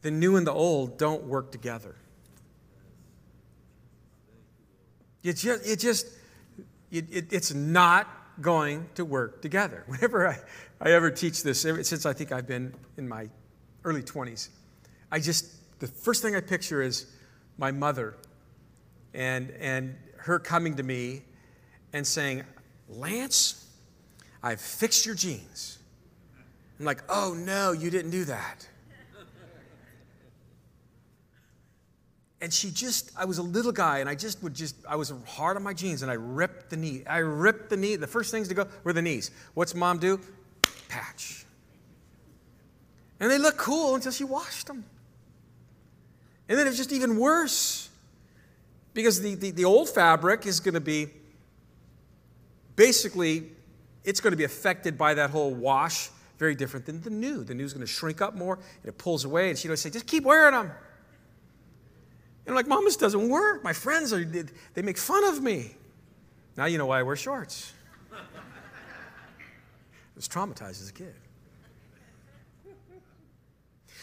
The 0.01 0.11
new 0.11 0.35
and 0.35 0.45
the 0.45 0.51
old 0.51 0.97
don't 0.97 1.23
work 1.23 1.51
together. 1.51 1.95
It 5.23 5.37
just, 5.37 5.65
it 5.65 5.79
just 5.79 6.07
it, 6.93 7.05
it, 7.09 7.33
it's 7.33 7.53
not 7.53 8.07
going 8.39 8.87
to 8.95 9.03
work 9.03 9.41
together. 9.41 9.83
Whenever 9.87 10.27
I, 10.27 10.39
I 10.79 10.91
ever 10.91 11.09
teach 11.09 11.43
this, 11.43 11.61
since 11.61 12.05
I 12.05 12.13
think 12.13 12.31
I've 12.31 12.47
been 12.47 12.73
in 12.97 13.07
my 13.07 13.29
early 13.83 14.03
20s, 14.03 14.49
I 15.11 15.19
just, 15.19 15.79
the 15.79 15.87
first 15.87 16.21
thing 16.21 16.35
I 16.35 16.41
picture 16.41 16.81
is 16.81 17.07
my 17.57 17.71
mother 17.71 18.15
and, 19.13 19.51
and 19.59 19.95
her 20.17 20.39
coming 20.39 20.75
to 20.75 20.83
me 20.83 21.23
and 21.93 22.05
saying, 22.05 22.43
Lance, 22.89 23.62
I've 24.43 24.61
fixed 24.61 25.05
your 25.05 25.15
jeans. 25.15 25.79
I'm 26.79 26.85
like, 26.85 27.01
oh 27.07 27.33
no, 27.33 27.71
you 27.71 27.89
didn't 27.89 28.11
do 28.11 28.25
that. 28.25 28.67
and 32.43 32.53
she 32.53 32.69
just 32.69 33.09
i 33.15 33.23
was 33.23 33.37
a 33.37 33.41
little 33.41 33.71
guy 33.71 33.99
and 33.99 34.09
i 34.09 34.13
just 34.13 34.43
would 34.43 34.53
just 34.53 34.75
i 34.87 34.97
was 34.97 35.13
hard 35.25 35.55
on 35.55 35.63
my 35.63 35.73
jeans 35.73 36.01
and 36.01 36.11
i 36.11 36.13
ripped 36.13 36.69
the 36.69 36.75
knee 36.75 37.01
i 37.07 37.19
ripped 37.19 37.69
the 37.69 37.77
knee 37.77 37.95
the 37.95 38.05
first 38.05 38.31
things 38.31 38.49
to 38.49 38.53
go 38.53 38.67
were 38.83 38.91
the 38.91 39.01
knees 39.01 39.31
what's 39.53 39.73
mom 39.73 39.97
do 39.97 40.19
patch 40.89 41.45
and 43.21 43.31
they 43.31 43.37
look 43.37 43.55
cool 43.55 43.95
until 43.95 44.11
she 44.11 44.25
washed 44.25 44.67
them 44.67 44.83
and 46.49 46.59
then 46.59 46.67
it's 46.67 46.75
just 46.75 46.91
even 46.91 47.17
worse 47.17 47.89
because 48.93 49.21
the, 49.21 49.35
the, 49.35 49.51
the 49.51 49.65
old 49.65 49.89
fabric 49.89 50.45
is 50.45 50.59
going 50.59 50.73
to 50.73 50.81
be 50.81 51.07
basically 52.75 53.49
it's 54.03 54.19
going 54.19 54.31
to 54.31 54.37
be 54.37 54.43
affected 54.43 54.97
by 54.97 55.13
that 55.13 55.29
whole 55.29 55.53
wash 55.53 56.09
very 56.37 56.55
different 56.55 56.85
than 56.85 57.01
the 57.01 57.09
new 57.09 57.43
the 57.43 57.53
new 57.53 57.63
is 57.63 57.73
going 57.73 57.85
to 57.85 57.91
shrink 57.91 58.21
up 58.21 58.35
more 58.35 58.55
and 58.55 58.85
it 58.85 58.97
pulls 58.97 59.25
away 59.25 59.49
and 59.49 59.57
she'd 59.57 59.69
always 59.69 59.81
say 59.81 59.89
just 59.89 60.07
keep 60.07 60.23
wearing 60.23 60.53
them 60.53 60.71
and 62.45 62.51
I'm 62.51 62.55
like, 62.55 62.67
Mom, 62.67 62.83
this 62.83 62.97
doesn't 62.97 63.29
work. 63.29 63.63
My 63.63 63.73
friends 63.73 64.11
are, 64.11 64.23
they 64.23 64.81
make 64.81 64.97
fun 64.97 65.23
of 65.23 65.41
me. 65.41 65.75
Now 66.57 66.65
you 66.65 66.77
know 66.77 66.85
why 66.85 66.99
I 66.99 67.03
wear 67.03 67.15
shorts. 67.15 67.73
I 68.11 68.17
was 70.15 70.27
traumatized 70.27 70.81
as 70.81 70.89
a 70.89 70.93
kid. 70.93 71.15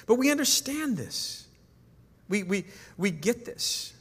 But 0.07 0.15
we 0.15 0.31
understand 0.31 0.97
this. 0.97 1.47
We, 2.29 2.43
we, 2.43 2.65
we 2.97 3.11
get 3.11 3.45
this. 3.45 3.93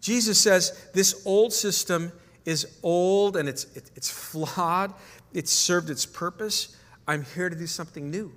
Jesus 0.00 0.38
says 0.38 0.88
this 0.94 1.22
old 1.26 1.52
system 1.52 2.10
is 2.50 2.66
old 2.82 3.36
and 3.36 3.48
it's, 3.48 3.64
it, 3.76 3.90
it's 3.94 4.10
flawed, 4.10 4.92
it's 5.32 5.52
served 5.52 5.88
its 5.88 6.04
purpose. 6.04 6.76
I'm 7.06 7.24
here 7.24 7.48
to 7.48 7.56
do 7.56 7.66
something 7.66 8.10
new. 8.10 8.32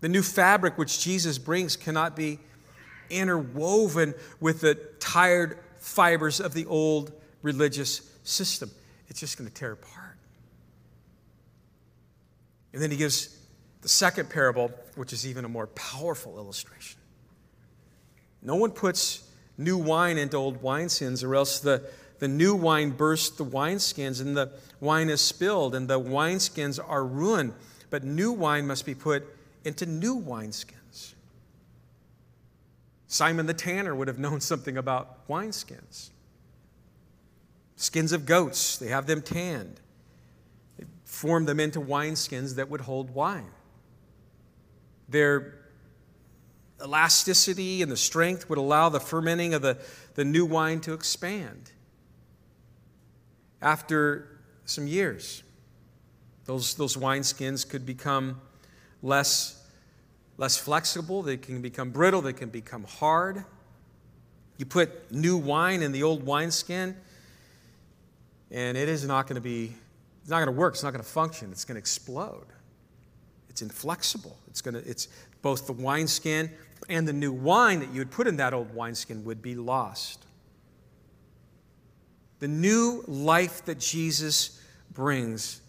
The 0.00 0.08
new 0.08 0.22
fabric 0.22 0.78
which 0.78 1.00
Jesus 1.00 1.38
brings 1.38 1.76
cannot 1.76 2.16
be 2.16 2.38
interwoven 3.10 4.14
with 4.40 4.62
the 4.62 4.74
tired 4.98 5.58
fibers 5.78 6.40
of 6.40 6.54
the 6.54 6.64
old 6.66 7.12
religious 7.42 8.10
system. 8.24 8.70
It's 9.08 9.20
just 9.20 9.36
going 9.36 9.48
to 9.48 9.54
tear 9.54 9.72
apart. 9.72 10.16
And 12.72 12.80
then 12.80 12.90
he 12.90 12.96
gives 12.96 13.36
the 13.82 13.88
second 13.88 14.30
parable, 14.30 14.70
which 14.94 15.12
is 15.12 15.26
even 15.26 15.44
a 15.44 15.48
more 15.48 15.66
powerful 15.66 16.38
illustration. 16.38 16.98
No 18.40 18.56
one 18.56 18.70
puts 18.70 19.28
new 19.58 19.76
wine 19.76 20.16
into 20.16 20.36
old 20.36 20.62
wineskins, 20.62 21.22
or 21.22 21.34
else 21.34 21.60
the, 21.60 21.82
the 22.20 22.28
new 22.28 22.54
wine 22.54 22.90
bursts 22.90 23.36
the 23.36 23.44
wineskins, 23.44 24.20
and 24.20 24.36
the 24.36 24.52
wine 24.78 25.08
is 25.08 25.20
spilled, 25.20 25.74
and 25.74 25.88
the 25.88 25.98
wineskins 25.98 26.78
are 26.86 27.04
ruined. 27.04 27.54
But 27.88 28.04
new 28.04 28.30
wine 28.30 28.66
must 28.66 28.86
be 28.86 28.94
put 28.94 29.24
into 29.64 29.86
new 29.86 30.20
wineskins. 30.20 31.14
Simon 33.08 33.46
the 33.46 33.54
tanner 33.54 33.94
would 33.94 34.06
have 34.06 34.18
known 34.18 34.40
something 34.40 34.76
about 34.76 35.26
wineskins. 35.28 36.10
Skins 37.74 38.12
of 38.12 38.26
goats, 38.26 38.76
they 38.76 38.88
have 38.88 39.06
them 39.06 39.22
tanned. 39.22 39.80
They 40.78 40.84
form 41.04 41.46
them 41.46 41.58
into 41.58 41.80
wineskins 41.80 42.56
that 42.56 42.68
would 42.68 42.82
hold 42.82 43.10
wine. 43.10 43.50
Their 45.08 45.54
elasticity 46.82 47.80
and 47.80 47.90
the 47.90 47.96
strength 47.96 48.48
would 48.50 48.58
allow 48.58 48.90
the 48.90 49.00
fermenting 49.00 49.54
of 49.54 49.62
the, 49.62 49.78
the 50.14 50.24
new 50.24 50.44
wine 50.44 50.80
to 50.82 50.92
expand. 50.92 51.72
After 53.62 54.38
some 54.64 54.86
years, 54.86 55.42
those, 56.46 56.74
those 56.74 56.96
wineskins 56.96 57.68
could 57.68 57.84
become 57.84 58.40
less, 59.02 59.62
less 60.38 60.56
flexible, 60.56 61.22
they 61.22 61.36
can 61.36 61.60
become 61.60 61.90
brittle, 61.90 62.22
they 62.22 62.32
can 62.32 62.48
become 62.48 62.84
hard. 62.84 63.44
You 64.56 64.66
put 64.66 65.12
new 65.12 65.36
wine 65.36 65.82
in 65.82 65.92
the 65.92 66.02
old 66.02 66.24
wineskin, 66.24 66.96
and 68.50 68.76
it 68.76 68.88
is 68.88 69.06
not 69.06 69.26
going 69.26 69.36
to 69.36 69.40
be, 69.40 69.72
it's 70.22 70.30
not 70.30 70.38
going 70.38 70.54
to 70.54 70.58
work, 70.58 70.74
it's 70.74 70.82
not 70.82 70.92
going 70.92 71.04
to 71.04 71.10
function, 71.10 71.50
it's 71.52 71.64
going 71.64 71.76
to 71.76 71.80
explode. 71.80 72.46
It's 73.50 73.62
inflexible. 73.62 74.38
It's 74.46 74.62
going 74.62 74.74
to, 74.74 74.88
it's 74.88 75.08
both 75.42 75.66
the 75.66 75.72
wineskin 75.72 76.50
and 76.88 77.06
the 77.06 77.12
new 77.12 77.32
wine 77.32 77.80
that 77.80 77.90
you 77.92 77.98
would 78.00 78.10
put 78.10 78.26
in 78.26 78.36
that 78.36 78.54
old 78.54 78.74
wineskin 78.74 79.24
would 79.24 79.42
be 79.42 79.54
lost. 79.54 80.24
The 82.40 82.48
new 82.48 83.04
life 83.06 83.64
that 83.66 83.78
Jesus 83.78 84.60
brings 84.92 85.60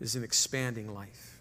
is 0.00 0.14
an 0.14 0.22
expanding 0.22 0.94
life. 0.94 1.40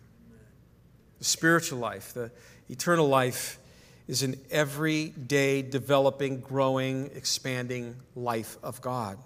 The 1.19 1.25
spiritual 1.25 1.79
life, 1.79 2.13
the 2.13 2.31
eternal 2.69 3.07
life, 3.07 3.59
is 4.07 4.23
an 4.23 4.35
everyday 4.49 5.61
developing, 5.61 6.39
growing, 6.39 7.11
expanding 7.15 7.95
life 8.15 8.57
of 8.63 8.81
God. 8.81 9.17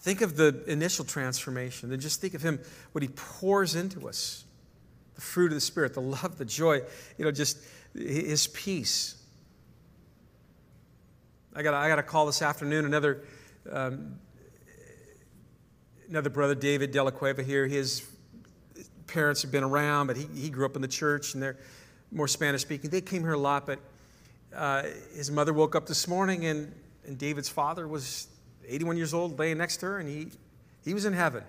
Think 0.00 0.22
of 0.22 0.36
the 0.36 0.64
initial 0.66 1.04
transformation, 1.04 1.90
then 1.90 2.00
just 2.00 2.20
think 2.20 2.34
of 2.34 2.42
Him, 2.42 2.60
what 2.92 3.02
He 3.02 3.08
pours 3.08 3.74
into 3.74 4.08
us 4.08 4.44
the 5.14 5.20
fruit 5.20 5.48
of 5.48 5.54
the 5.54 5.60
Spirit, 5.60 5.92
the 5.92 6.00
love, 6.00 6.38
the 6.38 6.44
joy, 6.44 6.80
you 7.18 7.24
know, 7.24 7.30
just 7.30 7.58
His 7.94 8.46
peace. 8.46 9.19
I 11.60 11.62
got 11.62 11.74
I 11.74 11.88
got 11.88 11.98
a 11.98 12.02
call 12.02 12.24
this 12.24 12.40
afternoon. 12.40 12.86
Another 12.86 13.22
um, 13.70 14.18
another 16.08 16.30
brother, 16.30 16.54
David 16.54 16.90
Della 16.90 17.12
Cueva 17.12 17.42
here. 17.42 17.66
His 17.66 18.02
parents 19.06 19.42
have 19.42 19.52
been 19.52 19.62
around, 19.62 20.06
but 20.06 20.16
he, 20.16 20.24
he 20.34 20.48
grew 20.48 20.64
up 20.64 20.74
in 20.74 20.80
the 20.80 20.88
church, 20.88 21.34
and 21.34 21.42
they're 21.42 21.58
more 22.10 22.26
Spanish 22.26 22.62
speaking. 22.62 22.88
They 22.88 23.02
came 23.02 23.20
here 23.20 23.34
a 23.34 23.38
lot, 23.38 23.66
but 23.66 23.78
uh, 24.56 24.84
his 25.14 25.30
mother 25.30 25.52
woke 25.52 25.76
up 25.76 25.84
this 25.86 26.08
morning, 26.08 26.46
and, 26.46 26.74
and 27.04 27.18
David's 27.18 27.50
father 27.50 27.86
was 27.86 28.28
81 28.66 28.96
years 28.96 29.12
old, 29.12 29.38
laying 29.38 29.58
next 29.58 29.76
to 29.80 29.86
her, 29.86 29.98
and 29.98 30.08
he, 30.08 30.28
he 30.82 30.94
was 30.94 31.04
in 31.04 31.12
heaven. 31.12 31.44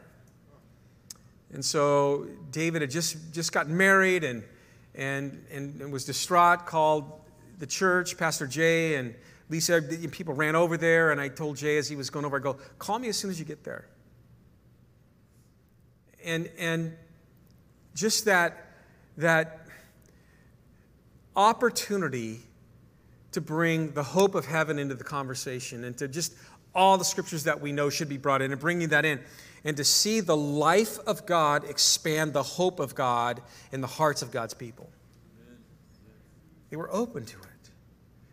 And 1.53 1.63
so 1.63 2.27
David 2.51 2.81
had 2.81 2.91
just, 2.91 3.33
just 3.33 3.53
gotten 3.53 3.77
married 3.77 4.25
and, 4.25 4.43
and, 4.93 5.41
and 5.49 5.89
was 5.89 6.03
distraught, 6.03 6.65
called 6.65 7.09
the 7.59 7.65
church, 7.65 8.17
Pastor 8.17 8.45
Jay 8.45 8.95
and 8.95 9.15
Lisa, 9.51 9.81
people 10.11 10.33
ran 10.33 10.55
over 10.55 10.77
there, 10.77 11.11
and 11.11 11.19
I 11.19 11.27
told 11.27 11.57
Jay 11.57 11.77
as 11.77 11.89
he 11.89 11.97
was 11.97 12.09
going 12.09 12.23
over, 12.23 12.37
I 12.37 12.39
go, 12.39 12.53
call 12.79 12.97
me 12.99 13.09
as 13.09 13.17
soon 13.17 13.29
as 13.29 13.37
you 13.37 13.45
get 13.45 13.65
there. 13.65 13.85
And, 16.23 16.49
and 16.57 16.95
just 17.93 18.23
that, 18.25 18.65
that 19.17 19.67
opportunity 21.35 22.39
to 23.33 23.41
bring 23.41 23.91
the 23.91 24.03
hope 24.03 24.35
of 24.35 24.45
heaven 24.45 24.79
into 24.79 24.95
the 24.95 25.03
conversation 25.03 25.83
and 25.83 25.97
to 25.97 26.07
just 26.07 26.33
all 26.73 26.97
the 26.97 27.03
scriptures 27.03 27.43
that 27.43 27.59
we 27.59 27.73
know 27.73 27.89
should 27.89 28.07
be 28.07 28.17
brought 28.17 28.41
in 28.41 28.53
and 28.53 28.61
bringing 28.61 28.87
that 28.89 29.03
in 29.03 29.19
and 29.65 29.75
to 29.75 29.83
see 29.83 30.21
the 30.21 30.35
life 30.35 30.97
of 31.05 31.25
God 31.25 31.69
expand 31.69 32.31
the 32.31 32.43
hope 32.43 32.79
of 32.79 32.95
God 32.95 33.41
in 33.73 33.81
the 33.81 33.87
hearts 33.87 34.21
of 34.21 34.31
God's 34.31 34.53
people. 34.53 34.89
They 36.69 36.77
were 36.77 36.91
open 36.93 37.25
to 37.25 37.37
it. 37.37 37.50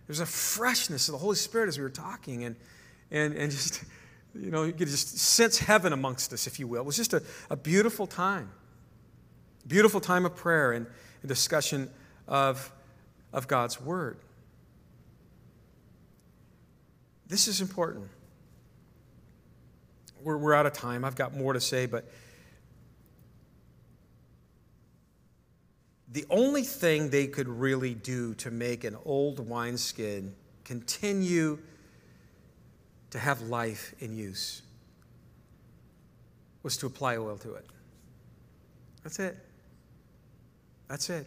There's 0.08 0.18
a 0.18 0.26
freshness 0.26 1.08
of 1.08 1.12
the 1.12 1.18
Holy 1.18 1.36
Spirit 1.36 1.68
as 1.68 1.78
we 1.78 1.84
were 1.84 1.90
talking, 1.90 2.42
and, 2.42 2.56
and, 3.12 3.34
and 3.36 3.52
just, 3.52 3.84
you 4.34 4.50
know, 4.50 4.64
you 4.64 4.72
could 4.72 4.88
just 4.88 5.16
sense 5.18 5.58
heaven 5.58 5.92
amongst 5.92 6.32
us, 6.32 6.48
if 6.48 6.58
you 6.58 6.66
will. 6.66 6.80
It 6.80 6.86
was 6.86 6.96
just 6.96 7.12
a, 7.12 7.22
a 7.50 7.56
beautiful 7.56 8.08
time. 8.08 8.50
Beautiful 9.68 10.00
time 10.00 10.26
of 10.26 10.34
prayer 10.34 10.72
and, 10.72 10.86
and 11.22 11.28
discussion 11.28 11.88
of, 12.26 12.72
of 13.32 13.46
God's 13.46 13.80
Word. 13.80 14.18
This 17.28 17.46
is 17.46 17.60
important 17.60 18.08
we're, 20.22 20.36
we're 20.36 20.54
out 20.54 20.66
of 20.66 20.72
time. 20.72 21.04
I've 21.04 21.16
got 21.16 21.34
more 21.34 21.52
to 21.52 21.60
say, 21.60 21.86
but 21.86 22.04
the 26.12 26.24
only 26.30 26.62
thing 26.62 27.10
they 27.10 27.26
could 27.26 27.48
really 27.48 27.94
do 27.94 28.34
to 28.34 28.50
make 28.50 28.84
an 28.84 28.96
old 29.04 29.46
wineskin 29.46 30.34
continue 30.64 31.58
to 33.10 33.18
have 33.18 33.42
life 33.42 33.94
in 34.00 34.16
use 34.16 34.62
was 36.62 36.76
to 36.78 36.86
apply 36.86 37.16
oil 37.16 37.36
to 37.38 37.54
it. 37.54 37.66
That's 39.02 39.18
it. 39.18 39.36
That's 40.88 41.10
it. 41.10 41.26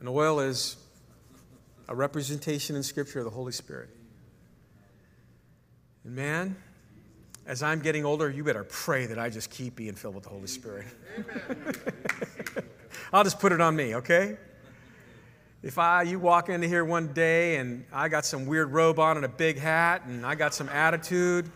And 0.00 0.08
oil 0.08 0.40
is 0.40 0.76
a 1.88 1.94
representation 1.94 2.76
in 2.76 2.82
Scripture 2.82 3.20
of 3.20 3.24
the 3.24 3.30
Holy 3.30 3.52
Spirit. 3.52 3.90
And 6.04 6.14
man, 6.14 6.56
as 7.46 7.62
I'm 7.62 7.80
getting 7.80 8.04
older, 8.04 8.30
you 8.30 8.42
better 8.44 8.64
pray 8.64 9.06
that 9.06 9.18
I 9.18 9.28
just 9.28 9.50
keep 9.50 9.76
being 9.76 9.94
filled 9.94 10.14
with 10.14 10.24
the 10.24 10.30
Holy 10.30 10.46
Spirit. 10.46 10.86
I'll 13.12 13.24
just 13.24 13.38
put 13.38 13.52
it 13.52 13.60
on 13.60 13.76
me, 13.76 13.96
okay? 13.96 14.36
If 15.62 15.78
I 15.78 16.02
you 16.02 16.18
walk 16.18 16.48
into 16.48 16.68
here 16.68 16.84
one 16.84 17.12
day 17.12 17.56
and 17.56 17.84
I 17.92 18.08
got 18.08 18.24
some 18.24 18.46
weird 18.46 18.72
robe 18.72 18.98
on 18.98 19.16
and 19.16 19.24
a 19.24 19.30
big 19.30 19.58
hat 19.58 20.02
and 20.06 20.24
I 20.24 20.34
got 20.34 20.54
some 20.54 20.68
attitude, 20.68 21.50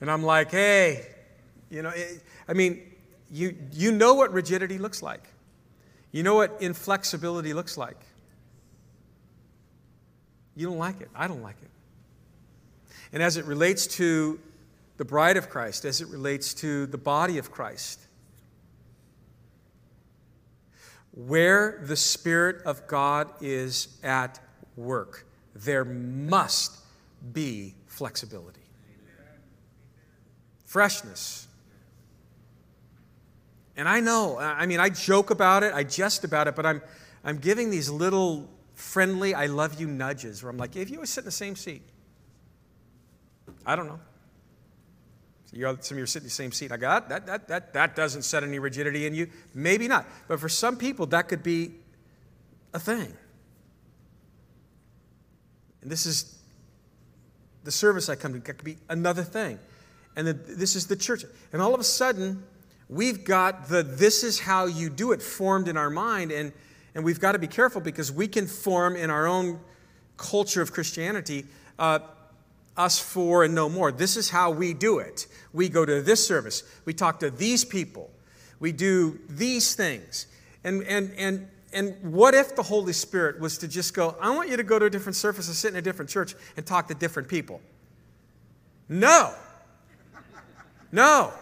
and 0.00 0.10
I'm 0.10 0.22
like, 0.22 0.50
hey, 0.50 1.06
you 1.70 1.82
know, 1.82 1.90
it, 1.90 2.22
I 2.48 2.52
mean, 2.52 2.82
you 3.30 3.56
you 3.72 3.92
know 3.92 4.14
what 4.14 4.32
rigidity 4.32 4.78
looks 4.78 5.02
like. 5.02 5.28
You 6.10 6.22
know 6.24 6.34
what 6.34 6.56
inflexibility 6.60 7.54
looks 7.54 7.76
like. 7.76 7.98
You 10.56 10.66
don't 10.66 10.78
like 10.78 11.00
it. 11.00 11.10
I 11.14 11.28
don't 11.28 11.42
like 11.42 11.56
it. 11.62 11.69
And 13.12 13.22
as 13.22 13.36
it 13.36 13.44
relates 13.44 13.86
to 13.98 14.38
the 14.96 15.04
bride 15.04 15.36
of 15.36 15.48
Christ, 15.48 15.84
as 15.84 16.00
it 16.00 16.08
relates 16.08 16.54
to 16.54 16.86
the 16.86 16.98
body 16.98 17.38
of 17.38 17.50
Christ, 17.50 18.00
where 21.12 21.82
the 21.86 21.96
Spirit 21.96 22.62
of 22.64 22.86
God 22.86 23.28
is 23.40 23.88
at 24.02 24.38
work, 24.76 25.26
there 25.54 25.84
must 25.84 26.78
be 27.32 27.74
flexibility, 27.86 28.60
freshness. 30.64 31.48
And 33.76 33.88
I 33.88 34.00
know, 34.00 34.38
I 34.38 34.66
mean, 34.66 34.78
I 34.78 34.90
joke 34.90 35.30
about 35.30 35.62
it, 35.62 35.74
I 35.74 35.82
jest 35.82 36.24
about 36.24 36.46
it, 36.46 36.54
but 36.54 36.66
I'm, 36.66 36.82
I'm 37.24 37.38
giving 37.38 37.70
these 37.70 37.88
little 37.88 38.48
friendly, 38.74 39.34
I 39.34 39.46
love 39.46 39.80
you 39.80 39.86
nudges 39.86 40.42
where 40.42 40.50
I'm 40.50 40.58
like, 40.58 40.76
if 40.76 40.90
you 40.90 40.96
always 40.96 41.10
sit 41.10 41.22
in 41.22 41.26
the 41.26 41.30
same 41.30 41.56
seat, 41.56 41.82
I 43.64 43.76
don't 43.76 43.86
know. 43.86 44.00
You're, 45.52 45.76
some 45.80 45.96
of 45.96 45.98
you 45.98 46.04
are 46.04 46.06
sitting 46.06 46.26
in 46.26 46.28
the 46.28 46.34
same 46.34 46.52
seat. 46.52 46.70
I 46.70 46.76
got 46.76 47.08
that, 47.08 47.26
that, 47.26 47.48
that, 47.48 47.72
that 47.72 47.96
doesn't 47.96 48.22
set 48.22 48.44
any 48.44 48.58
rigidity 48.58 49.06
in 49.06 49.14
you. 49.14 49.28
Maybe 49.52 49.88
not. 49.88 50.06
But 50.28 50.38
for 50.38 50.48
some 50.48 50.76
people, 50.76 51.06
that 51.06 51.28
could 51.28 51.42
be 51.42 51.72
a 52.72 52.78
thing. 52.78 53.12
And 55.82 55.90
this 55.90 56.06
is 56.06 56.38
the 57.64 57.72
service 57.72 58.08
I 58.08 58.14
come 58.14 58.32
to, 58.32 58.38
that 58.38 58.54
could 58.54 58.64
be 58.64 58.78
another 58.88 59.22
thing. 59.22 59.58
And 60.16 60.26
the, 60.26 60.32
this 60.34 60.76
is 60.76 60.86
the 60.86 60.96
church. 60.96 61.24
And 61.52 61.60
all 61.60 61.74
of 61.74 61.80
a 61.80 61.84
sudden, 61.84 62.44
we've 62.88 63.24
got 63.24 63.68
the 63.68 63.82
this 63.82 64.22
is 64.22 64.40
how 64.40 64.66
you 64.66 64.88
do 64.88 65.12
it 65.12 65.22
formed 65.22 65.68
in 65.68 65.76
our 65.76 65.90
mind. 65.90 66.30
And, 66.30 66.52
and 66.94 67.04
we've 67.04 67.20
got 67.20 67.32
to 67.32 67.38
be 67.38 67.48
careful 67.48 67.80
because 67.80 68.12
we 68.12 68.28
can 68.28 68.46
form 68.46 68.94
in 68.94 69.10
our 69.10 69.26
own 69.26 69.60
culture 70.16 70.62
of 70.62 70.72
Christianity. 70.72 71.46
Uh, 71.78 72.00
us 72.80 72.98
for 72.98 73.44
and 73.44 73.54
no 73.54 73.68
more. 73.68 73.92
This 73.92 74.16
is 74.16 74.30
how 74.30 74.50
we 74.50 74.72
do 74.72 74.98
it. 74.98 75.26
We 75.52 75.68
go 75.68 75.84
to 75.84 76.00
this 76.00 76.26
service. 76.26 76.62
We 76.84 76.94
talk 76.94 77.20
to 77.20 77.30
these 77.30 77.64
people. 77.64 78.10
We 78.58 78.72
do 78.72 79.20
these 79.28 79.74
things. 79.74 80.26
And, 80.64 80.82
and, 80.84 81.12
and, 81.16 81.48
and 81.72 81.96
what 82.02 82.34
if 82.34 82.56
the 82.56 82.62
Holy 82.62 82.92
Spirit 82.92 83.38
was 83.38 83.58
to 83.58 83.68
just 83.68 83.94
go, 83.94 84.16
I 84.20 84.30
want 84.30 84.48
you 84.48 84.56
to 84.56 84.62
go 84.62 84.78
to 84.78 84.86
a 84.86 84.90
different 84.90 85.16
service 85.16 85.46
and 85.46 85.56
sit 85.56 85.72
in 85.72 85.76
a 85.76 85.82
different 85.82 86.10
church 86.10 86.34
and 86.56 86.66
talk 86.66 86.88
to 86.88 86.94
different 86.94 87.28
people? 87.28 87.60
No. 88.88 89.34
No. 90.90 91.32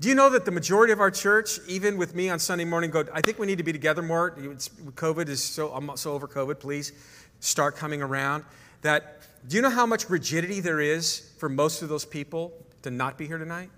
Do 0.00 0.08
you 0.08 0.14
know 0.14 0.28
that 0.30 0.44
the 0.44 0.50
majority 0.50 0.92
of 0.92 1.00
our 1.00 1.10
church, 1.10 1.58
even 1.68 1.96
with 1.96 2.14
me 2.14 2.28
on 2.28 2.38
Sunday 2.38 2.64
morning, 2.64 2.90
go, 2.90 3.04
I 3.14 3.22
think 3.22 3.38
we 3.38 3.46
need 3.46 3.58
to 3.58 3.64
be 3.64 3.72
together 3.72 4.02
more. 4.02 4.34
It's, 4.38 4.68
COVID 4.68 5.28
is 5.28 5.42
so, 5.42 5.70
I'm 5.70 5.96
so 5.96 6.12
over 6.12 6.28
COVID, 6.28 6.60
please 6.60 6.92
start 7.40 7.76
coming 7.76 8.02
around. 8.02 8.44
That 8.82 9.22
do 9.46 9.56
you 9.56 9.62
know 9.62 9.70
how 9.70 9.86
much 9.86 10.10
rigidity 10.10 10.60
there 10.60 10.80
is 10.80 11.32
for 11.38 11.48
most 11.48 11.82
of 11.82 11.88
those 11.88 12.04
people 12.04 12.52
to 12.82 12.90
not 12.90 13.16
be 13.16 13.26
here 13.26 13.38
tonight? 13.38 13.70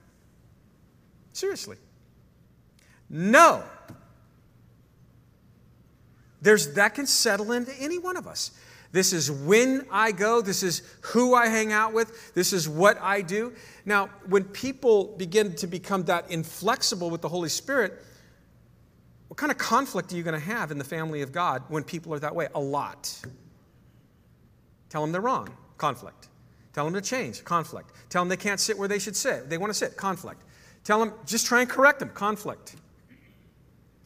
Seriously. 1.33 1.77
No. 3.11 3.62
There's, 6.41 6.75
that 6.75 6.95
can 6.95 7.07
settle 7.07 7.53
into 7.53 7.73
any 7.81 7.99
one 7.99 8.16
of 8.16 8.27
us. 8.27 8.53
This 8.91 9.12
is 9.12 9.31
when 9.31 9.87
I 9.91 10.12
go. 10.12 10.41
This 10.41 10.62
is 10.62 10.83
who 11.03 11.35
I 11.35 11.49
hang 11.49 11.73
out 11.73 11.93
with. 11.93 12.33
This 12.35 12.53
is 12.53 12.69
what 12.69 12.99
I 13.03 13.21
do. 13.21 13.53
Now, 13.85 14.09
when 14.27 14.45
people 14.45 15.14
begin 15.19 15.55
to 15.57 15.66
become 15.66 16.05
that 16.05 16.31
inflexible 16.31 17.11
with 17.11 17.21
the 17.21 17.29
Holy 17.29 17.51
Spirit, 17.51 18.03
what 19.29 19.37
kind 19.37 19.53
of 19.53 19.59
conflict 19.59 20.12
are 20.12 20.16
you 20.16 20.23
going 20.23 20.39
to 20.39 20.47
have 20.47 20.71
in 20.71 20.79
the 20.79 20.85
family 20.85 21.21
of 21.21 21.33
God 21.33 21.64
when 21.69 21.85
people 21.85 22.14
are 22.14 22.19
that 22.19 22.35
way? 22.35 22.49
A 22.55 22.61
lot. 22.61 23.14
Tell 24.91 25.03
them 25.03 25.12
they're 25.12 25.20
wrong. 25.20 25.49
Conflict. 25.76 26.28
Tell 26.72 26.84
them 26.84 26.95
to 26.95 27.01
change. 27.01 27.45
Conflict. 27.45 27.91
Tell 28.09 28.22
them 28.22 28.28
they 28.28 28.36
can't 28.36 28.61
sit 28.61 28.78
where 28.78 28.89
they 28.89 28.99
should 28.99 29.16
sit. 29.16 29.51
They 29.51 29.59
want 29.59 29.70
to 29.70 29.74
sit. 29.74 29.97
Conflict. 29.97 30.43
Tell 30.84 30.99
them 30.99 31.12
just 31.26 31.47
try 31.47 31.61
and 31.61 31.68
correct 31.68 31.99
them. 31.99 32.11
Conflict. 32.11 32.76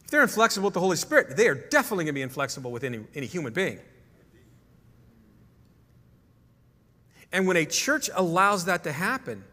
If 0.03 0.11
they're 0.11 0.23
inflexible 0.23 0.65
with 0.65 0.73
the 0.73 0.79
Holy 0.79 0.97
Spirit, 0.97 1.37
they 1.37 1.47
are 1.47 1.55
definitely 1.55 2.05
going 2.05 2.13
to 2.13 2.19
be 2.19 2.21
inflexible 2.21 2.71
with 2.71 2.83
any, 2.83 3.01
any 3.15 3.25
human 3.25 3.53
being. 3.53 3.79
And 7.31 7.47
when 7.47 7.57
a 7.57 7.65
church 7.65 8.09
allows 8.13 8.65
that 8.65 8.83
to 8.83 8.91
happen 8.91 9.43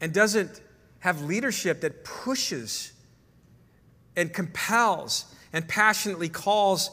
and 0.00 0.12
doesn't 0.12 0.60
have 1.00 1.22
leadership 1.22 1.82
that 1.82 2.02
pushes 2.04 2.92
and 4.16 4.32
compels 4.32 5.26
and 5.52 5.68
passionately 5.68 6.28
calls 6.30 6.90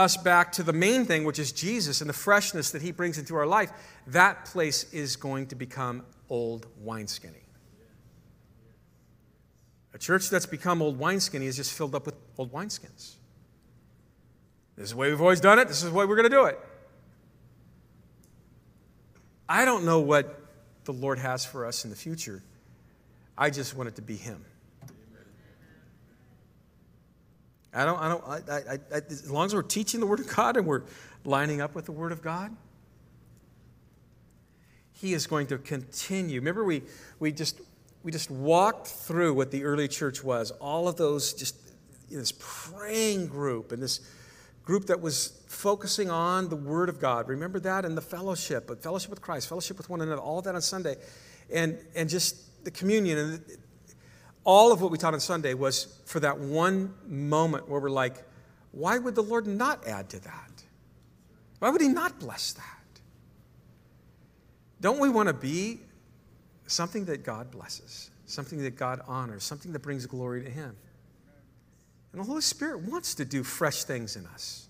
us 0.00 0.16
back 0.16 0.50
to 0.52 0.62
the 0.62 0.72
main 0.72 1.04
thing, 1.04 1.24
which 1.24 1.38
is 1.38 1.52
Jesus 1.52 2.00
and 2.00 2.08
the 2.08 2.14
freshness 2.14 2.70
that 2.70 2.82
he 2.82 2.90
brings 2.90 3.18
into 3.18 3.36
our 3.36 3.46
life, 3.46 3.70
that 4.06 4.46
place 4.46 4.90
is 4.92 5.16
going 5.16 5.46
to 5.48 5.54
become 5.54 6.02
old 6.28 6.66
wineskinny. 6.82 7.44
A 9.92 9.98
church 9.98 10.30
that's 10.30 10.46
become 10.46 10.80
old 10.80 10.98
wineskinny 10.98 11.44
is 11.44 11.56
just 11.56 11.72
filled 11.74 11.94
up 11.94 12.06
with 12.06 12.14
old 12.38 12.50
wineskins. 12.52 13.16
This 14.76 14.86
is 14.86 14.90
the 14.92 14.96
way 14.96 15.10
we've 15.10 15.20
always 15.20 15.40
done 15.40 15.58
it. 15.58 15.68
This 15.68 15.82
is 15.82 15.90
the 15.90 15.94
way 15.94 16.06
we're 16.06 16.16
going 16.16 16.30
to 16.30 16.34
do 16.34 16.46
it. 16.46 16.58
I 19.48 19.64
don't 19.64 19.84
know 19.84 20.00
what 20.00 20.42
the 20.84 20.92
Lord 20.92 21.18
has 21.18 21.44
for 21.44 21.66
us 21.66 21.84
in 21.84 21.90
the 21.90 21.96
future. 21.96 22.42
I 23.36 23.50
just 23.50 23.76
want 23.76 23.88
it 23.88 23.96
to 23.96 24.02
be 24.02 24.16
Him. 24.16 24.44
I 27.72 27.84
don't, 27.84 27.98
I 28.00 28.08
don't, 28.08 28.24
I, 28.24 28.36
I, 28.36 28.78
I, 28.92 29.00
as 29.08 29.30
long 29.30 29.46
as 29.46 29.54
we're 29.54 29.62
teaching 29.62 30.00
the 30.00 30.06
Word 30.06 30.20
of 30.20 30.28
God 30.34 30.56
and 30.56 30.66
we're 30.66 30.82
lining 31.24 31.60
up 31.60 31.74
with 31.74 31.84
the 31.84 31.92
Word 31.92 32.10
of 32.10 32.20
God, 32.20 32.54
He 34.92 35.12
is 35.12 35.26
going 35.26 35.46
to 35.48 35.58
continue. 35.58 36.40
Remember, 36.40 36.64
we, 36.64 36.82
we, 37.20 37.30
just, 37.30 37.60
we 38.02 38.10
just 38.10 38.30
walked 38.30 38.88
through 38.88 39.34
what 39.34 39.50
the 39.50 39.64
early 39.64 39.86
church 39.86 40.24
was, 40.24 40.50
all 40.52 40.88
of 40.88 40.96
those, 40.96 41.32
just 41.32 41.56
you 42.08 42.16
know, 42.16 42.20
this 42.20 42.32
praying 42.38 43.28
group 43.28 43.70
and 43.70 43.80
this 43.80 44.00
group 44.64 44.86
that 44.86 45.00
was 45.00 45.40
focusing 45.46 46.10
on 46.10 46.48
the 46.48 46.56
Word 46.56 46.88
of 46.88 47.00
God. 47.00 47.28
Remember 47.28 47.60
that? 47.60 47.84
And 47.84 47.96
the 47.96 48.02
fellowship, 48.02 48.66
but 48.66 48.82
fellowship 48.82 49.10
with 49.10 49.20
Christ, 49.20 49.48
fellowship 49.48 49.76
with 49.76 49.88
one 49.88 50.00
another, 50.00 50.20
all 50.20 50.42
that 50.42 50.54
on 50.54 50.62
Sunday. 50.62 50.96
And, 51.52 51.78
and 51.94 52.08
just 52.08 52.64
the 52.64 52.70
communion. 52.70 53.18
And 53.18 53.44
all 54.50 54.72
of 54.72 54.82
what 54.82 54.90
we 54.90 54.98
taught 54.98 55.14
on 55.14 55.20
Sunday 55.20 55.54
was 55.54 55.96
for 56.06 56.18
that 56.18 56.36
one 56.36 56.92
moment 57.06 57.68
where 57.68 57.78
we're 57.78 57.88
like, 57.88 58.16
why 58.72 58.98
would 58.98 59.14
the 59.14 59.22
Lord 59.22 59.46
not 59.46 59.86
add 59.86 60.10
to 60.10 60.18
that? 60.18 60.64
Why 61.60 61.70
would 61.70 61.80
He 61.80 61.86
not 61.86 62.18
bless 62.18 62.52
that? 62.54 63.00
Don't 64.80 64.98
we 64.98 65.08
want 65.08 65.28
to 65.28 65.32
be 65.32 65.78
something 66.66 67.04
that 67.04 67.22
God 67.22 67.52
blesses, 67.52 68.10
something 68.26 68.60
that 68.62 68.72
God 68.72 69.02
honors, 69.06 69.44
something 69.44 69.72
that 69.72 69.82
brings 69.82 70.04
glory 70.06 70.42
to 70.42 70.50
Him? 70.50 70.74
And 72.10 72.20
the 72.20 72.26
Holy 72.26 72.40
Spirit 72.40 72.80
wants 72.80 73.14
to 73.14 73.24
do 73.24 73.44
fresh 73.44 73.84
things 73.84 74.16
in 74.16 74.26
us. 74.26 74.66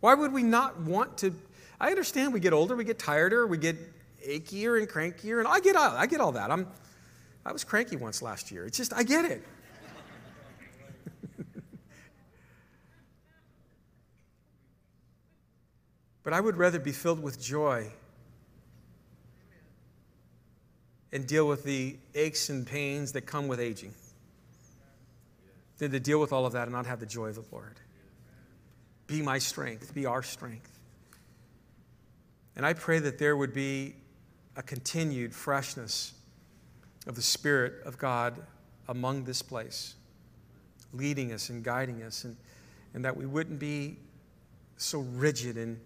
Why 0.00 0.12
would 0.12 0.30
we 0.30 0.42
not 0.42 0.78
want 0.82 1.16
to? 1.18 1.34
I 1.80 1.88
understand 1.88 2.34
we 2.34 2.40
get 2.40 2.52
older, 2.52 2.76
we 2.76 2.84
get 2.84 2.98
tireder, 2.98 3.46
we 3.46 3.56
get 3.56 3.76
achier 4.28 4.78
and 4.78 4.86
crankier, 4.86 5.38
and 5.38 5.48
I 5.48 5.60
get 5.60 5.74
all, 5.74 5.96
I 5.96 6.04
get 6.04 6.20
all 6.20 6.32
that. 6.32 6.50
I'm, 6.50 6.66
I 7.46 7.52
was 7.52 7.62
cranky 7.62 7.94
once 7.94 8.20
last 8.22 8.50
year. 8.50 8.66
It's 8.66 8.76
just, 8.76 8.92
I 8.92 9.04
get 9.04 9.24
it. 9.24 9.40
but 16.24 16.32
I 16.32 16.40
would 16.40 16.56
rather 16.56 16.80
be 16.80 16.90
filled 16.90 17.22
with 17.22 17.40
joy 17.40 17.92
and 21.12 21.24
deal 21.24 21.46
with 21.46 21.62
the 21.62 21.96
aches 22.16 22.48
and 22.48 22.66
pains 22.66 23.12
that 23.12 23.26
come 23.26 23.46
with 23.46 23.60
aging 23.60 23.94
than 25.78 25.92
to 25.92 26.00
deal 26.00 26.20
with 26.20 26.32
all 26.32 26.46
of 26.46 26.52
that 26.54 26.64
and 26.64 26.72
not 26.72 26.86
have 26.86 26.98
the 26.98 27.06
joy 27.06 27.28
of 27.28 27.36
the 27.36 27.44
Lord. 27.52 27.78
Be 29.06 29.22
my 29.22 29.38
strength, 29.38 29.94
be 29.94 30.04
our 30.04 30.24
strength. 30.24 30.80
And 32.56 32.66
I 32.66 32.72
pray 32.72 32.98
that 32.98 33.20
there 33.20 33.36
would 33.36 33.54
be 33.54 33.94
a 34.56 34.64
continued 34.64 35.32
freshness 35.32 36.12
of 37.06 37.14
the 37.14 37.22
Spirit 37.22 37.74
of 37.84 37.98
God 37.98 38.40
among 38.88 39.24
this 39.24 39.42
place, 39.42 39.94
leading 40.92 41.32
us 41.32 41.48
and 41.48 41.62
guiding 41.62 42.02
us, 42.02 42.24
and, 42.24 42.36
and 42.94 43.04
that 43.04 43.16
we 43.16 43.26
wouldn't 43.26 43.58
be 43.58 43.98
so 44.76 45.00
rigid 45.00 45.56
in 45.56 45.80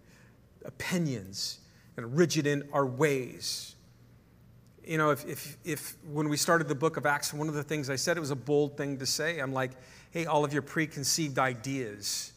opinions 0.65 1.61
and 1.97 2.17
rigid 2.17 2.47
in 2.47 2.69
our 2.73 2.87
ways. 2.87 3.75
You 4.85 4.99
know, 4.99 5.11
if, 5.11 5.27
if, 5.27 5.57
if 5.65 5.97
when 6.11 6.29
we 6.29 6.37
started 6.37 6.69
the 6.69 6.75
book 6.75 6.97
of 6.97 7.07
Acts, 7.07 7.33
one 7.33 7.49
of 7.49 7.55
the 7.55 7.63
things 7.63 7.91
I 7.91 7.97
said, 7.97 8.17
it 8.17 8.21
was 8.21 8.31
a 8.31 8.37
bold 8.37 8.77
thing 8.77 8.99
to 8.99 9.07
say. 9.07 9.39
I'm 9.39 9.53
like, 9.53 9.73
hey, 10.11 10.27
all 10.27 10.45
of 10.45 10.53
your 10.53 10.63
preconceived 10.63 11.39
ideas 11.39 12.33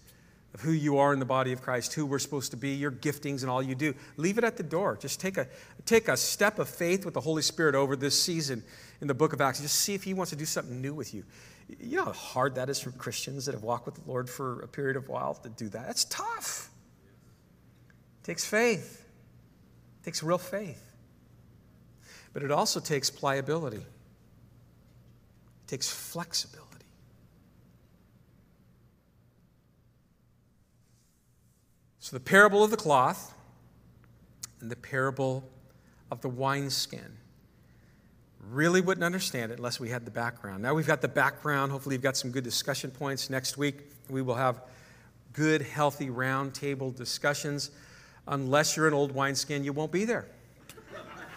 of 0.53 0.61
who 0.61 0.71
you 0.71 0.97
are 0.97 1.13
in 1.13 1.19
the 1.19 1.25
body 1.25 1.51
of 1.51 1.61
Christ, 1.61 1.93
who 1.93 2.05
we're 2.05 2.19
supposed 2.19 2.51
to 2.51 2.57
be, 2.57 2.69
your 2.71 2.91
giftings 2.91 3.41
and 3.41 3.49
all 3.49 3.63
you 3.63 3.73
do. 3.73 3.95
Leave 4.17 4.37
it 4.37 4.43
at 4.43 4.55
the 4.55 4.63
door. 4.63 4.97
Just 5.01 5.19
take 5.19 5.37
a, 5.37 5.47
take 5.85 6.07
a 6.07 6.15
step 6.15 6.59
of 6.59 6.69
faith 6.69 7.05
with 7.05 7.15
the 7.15 7.21
Holy 7.21 7.41
Spirit 7.41 7.73
over 7.73 7.95
this 7.95 8.21
season 8.21 8.63
in 9.01 9.07
the 9.07 9.15
book 9.15 9.33
of 9.33 9.41
Acts. 9.41 9.61
Just 9.61 9.79
see 9.79 9.95
if 9.95 10.03
He 10.03 10.13
wants 10.13 10.29
to 10.29 10.35
do 10.35 10.45
something 10.45 10.79
new 10.79 10.93
with 10.93 11.13
you. 11.13 11.23
You 11.79 11.97
know 11.97 12.05
how 12.05 12.11
hard 12.11 12.55
that 12.55 12.69
is 12.69 12.79
for 12.79 12.91
Christians 12.91 13.45
that 13.45 13.53
have 13.53 13.63
walked 13.63 13.85
with 13.85 13.95
the 13.95 14.03
Lord 14.05 14.29
for 14.29 14.61
a 14.61 14.67
period 14.67 14.95
of 14.95 15.09
while 15.09 15.33
to 15.35 15.49
do 15.49 15.69
that? 15.69 15.87
That's 15.87 16.05
tough. 16.05 16.69
It 18.21 18.25
takes 18.25 18.45
faith, 18.45 19.05
it 20.01 20.05
takes 20.05 20.21
real 20.21 20.37
faith. 20.37 20.83
But 22.31 22.43
it 22.43 22.51
also 22.51 22.79
takes 22.79 23.09
pliability, 23.09 23.77
it 23.77 25.67
takes 25.67 25.89
flexibility. 25.89 26.62
The 32.13 32.19
parable 32.19 32.63
of 32.63 32.69
the 32.69 32.77
cloth 32.77 33.33
and 34.61 34.69
the 34.69 34.75
parable 34.75 35.49
of 36.11 36.21
the 36.21 36.29
wineskin. 36.29 37.17
Really 38.51 38.81
wouldn't 38.81 39.03
understand 39.03 39.51
it 39.51 39.57
unless 39.57 39.79
we 39.79 39.89
had 39.89 40.05
the 40.05 40.11
background. 40.11 40.61
Now 40.61 40.75
we've 40.75 40.85
got 40.85 41.01
the 41.01 41.07
background. 41.07 41.71
Hopefully, 41.71 41.95
you've 41.95 42.03
got 42.03 42.15
some 42.15 42.29
good 42.29 42.43
discussion 42.43 42.91
points. 42.91 43.31
Next 43.31 43.57
week, 43.57 43.89
we 44.09 44.21
will 44.21 44.35
have 44.35 44.61
good, 45.33 45.63
healthy, 45.63 46.11
round 46.11 46.53
table 46.53 46.91
discussions. 46.91 47.71
Unless 48.27 48.77
you're 48.77 48.87
an 48.87 48.93
old 48.93 49.11
wineskin, 49.11 49.63
you 49.63 49.73
won't 49.73 49.91
be 49.91 50.05
there. 50.05 50.27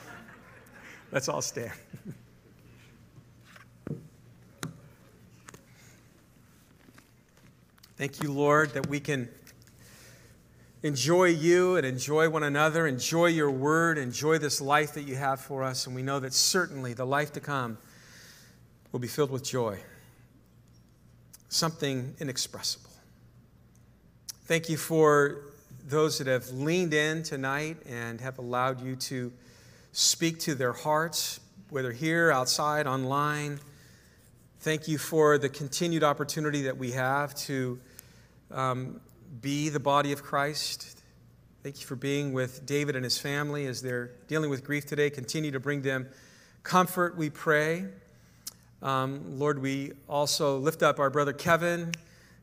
Let's 1.10 1.30
all 1.30 1.40
stand. 1.40 1.72
Thank 7.96 8.22
you, 8.22 8.30
Lord, 8.30 8.74
that 8.74 8.86
we 8.90 9.00
can 9.00 9.30
enjoy 10.86 11.26
you 11.26 11.76
and 11.76 11.84
enjoy 11.84 12.28
one 12.28 12.42
another, 12.42 12.86
enjoy 12.86 13.26
your 13.26 13.50
word, 13.50 13.98
enjoy 13.98 14.38
this 14.38 14.60
life 14.60 14.94
that 14.94 15.02
you 15.02 15.16
have 15.16 15.40
for 15.40 15.62
us. 15.62 15.86
And 15.86 15.94
we 15.94 16.02
know 16.02 16.20
that 16.20 16.32
certainly 16.32 16.94
the 16.94 17.04
life 17.04 17.32
to 17.32 17.40
come 17.40 17.78
will 18.92 19.00
be 19.00 19.08
filled 19.08 19.30
with 19.30 19.44
joy, 19.44 19.78
something 21.48 22.14
inexpressible. 22.20 22.90
Thank 24.44 24.68
you 24.68 24.76
for 24.76 25.42
those 25.88 26.18
that 26.18 26.28
have 26.28 26.48
leaned 26.50 26.94
in 26.94 27.22
tonight 27.22 27.78
and 27.88 28.20
have 28.20 28.38
allowed 28.38 28.80
you 28.80 28.96
to 28.96 29.32
speak 29.92 30.38
to 30.40 30.54
their 30.54 30.72
hearts, 30.72 31.40
whether 31.70 31.90
here, 31.90 32.30
outside, 32.30 32.86
online. 32.86 33.58
Thank 34.60 34.88
you 34.88 34.98
for 34.98 35.36
the 35.38 35.48
continued 35.48 36.04
opportunity 36.04 36.62
that 36.62 36.76
we 36.76 36.92
have 36.92 37.34
to 37.36 37.80
um, 38.50 39.00
be 39.40 39.68
the 39.68 39.80
body 39.80 40.12
of 40.12 40.22
Christ. 40.22 41.00
Thank 41.62 41.80
you 41.80 41.86
for 41.86 41.96
being 41.96 42.32
with 42.32 42.64
David 42.64 42.94
and 42.96 43.04
his 43.04 43.18
family 43.18 43.66
as 43.66 43.82
they're 43.82 44.12
dealing 44.28 44.50
with 44.50 44.64
grief 44.64 44.86
today. 44.86 45.10
Continue 45.10 45.50
to 45.50 45.60
bring 45.60 45.82
them 45.82 46.08
comfort, 46.62 47.16
we 47.16 47.30
pray. 47.30 47.86
Um, 48.82 49.38
Lord, 49.38 49.60
we 49.60 49.92
also 50.08 50.58
lift 50.58 50.82
up 50.82 50.98
our 50.98 51.10
brother 51.10 51.32
Kevin, 51.32 51.92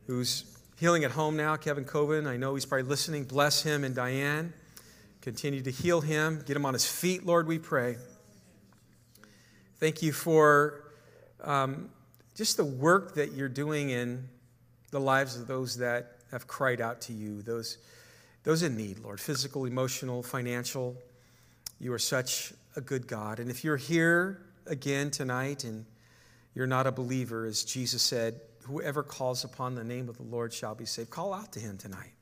who's 0.08 0.46
healing 0.78 1.04
at 1.04 1.12
home 1.12 1.38
now. 1.38 1.56
Kevin 1.56 1.86
Coven, 1.86 2.28
I 2.28 2.38
know 2.38 2.56
he's 2.56 2.66
probably 2.66 2.88
listening. 2.88 3.24
Bless 3.24 3.64
him 3.64 3.84
and 3.84 3.96
Diane. 3.96 4.54
Continue 5.22 5.62
to 5.62 5.72
heal 5.72 6.02
him, 6.02 6.44
get 6.46 6.58
him 6.58 6.66
on 6.66 6.74
his 6.74 6.86
feet, 6.86 7.26
Lord, 7.26 7.48
we 7.48 7.60
pray. 7.60 7.96
Thank 9.80 10.02
you 10.02 10.12
for 10.12 10.84
um, 11.42 11.90
just 12.36 12.58
the 12.58 12.66
work 12.66 13.16
that 13.16 13.32
you're 13.32 13.48
doing 13.48 13.90
in 13.90 14.28
the 14.92 15.00
lives 15.00 15.38
of 15.38 15.48
those 15.48 15.78
that 15.78 16.18
have 16.34 16.48
cried 16.48 16.82
out 16.82 17.00
to 17.00 17.14
you, 17.14 17.44
those, 17.44 17.78
those 18.44 18.64
in 18.64 18.76
need, 18.76 19.00
Lord, 19.00 19.22
physical, 19.22 19.66
emotional, 19.66 20.24
financial. 20.24 20.96
You 21.80 21.94
are 21.94 22.00
such 22.00 22.54
a 22.76 22.82
good 22.82 23.08
God. 23.08 23.40
And 23.40 23.52
if 23.52 23.64
you're 23.64 23.78
here 23.78 24.42
again 24.66 25.12
tonight 25.12 25.64
and 25.64 25.86
you're 26.56 26.68
not 26.68 26.88
a 26.88 26.92
believer, 26.92 27.46
as 27.46 27.64
Jesus 27.64 28.02
said, 28.02 28.42
whoever 28.64 29.04
calls 29.04 29.44
upon 29.44 29.76
the 29.76 29.84
name 29.84 30.10
of 30.10 30.18
the 30.18 30.24
Lord 30.24 30.52
shall 30.52 30.74
be 30.74 30.86
saved. 30.86 31.12
Call 31.12 31.34
out 31.34 31.54
to 31.54 31.60
him 31.60 31.78
tonight. 31.78 32.14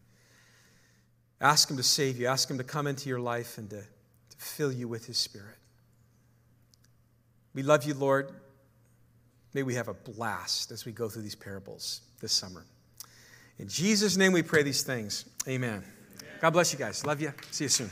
Ask 1.40 1.72
him 1.72 1.78
to 1.78 1.84
save 1.84 2.20
you, 2.20 2.28
ask 2.28 2.50
him 2.50 2.58
to 2.58 2.64
come 2.66 2.88
into 2.88 3.08
your 3.08 3.20
life 3.20 3.58
and 3.58 3.70
to, 3.70 3.78
to 3.82 4.38
fill 4.38 4.74
you 4.74 4.90
with 4.90 5.06
his 5.06 5.18
spirit. 5.18 5.56
We 7.56 7.64
love 7.64 7.86
you, 7.86 7.94
Lord. 7.94 8.32
May 9.54 9.64
we 9.64 9.76
have 9.76 9.88
a 9.88 9.94
blast 9.94 10.72
as 10.72 10.86
we 10.86 10.92
go 10.92 11.08
through 11.08 11.24
these 11.24 11.36
parables 11.36 12.02
this 12.20 12.34
summer. 12.34 12.66
In 13.62 13.68
Jesus' 13.68 14.18
name 14.18 14.34
we 14.34 14.42
pray 14.42 14.64
these 14.64 14.82
things. 14.82 15.26
Amen. 15.48 15.84
God 16.42 16.50
bless 16.50 16.74
you 16.74 16.80
guys. 16.80 17.06
Love 17.06 17.22
you. 17.22 17.32
See 17.52 17.66
you 17.66 17.70
soon. 17.70 17.92